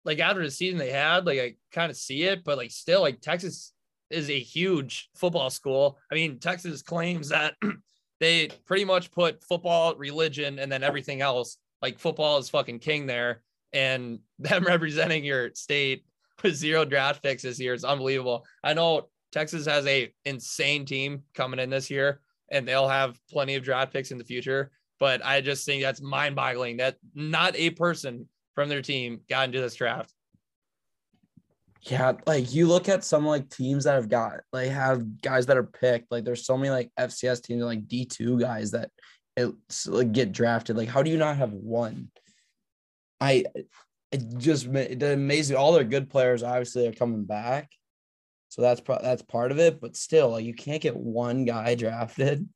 like 0.05 0.21
after 0.21 0.45
the 0.45 0.51
season 0.53 0.79
they 0.79 0.93
had, 0.93 1.27
like 1.27 1.41
I 1.41 1.55
kind 1.73 1.91
of 1.91 1.97
see 1.97 2.23
it, 2.23 2.45
but 2.45 2.57
like 2.57 2.71
still, 2.71 3.01
like 3.01 3.21
Texas 3.21 3.73
is 4.11 4.31
a 4.31 4.39
huge 4.39 5.11
football 5.17 5.51
school. 5.51 5.99
I 6.12 6.15
mean, 6.15 6.39
Texas 6.39 6.83
claims 6.83 7.31
that 7.31 7.55
they 8.21 8.47
pretty 8.65 8.85
much 8.85 9.11
put 9.11 9.43
football, 9.43 9.97
religion, 9.97 10.61
and 10.61 10.71
then 10.71 10.85
everything 10.85 11.21
else. 11.21 11.57
Like 11.83 11.99
football 11.99 12.39
is 12.39 12.49
fucking 12.49 12.79
king 12.79 13.07
there, 13.07 13.43
and 13.75 14.20
them 14.39 14.64
representing 14.64 15.25
your 15.25 15.51
state 15.55 16.07
with 16.43 16.57
zero 16.57 16.85
draft 16.85 17.22
picks 17.22 17.43
this 17.43 17.61
year 17.61 17.75
is 17.75 17.85
unbelievable. 17.85 18.47
I 18.62 18.72
know 18.72 19.09
Texas 19.33 19.66
has 19.66 19.87
a 19.87 20.12
insane 20.25 20.87
team 20.87 21.25
coming 21.35 21.61
in 21.61 21.68
this 21.68 21.91
year, 21.91 22.20
and 22.51 22.66
they'll 22.66 22.89
have 22.89 23.18
plenty 23.31 23.57
of 23.57 23.64
draft 23.64 23.93
picks 23.93 24.11
in 24.11 24.18
the 24.18 24.25
future. 24.25 24.70
But 25.01 25.25
I 25.25 25.41
just 25.41 25.66
think 25.66 25.83
that's 25.83 26.01
mind-boggling 26.01 26.79
that 26.79 26.97
not 27.14 27.57
a 27.57 27.70
person 27.70 28.29
from 28.55 28.68
their 28.68 28.81
team 28.81 29.20
got 29.29 29.47
into 29.47 29.61
this 29.61 29.75
draft. 29.75 30.12
Yeah, 31.83 32.12
like 32.27 32.55
you 32.55 32.66
look 32.66 32.89
at 32.89 33.05
some 33.05 33.27
like 33.27 33.51
teams 33.51 33.85
that 33.85 33.95
have 33.95 34.09
got 34.09 34.41
like 34.53 34.70
have 34.70 35.20
guys 35.20 35.47
that 35.47 35.59
are 35.59 35.64
picked. 35.64 36.11
Like 36.11 36.25
there's 36.25 36.47
so 36.47 36.57
many 36.57 36.70
like 36.70 36.91
FCS 36.99 37.43
teams 37.43 37.62
like 37.62 37.87
D 37.87 38.07
two 38.07 38.39
guys 38.39 38.70
that 38.70 38.91
it's 39.37 39.87
like 39.87 40.12
get 40.12 40.33
drafted. 40.33 40.79
Like 40.79 40.89
how 40.89 41.03
do 41.03 41.11
you 41.11 41.18
not 41.18 41.37
have 41.37 41.53
one? 41.53 42.09
I 43.21 43.45
it 44.12 44.39
just 44.39 44.67
it 44.67 45.03
amazes 45.03 45.51
me. 45.51 45.57
All 45.57 45.73
their 45.73 45.85
good 45.85 46.11
players 46.11 46.43
obviously 46.43 46.87
are 46.87 46.93
coming 46.93 47.25
back, 47.25 47.71
so 48.49 48.62
that's 48.62 48.81
pro- 48.81 49.03
that's 49.03 49.23
part 49.23 49.51
of 49.51 49.59
it. 49.59 49.81
But 49.81 49.97
still, 49.97 50.31
like 50.31 50.45
you 50.45 50.55
can't 50.55 50.83
get 50.83 50.97
one 50.97 51.45
guy 51.45 51.75
drafted. 51.75 52.49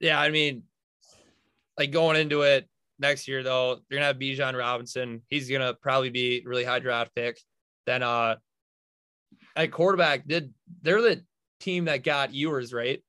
Yeah, 0.00 0.18
I 0.18 0.30
mean, 0.30 0.62
like 1.78 1.90
going 1.90 2.16
into 2.16 2.42
it 2.42 2.68
next 2.98 3.28
year 3.28 3.42
though, 3.42 3.80
you're 3.88 3.98
gonna 3.98 4.06
have 4.06 4.16
Bijan 4.18 4.56
Robinson. 4.58 5.22
He's 5.28 5.50
gonna 5.50 5.74
probably 5.74 6.10
be 6.10 6.42
really 6.46 6.64
high 6.64 6.78
draft 6.78 7.14
pick. 7.14 7.38
Then 7.86 8.02
uh 8.02 8.36
at 9.56 9.72
quarterback, 9.72 10.26
did 10.26 10.54
they're 10.82 11.02
the 11.02 11.24
team 11.60 11.86
that 11.86 12.04
got 12.04 12.32
Ewers, 12.32 12.72
right? 12.72 13.02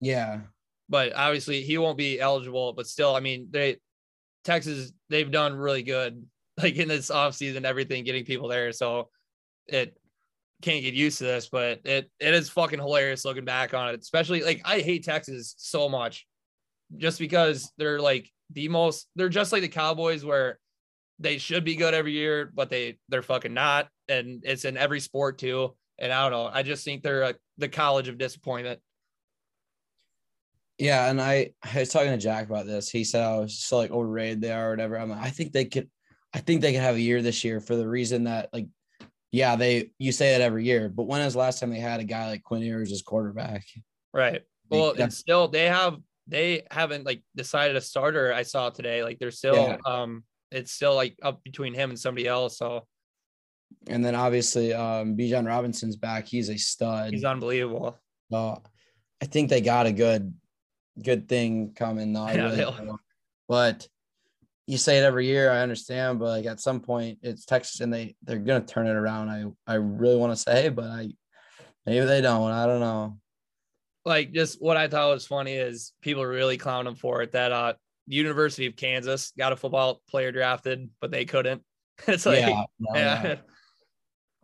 Yeah, 0.00 0.40
But 0.88 1.14
obviously 1.14 1.62
he 1.62 1.78
won't 1.78 1.96
be 1.96 2.20
eligible, 2.20 2.72
but 2.74 2.86
still, 2.86 3.14
I 3.14 3.20
mean, 3.20 3.48
they 3.50 3.78
Texas, 4.44 4.92
they've 5.08 5.30
done 5.30 5.54
really 5.54 5.82
good 5.82 6.24
like 6.62 6.76
in 6.76 6.88
this 6.88 7.10
offseason, 7.10 7.64
everything, 7.64 8.04
getting 8.04 8.24
people 8.24 8.48
there. 8.48 8.72
So 8.72 9.10
it 9.66 9.96
can't 10.62 10.82
get 10.82 10.94
used 10.94 11.18
to 11.18 11.24
this, 11.24 11.48
but 11.48 11.80
it 11.84 12.10
it 12.20 12.34
is 12.34 12.48
fucking 12.48 12.78
hilarious 12.78 13.24
looking 13.24 13.44
back 13.44 13.74
on 13.74 13.90
it. 13.90 14.00
Especially 14.00 14.42
like 14.42 14.62
I 14.64 14.80
hate 14.80 15.04
Texas 15.04 15.54
so 15.58 15.88
much 15.88 16.26
just 16.96 17.18
because 17.18 17.72
they're 17.76 18.00
like 18.00 18.30
the 18.52 18.68
most 18.68 19.08
they're 19.16 19.28
just 19.28 19.52
like 19.52 19.62
the 19.62 19.68
Cowboys 19.68 20.24
where 20.24 20.58
they 21.18 21.38
should 21.38 21.64
be 21.64 21.76
good 21.76 21.94
every 21.94 22.12
year, 22.12 22.50
but 22.54 22.70
they 22.70 22.98
they're 23.08 23.22
fucking 23.22 23.54
not. 23.54 23.88
And 24.08 24.42
it's 24.44 24.64
in 24.64 24.76
every 24.76 25.00
sport 25.00 25.38
too. 25.38 25.74
And 25.98 26.12
I 26.12 26.22
don't 26.22 26.32
know. 26.32 26.50
I 26.52 26.62
just 26.62 26.84
think 26.84 27.02
they're 27.02 27.22
a, 27.22 27.34
the 27.58 27.68
college 27.68 28.08
of 28.08 28.18
disappointment. 28.18 28.80
Yeah. 30.78 31.08
And 31.10 31.20
I 31.20 31.50
I 31.62 31.80
was 31.80 31.90
talking 31.90 32.10
to 32.10 32.16
Jack 32.18 32.46
about 32.46 32.66
this. 32.66 32.88
He 32.88 33.04
said 33.04 33.22
I 33.22 33.38
was 33.38 33.58
so 33.58 33.76
like 33.76 33.90
overrated 33.90 34.40
they 34.40 34.52
are 34.52 34.68
or 34.68 34.70
whatever. 34.70 34.98
I'm 34.98 35.10
like, 35.10 35.22
I 35.22 35.30
think 35.30 35.52
they 35.52 35.64
could, 35.64 35.88
I 36.32 36.40
think 36.40 36.60
they 36.60 36.72
could 36.72 36.80
have 36.82 36.96
a 36.96 37.00
year 37.00 37.22
this 37.22 37.44
year 37.44 37.60
for 37.60 37.76
the 37.76 37.88
reason 37.88 38.24
that 38.24 38.48
like, 38.52 38.66
yeah, 39.32 39.56
they 39.56 39.90
you 39.98 40.12
say 40.12 40.32
that 40.32 40.40
every 40.40 40.64
year, 40.64 40.88
but 40.88 41.04
when 41.06 41.20
is 41.22 41.34
the 41.34 41.38
last 41.40 41.60
time 41.60 41.70
they 41.70 41.78
had 41.78 42.00
a 42.00 42.04
guy 42.04 42.28
like 42.28 42.42
Quinn 42.42 42.62
Ewers 42.62 42.92
as 42.92 43.02
quarterback? 43.02 43.64
Right. 44.12 44.42
Well, 44.70 44.94
and 44.98 45.12
still 45.12 45.48
they 45.48 45.64
have 45.66 45.98
they 46.26 46.62
haven't 46.70 47.04
like 47.04 47.22
decided 47.36 47.76
a 47.76 47.80
starter. 47.80 48.32
I 48.32 48.42
saw 48.42 48.70
today. 48.70 49.02
Like 49.02 49.18
they're 49.18 49.30
still 49.30 49.54
Yeah. 49.56 49.76
um 49.86 50.24
it's 50.50 50.72
still 50.72 50.94
like 50.94 51.16
up 51.22 51.42
between 51.42 51.74
him 51.74 51.90
and 51.90 51.98
somebody 51.98 52.26
else. 52.28 52.58
So 52.58 52.86
And 53.88 54.04
then 54.04 54.14
obviously, 54.14 54.72
um, 54.72 55.16
Bijan 55.16 55.46
Robinson's 55.46 55.96
back. 55.96 56.26
He's 56.26 56.48
a 56.48 56.56
stud. 56.56 57.12
he's 57.12 57.24
unbelievable. 57.24 57.98
So 58.30 58.62
I 59.20 59.26
think 59.26 59.50
they 59.50 59.60
got 59.60 59.86
a 59.86 59.92
good, 59.92 60.32
good 61.02 61.28
thing 61.28 61.72
coming. 61.74 62.12
Though, 62.12 62.24
I 62.24 62.34
Yeah, 62.34 62.54
really 62.54 62.92
but 63.48 63.86
you 64.66 64.78
say 64.78 64.98
it 64.98 65.04
every 65.04 65.26
year. 65.26 65.50
I 65.50 65.60
understand, 65.60 66.18
but 66.18 66.26
like 66.26 66.46
at 66.46 66.60
some 66.60 66.80
point, 66.80 67.18
it's 67.22 67.44
Texas, 67.44 67.80
and 67.80 67.92
they 67.92 68.16
they're 68.22 68.38
gonna 68.38 68.64
turn 68.64 68.86
it 68.86 68.96
around. 68.96 69.28
I 69.28 69.72
I 69.72 69.74
really 69.76 70.16
want 70.16 70.32
to 70.32 70.36
say, 70.36 70.68
but 70.68 70.86
I 70.86 71.10
maybe 71.86 72.06
they 72.06 72.20
don't. 72.20 72.50
I 72.50 72.66
don't 72.66 72.80
know. 72.80 73.18
Like 74.04 74.32
just 74.32 74.60
what 74.60 74.76
I 74.76 74.88
thought 74.88 75.12
was 75.12 75.26
funny 75.26 75.54
is 75.54 75.92
people 76.02 76.24
really 76.24 76.56
clown 76.56 76.86
him 76.86 76.94
for 76.94 77.22
it 77.22 77.32
that 77.32 77.52
uh 77.52 77.74
University 78.06 78.66
of 78.66 78.76
Kansas 78.76 79.32
got 79.38 79.52
a 79.52 79.56
football 79.56 80.02
player 80.08 80.32
drafted, 80.32 80.90
but 81.00 81.10
they 81.10 81.24
couldn't. 81.24 81.62
It's 82.08 82.26
like 82.26 82.40
yeah, 82.40 82.64
no, 82.80 82.90
yeah. 82.96 83.22
yeah. 83.22 83.36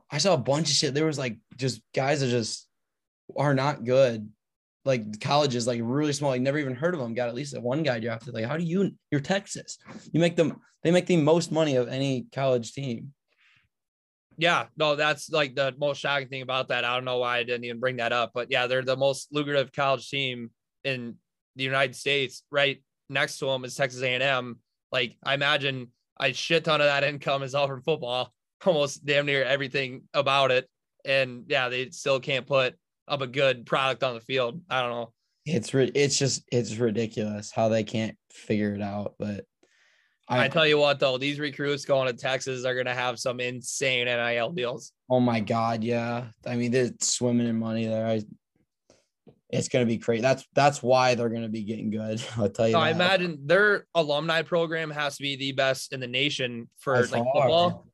I 0.09 0.19
saw 0.19 0.35
a 0.35 0.39
bunch 0.39 0.71
of 0.71 0.77
shit. 0.77 0.95
There 0.95 1.07
was 1.07 1.19
like 1.19 1.39
just 1.57 1.81
guys 1.95 2.21
that 2.21 2.29
just 2.29 2.69
are 3.37 3.55
not 3.55 3.85
good. 3.85 4.29
Like 4.85 5.21
colleges, 5.21 5.67
like 5.67 5.81
really 5.83 6.13
small. 6.13 6.31
Like 6.31 6.41
never 6.41 6.59
even 6.59 6.75
heard 6.75 6.95
of 6.95 7.01
them. 7.01 7.15
Got 7.15 7.29
at 7.29 7.35
least 7.35 7.59
one 7.59 7.83
guy 7.83 8.01
drafted. 8.01 8.35
Like, 8.35 8.47
how 8.47 8.57
do 8.57 8.65
you? 8.65 8.93
You're 9.11 9.21
Texas. 9.21 9.79
You 10.13 10.21
make 10.21 10.37
them. 10.37 10.61
They 10.83 10.91
make 10.91 11.07
the 11.07 11.19
most 11.19 11.53
money 11.53 11.77
of 11.77 11.89
any 11.89 12.27
college 12.33 12.73
team. 12.73 13.13
Yeah, 14.39 14.67
no, 14.79 14.97
that's 14.97 15.29
like 15.29 15.55
the 15.55 15.75
most 15.79 15.99
shocking 15.99 16.29
thing 16.29 16.41
about 16.41 16.69
that. 16.69 16.85
I 16.85 16.95
don't 16.95 17.05
know 17.05 17.19
why 17.19 17.37
I 17.37 17.43
didn't 17.43 17.65
even 17.65 17.79
bring 17.79 17.97
that 17.97 18.13
up, 18.13 18.31
but 18.33 18.51
yeah, 18.51 18.67
they're 18.67 18.81
the 18.81 18.97
most 18.97 19.29
lucrative 19.33 19.71
college 19.71 20.09
team 20.09 20.51
in 20.83 21.17
the 21.57 21.65
United 21.65 21.95
States. 21.95 22.43
Right 22.51 22.83
next 23.11 23.39
to 23.41 23.47
them 23.47 23.67
is 23.67 23.75
Texas 23.75 24.03
A&M. 24.03 24.59
Like 24.91 25.17
I 25.23 25.35
imagine 25.35 25.89
a 26.19 26.33
shit 26.33 26.65
ton 26.65 26.81
of 26.81 26.87
that 26.87 27.05
income 27.05 27.43
is 27.43 27.55
all 27.55 27.67
from 27.67 27.83
football, 27.83 28.33
almost 28.65 29.05
damn 29.05 29.27
near 29.27 29.45
everything 29.45 30.05
about 30.15 30.51
it. 30.51 30.67
And 31.05 31.45
yeah, 31.49 31.69
they 31.69 31.91
still 31.91 32.19
can't 32.19 32.47
put 32.47 32.77
up 33.11 33.21
a 33.21 33.27
good 33.27 33.67
product 33.67 34.03
on 34.03 34.15
the 34.15 34.21
field. 34.21 34.63
I 34.71 34.81
don't 34.81 34.91
know. 34.91 35.13
It's 35.45 35.75
it's 35.75 36.19
just 36.19 36.45
it's 36.53 36.77
ridiculous 36.77 37.51
how 37.51 37.69
they 37.69 37.83
can't 37.83 38.17
figure 38.31 38.75
it 38.75 38.83
out. 38.83 39.15
But 39.19 39.45
I 40.29 40.49
tell 40.49 40.67
you 40.67 40.79
what, 40.79 41.01
though, 41.01 41.19
these 41.19 41.41
recruits 41.41 41.85
going 41.85 42.07
to 42.07 42.13
Texas 42.13 42.65
are 42.65 42.75
going 42.75 42.87
to 42.87 42.95
have 42.95 43.19
some 43.19 43.41
insane 43.41 44.07
NIL 44.07 44.53
deals. 44.53 44.93
Oh 45.11 45.19
my 45.19 45.41
god, 45.41 45.83
yeah. 45.83 46.27
I 46.47 46.55
mean, 46.55 46.71
they're 46.71 46.93
swimming 47.01 47.49
in 47.49 47.59
money 47.59 47.87
there. 47.87 48.07
I, 48.07 48.23
it's 49.49 49.69
gonna 49.69 49.87
be 49.87 49.99
crazy. 49.99 50.23
That's 50.23 50.47
that's 50.55 50.81
why 50.81 51.17
they're 51.17 51.29
gonna 51.29 51.49
be 51.49 51.65
getting 51.65 51.91
good. 51.91 52.23
I'll 52.37 52.49
tell 52.49 52.69
you. 52.69 52.75
So 52.75 52.79
I 52.79 52.91
imagine 52.91 53.41
their 53.45 53.87
alumni 53.97 54.43
program 54.43 54.91
has 54.91 55.17
to 55.17 55.23
be 55.23 55.35
the 55.35 55.53
best 55.53 55.93
in 55.93 55.99
the 55.99 56.07
nation 56.07 56.69
for 56.79 56.95
By 56.95 57.01
like 57.01 57.11
far. 57.11 57.33
football. 57.35 57.87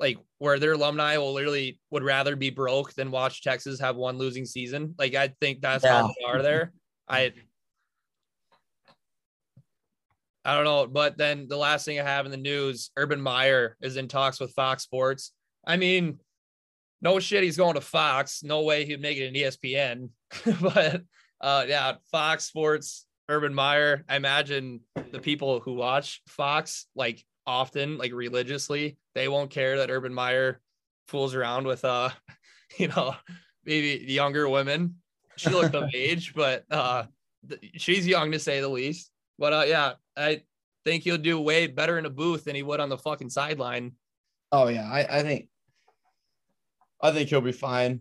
Like 0.00 0.18
where 0.38 0.58
their 0.58 0.72
alumni 0.72 1.16
will 1.16 1.32
literally 1.32 1.80
would 1.90 2.04
rather 2.04 2.36
be 2.36 2.50
broke 2.50 2.94
than 2.94 3.10
watch 3.10 3.42
Texas 3.42 3.80
have 3.80 3.96
one 3.96 4.18
losing 4.18 4.44
season. 4.44 4.94
Like 4.98 5.14
I 5.14 5.28
think 5.40 5.60
that's 5.60 5.84
how 5.84 6.06
Yeah. 6.06 6.12
they 6.18 6.24
are 6.38 6.42
there. 6.42 6.72
I 7.08 7.32
I 10.44 10.54
don't 10.54 10.64
know, 10.64 10.86
but 10.86 11.18
then 11.18 11.46
the 11.48 11.56
last 11.56 11.84
thing 11.84 12.00
I 12.00 12.04
have 12.04 12.24
in 12.24 12.30
the 12.30 12.36
news, 12.38 12.90
Urban 12.96 13.20
Meyer 13.20 13.76
is 13.82 13.96
in 13.96 14.08
talks 14.08 14.40
with 14.40 14.52
Fox 14.54 14.82
Sports. 14.82 15.32
I 15.66 15.76
mean, 15.76 16.20
no 17.02 17.20
shit, 17.20 17.42
he's 17.42 17.56
going 17.56 17.74
to 17.74 17.80
Fox. 17.80 18.42
No 18.42 18.62
way 18.62 18.84
he'd 18.86 19.00
make 19.02 19.18
it 19.18 19.26
an 19.26 19.36
E 19.36 19.42
ESPN. 19.42 20.08
but 20.60 21.02
uh 21.40 21.64
yeah, 21.68 21.94
Fox 22.10 22.44
Sports, 22.44 23.06
Urban 23.28 23.52
Meyer. 23.52 24.04
I 24.08 24.16
imagine 24.16 24.80
the 25.12 25.18
people 25.20 25.60
who 25.60 25.74
watch 25.74 26.22
Fox 26.28 26.86
like 26.94 27.22
often, 27.48 27.96
like 27.98 28.12
religiously, 28.12 28.98
they 29.14 29.26
won't 29.26 29.50
care 29.50 29.78
that 29.78 29.90
Urban 29.90 30.12
Meyer 30.12 30.60
fools 31.08 31.34
around 31.34 31.66
with 31.66 31.84
uh, 31.84 32.10
you 32.78 32.88
know, 32.88 33.16
maybe 33.64 34.04
younger 34.06 34.48
women. 34.48 34.96
she 35.36 35.50
looked 35.50 35.74
of 35.74 35.90
age, 35.94 36.34
but 36.34 36.64
uh, 36.70 37.04
she's 37.74 38.06
young 38.06 38.30
to 38.32 38.38
say 38.38 38.60
the 38.60 38.68
least. 38.68 39.10
But 39.38 39.52
uh, 39.52 39.64
yeah, 39.66 39.92
I 40.16 40.42
think 40.84 41.04
he'll 41.04 41.18
do 41.18 41.40
way 41.40 41.66
better 41.66 41.98
in 41.98 42.06
a 42.06 42.10
booth 42.10 42.44
than 42.44 42.54
he 42.54 42.62
would 42.62 42.80
on 42.80 42.90
the 42.90 42.98
fucking 42.98 43.30
sideline. 43.30 43.92
Oh 44.52 44.68
yeah, 44.68 44.88
I, 44.90 45.18
I 45.18 45.22
think 45.22 45.48
I 47.02 47.10
think 47.12 47.28
he'll 47.28 47.40
be 47.40 47.52
fine. 47.52 48.00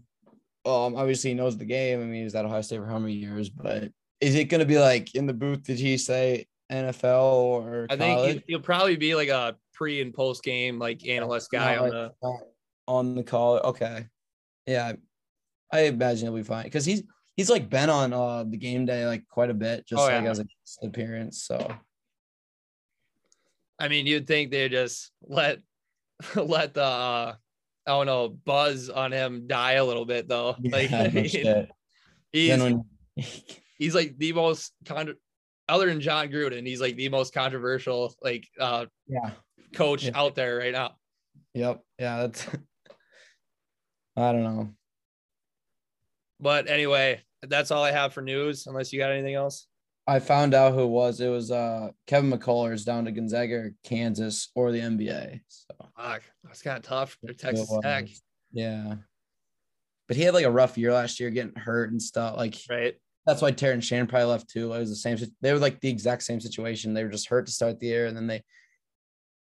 Um, 0.66 0.96
obviously 0.96 1.30
he 1.30 1.36
knows 1.36 1.58
the 1.58 1.66
game. 1.66 2.02
I 2.02 2.04
mean, 2.04 2.24
he's 2.24 2.36
at 2.36 2.46
Ohio 2.46 2.62
State 2.62 2.80
for 2.80 2.88
how 2.88 3.00
many 3.00 3.14
years? 3.14 3.50
But 3.50 3.92
is 4.20 4.36
it 4.36 4.46
going 4.46 4.60
to 4.60 4.66
be 4.66 4.80
like 4.80 5.16
in 5.16 5.26
the 5.26 5.34
booth? 5.34 5.64
Did 5.64 5.80
he 5.80 5.98
say 5.98 6.48
NFL 6.72 7.34
or 7.34 7.88
I 7.90 7.96
college? 7.98 8.32
think 8.32 8.44
he, 8.48 8.54
he'll 8.54 8.60
probably 8.62 8.96
be 8.98 9.16
like 9.16 9.30
a 9.30 9.56
pre 9.74 10.02
and 10.02 10.14
post 10.14 10.44
game 10.44 10.80
like 10.80 11.08
analyst 11.08 11.52
guy 11.52 11.76
Not 11.76 11.84
on 11.84 11.90
the. 11.90 12.14
on 12.88 13.16
the 13.16 13.24
call. 13.24 13.58
Okay, 13.60 14.08
yeah, 14.66 14.94
I 15.72 15.80
imagine 15.82 16.28
he'll 16.28 16.36
be 16.36 16.44
fine 16.44 16.64
because 16.66 16.86
he's 16.86 17.04
he's 17.36 17.50
like 17.50 17.70
been 17.70 17.90
on 17.90 18.14
uh 18.14 18.44
the 18.44 18.58
game 18.58 18.86
day 18.86 19.06
like 19.06 19.28
quite 19.30 19.50
a 19.50 19.54
bit, 19.54 19.86
just 19.88 20.02
Oh, 20.02 20.06
like 20.06 20.24
yeah. 20.24 20.30
as 20.30 20.40
a 20.40 20.44
guest 20.44 20.80
appearance. 20.84 21.44
So 21.44 21.74
I 23.80 23.88
mean, 23.88 24.08
you'd 24.08 24.28
think 24.28 24.52
they 24.52 24.70
just 24.70 25.12
let 25.24 25.60
let 26.36 26.74
the 26.74 26.84
uh, 26.84 27.36
I 27.86 27.90
don't 27.92 28.06
know 28.08 28.30
buzz 28.30 28.90
on 28.90 29.12
him 29.12 29.48
die 29.48 29.74
a 29.74 29.86
little 29.86 30.06
bit 30.06 30.28
though. 30.28 30.56
Like 30.64 30.92
I 30.92 31.08
mean, 31.10 31.26
he's 32.34 32.60
when 32.60 32.84
he's 33.78 33.96
like 33.96 34.18
the 34.18 34.34
most 34.34 34.74
con- 34.86 35.16
other 35.70 35.88
than 35.88 36.02
Jon 36.02 36.30
Gruden, 36.30 36.66
he's 36.66 36.82
like 36.82 36.96
the 36.96 37.10
most 37.10 37.34
controversial 37.34 38.14
like 38.22 38.48
uh 38.60 38.86
yeah, 39.08 39.32
coach 39.76 40.04
Yeah. 40.06 40.12
out 40.16 40.36
there 40.36 40.58
right 40.58 40.72
now. 40.72 40.96
yep, 41.54 41.82
yeah, 42.00 42.18
that's 42.22 42.48
I 44.16 44.32
don't 44.32 44.44
know. 44.44 44.74
But 46.40 46.70
anyway, 46.70 47.22
that's 47.42 47.72
all 47.72 47.84
I 47.84 47.92
have 47.92 48.14
for 48.14 48.22
news. 48.22 48.68
Unless 48.68 48.94
you 48.94 49.00
got 49.00 49.12
anything 49.12 49.36
else. 49.36 49.68
I 50.10 50.20
found 50.20 50.54
out 50.54 50.74
who 50.74 50.84
it 50.84 50.88
was. 50.88 51.20
It 51.20 51.28
was 51.30 51.52
uh 51.52 51.90
Kevin 52.08 52.32
McCullers 52.32 52.86
down 52.86 53.06
to 53.06 53.12
Gonzaga, 53.12 53.72
Kansas, 53.84 54.50
or 54.56 54.72
the 54.72 54.80
NBA. 54.80 55.42
So 55.48 55.76
Fuck, 55.98 56.24
that's 56.44 56.62
kind 56.62 56.78
of 56.78 56.84
tough 56.84 57.18
for 57.26 57.34
Texas 57.34 57.72
Tech. 57.82 58.08
Yeah. 58.52 58.96
But 60.08 60.16
he 60.16 60.24
had 60.24 60.34
like 60.34 60.46
a 60.46 60.52
rough 60.52 60.78
year 60.78 60.94
last 60.94 61.20
year, 61.20 61.30
getting 61.30 61.56
hurt 61.56 61.92
and 61.92 62.02
stuff. 62.02 62.38
Like 62.38 62.56
right? 62.70 62.96
That's 63.28 63.42
why 63.42 63.52
Terrence 63.52 63.84
Shannon 63.86 64.08
probably 64.08 64.26
left 64.26 64.50
too. 64.50 64.74
It 64.74 64.80
was 64.80 64.90
the 64.90 64.96
same. 64.96 65.18
They 65.42 65.52
were 65.52 65.60
like 65.60 65.82
the 65.82 65.90
exact 65.90 66.24
same 66.24 66.40
situation. 66.40 66.94
They 66.94 67.04
were 67.04 67.12
just 67.12 67.28
hurt 67.28 67.46
to 67.48 67.52
start 67.52 67.78
the 67.78 67.88
year, 67.88 68.06
and 68.06 68.16
then 68.16 68.26
they 68.26 68.42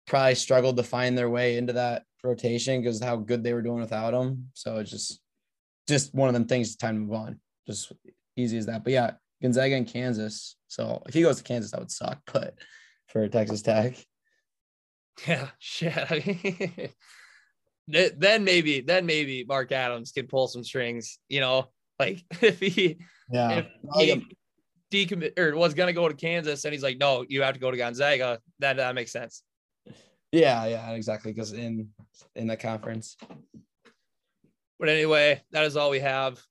probably 0.08 0.36
struggled 0.36 0.78
to 0.78 0.84
find 0.84 1.18
their 1.18 1.30
way 1.30 1.58
into 1.58 1.74
that 1.74 2.04
rotation 2.24 2.82
because 2.82 3.04
how 3.04 3.18
good 3.18 3.44
they 3.44 3.54
were 3.54 3.62
doing 3.62 3.82
without 3.82 4.14
him. 4.14 4.50
So 4.54 4.78
it's 4.78 4.90
just, 4.90 5.20
just 5.86 6.16
one 6.16 6.30
of 6.30 6.34
them 6.34 6.46
things. 6.46 6.78
Time 6.78 6.96
to 6.96 7.02
move 7.02 7.14
on. 7.14 7.40
Just 7.68 7.92
easy 8.38 8.58
as 8.58 8.68
that. 8.68 8.86
But 8.86 8.94
yeah, 8.94 9.12
Gonzaga 9.42 9.76
and 9.76 9.88
Kansas. 9.88 10.56
So 10.70 11.04
if 11.06 11.14
he 11.14 11.22
goes 11.22 11.38
to 11.38 11.44
Kansas, 11.44 11.72
that 11.72 11.82
would 11.82 11.92
suck. 11.92 12.20
But 12.34 12.56
for 13.08 13.28
Texas 13.28 13.62
Tech, 13.62 13.96
Yeah, 15.28 15.50
shit. 15.60 16.96
Then 17.90 18.46
maybe, 18.46 18.80
then 18.80 19.06
maybe 19.06 19.44
Mark 19.46 19.74
Adams 19.74 20.14
can 20.14 20.26
pull 20.26 20.48
some 20.48 20.64
strings. 20.64 21.20
You 21.28 21.42
know, 21.42 21.68
like 22.06 22.24
if 22.41 22.60
he 22.60 22.97
yeah, 23.32 23.64
if 23.95 24.24
he 24.91 25.06
decommit 25.06 25.38
or 25.39 25.56
was 25.56 25.74
gonna 25.74 25.93
go 25.93 26.08
to 26.08 26.14
Kansas 26.16 26.66
and 26.66 26.74
he's 26.74 26.84
like, 26.84 26.97
no, 26.97 27.26
you 27.28 27.41
have 27.41 27.56
to 27.56 27.60
go 27.60 27.72
to 27.72 27.78
Gonzaga. 27.78 28.39
That 28.60 28.78
that 28.78 28.95
makes 28.95 29.12
sense. 29.12 29.43
yeah, 30.32 30.66
yeah, 30.66 30.91
exactly. 30.91 31.34
Because 31.34 31.54
in 31.54 31.89
in 32.36 32.47
that 32.47 32.60
conference, 32.60 33.18
But 34.80 34.89
anyway, 34.89 35.41
that 35.51 35.66
is 35.66 35.78
all 35.78 35.89
we 35.89 35.99
have 35.99 36.41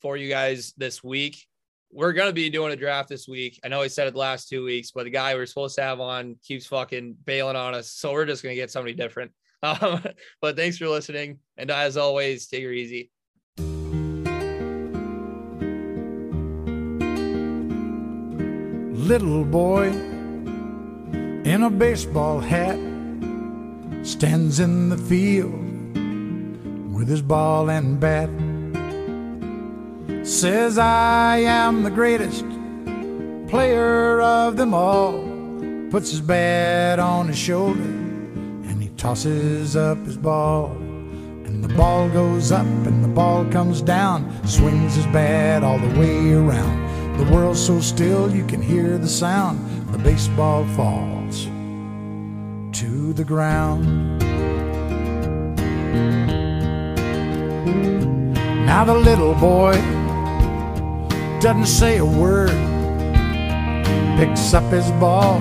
for 0.00 0.16
you 0.16 0.28
guys 0.28 0.72
this 0.76 1.02
week. 1.02 1.46
We're 1.90 2.12
gonna 2.12 2.32
be 2.32 2.50
doing 2.50 2.72
a 2.72 2.76
draft 2.76 3.08
this 3.08 3.28
week. 3.28 3.60
I 3.64 3.68
know 3.68 3.82
I 3.82 3.88
said 3.88 4.06
it 4.08 4.12
the 4.14 4.18
last 4.18 4.48
two 4.48 4.64
weeks, 4.64 4.90
but 4.92 5.04
the 5.04 5.10
guy 5.10 5.34
we 5.34 5.40
are 5.40 5.46
supposed 5.46 5.76
to 5.76 5.82
have 5.82 6.00
on 6.00 6.36
keeps 6.42 6.66
fucking 6.66 7.16
bailing 7.24 7.56
on 7.56 7.74
us. 7.74 7.90
So 7.90 8.12
we're 8.12 8.26
just 8.26 8.42
gonna 8.42 8.54
get 8.54 8.70
somebody 8.70 8.94
different. 8.94 9.32
Um, 9.64 10.02
but 10.40 10.56
thanks 10.56 10.76
for 10.76 10.88
listening. 10.88 11.38
And 11.56 11.70
as 11.70 11.96
always, 11.96 12.48
take 12.48 12.64
her 12.64 12.72
easy. 12.72 13.11
Little 19.18 19.44
boy 19.44 19.88
in 21.44 21.62
a 21.64 21.68
baseball 21.68 22.40
hat 22.40 22.78
stands 24.02 24.58
in 24.58 24.88
the 24.88 24.96
field 24.96 25.52
with 26.94 27.08
his 27.08 27.20
ball 27.20 27.68
and 27.68 28.00
bat. 28.00 28.30
Says, 30.26 30.78
I 30.78 31.38
am 31.38 31.82
the 31.82 31.90
greatest 31.90 32.46
player 33.48 34.22
of 34.22 34.56
them 34.56 34.72
all. 34.72 35.12
Puts 35.90 36.10
his 36.10 36.22
bat 36.22 36.98
on 36.98 37.28
his 37.28 37.38
shoulder 37.38 37.80
and 37.80 38.82
he 38.82 38.88
tosses 38.90 39.76
up 39.76 39.98
his 40.06 40.16
ball. 40.16 40.70
And 41.44 41.62
the 41.62 41.74
ball 41.74 42.08
goes 42.08 42.50
up 42.50 42.64
and 42.64 43.04
the 43.04 43.08
ball 43.08 43.44
comes 43.50 43.82
down. 43.82 44.32
Swings 44.46 44.94
his 44.94 45.06
bat 45.06 45.62
all 45.62 45.78
the 45.78 46.00
way 46.00 46.32
around. 46.32 46.81
The 47.18 47.28
world's 47.30 47.64
so 47.64 47.80
still 47.80 48.34
you 48.34 48.44
can 48.46 48.60
hear 48.60 48.98
the 48.98 49.08
sound. 49.08 49.60
The 49.92 49.98
baseball 49.98 50.66
falls 50.68 51.44
to 52.78 53.12
the 53.12 53.24
ground. 53.24 54.18
Now 58.66 58.84
the 58.84 58.94
little 58.94 59.34
boy 59.34 59.74
doesn't 61.40 61.66
say 61.66 61.98
a 61.98 62.04
word, 62.04 62.50
picks 64.18 64.54
up 64.54 64.64
his 64.72 64.90
ball. 64.92 65.38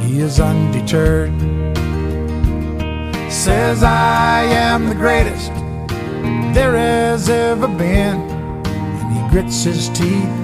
He 0.00 0.20
is 0.20 0.40
undeterred. 0.40 1.32
Says, 3.30 3.82
I 3.82 4.42
am 4.42 4.88
the 4.88 4.94
greatest 4.94 5.50
there 6.52 6.76
has 6.76 7.28
ever 7.28 7.68
been. 7.68 8.39
He 9.12 9.28
grits 9.28 9.64
his 9.64 9.88
teeth 9.88 10.34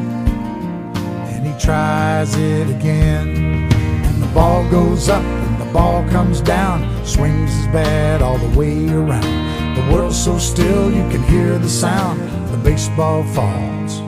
and 1.31 1.47
he 1.47 1.59
tries 1.59 2.35
it 2.37 2.69
again. 2.69 3.29
And 3.71 4.23
the 4.23 4.27
ball 4.29 4.69
goes 4.71 5.09
up 5.09 5.23
and 5.23 5.61
the 5.61 5.73
ball 5.73 6.09
comes 6.11 6.41
down, 6.41 7.05
swings 7.05 7.53
his 7.55 7.67
bat 7.69 8.23
all 8.23 8.39
the 8.39 8.59
way 8.59 8.89
around. 8.89 9.77
The 9.77 9.93
world's 9.93 10.23
so 10.23 10.39
still 10.39 10.91
you 10.91 11.09
can 11.11 11.23
hear 11.25 11.59
the 11.59 11.69
sound. 11.69 12.21
The 12.51 12.59
baseball 12.59 13.23
falls 13.25 13.99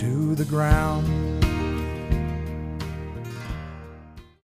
to 0.00 0.34
the 0.34 0.44
ground. 0.44 1.17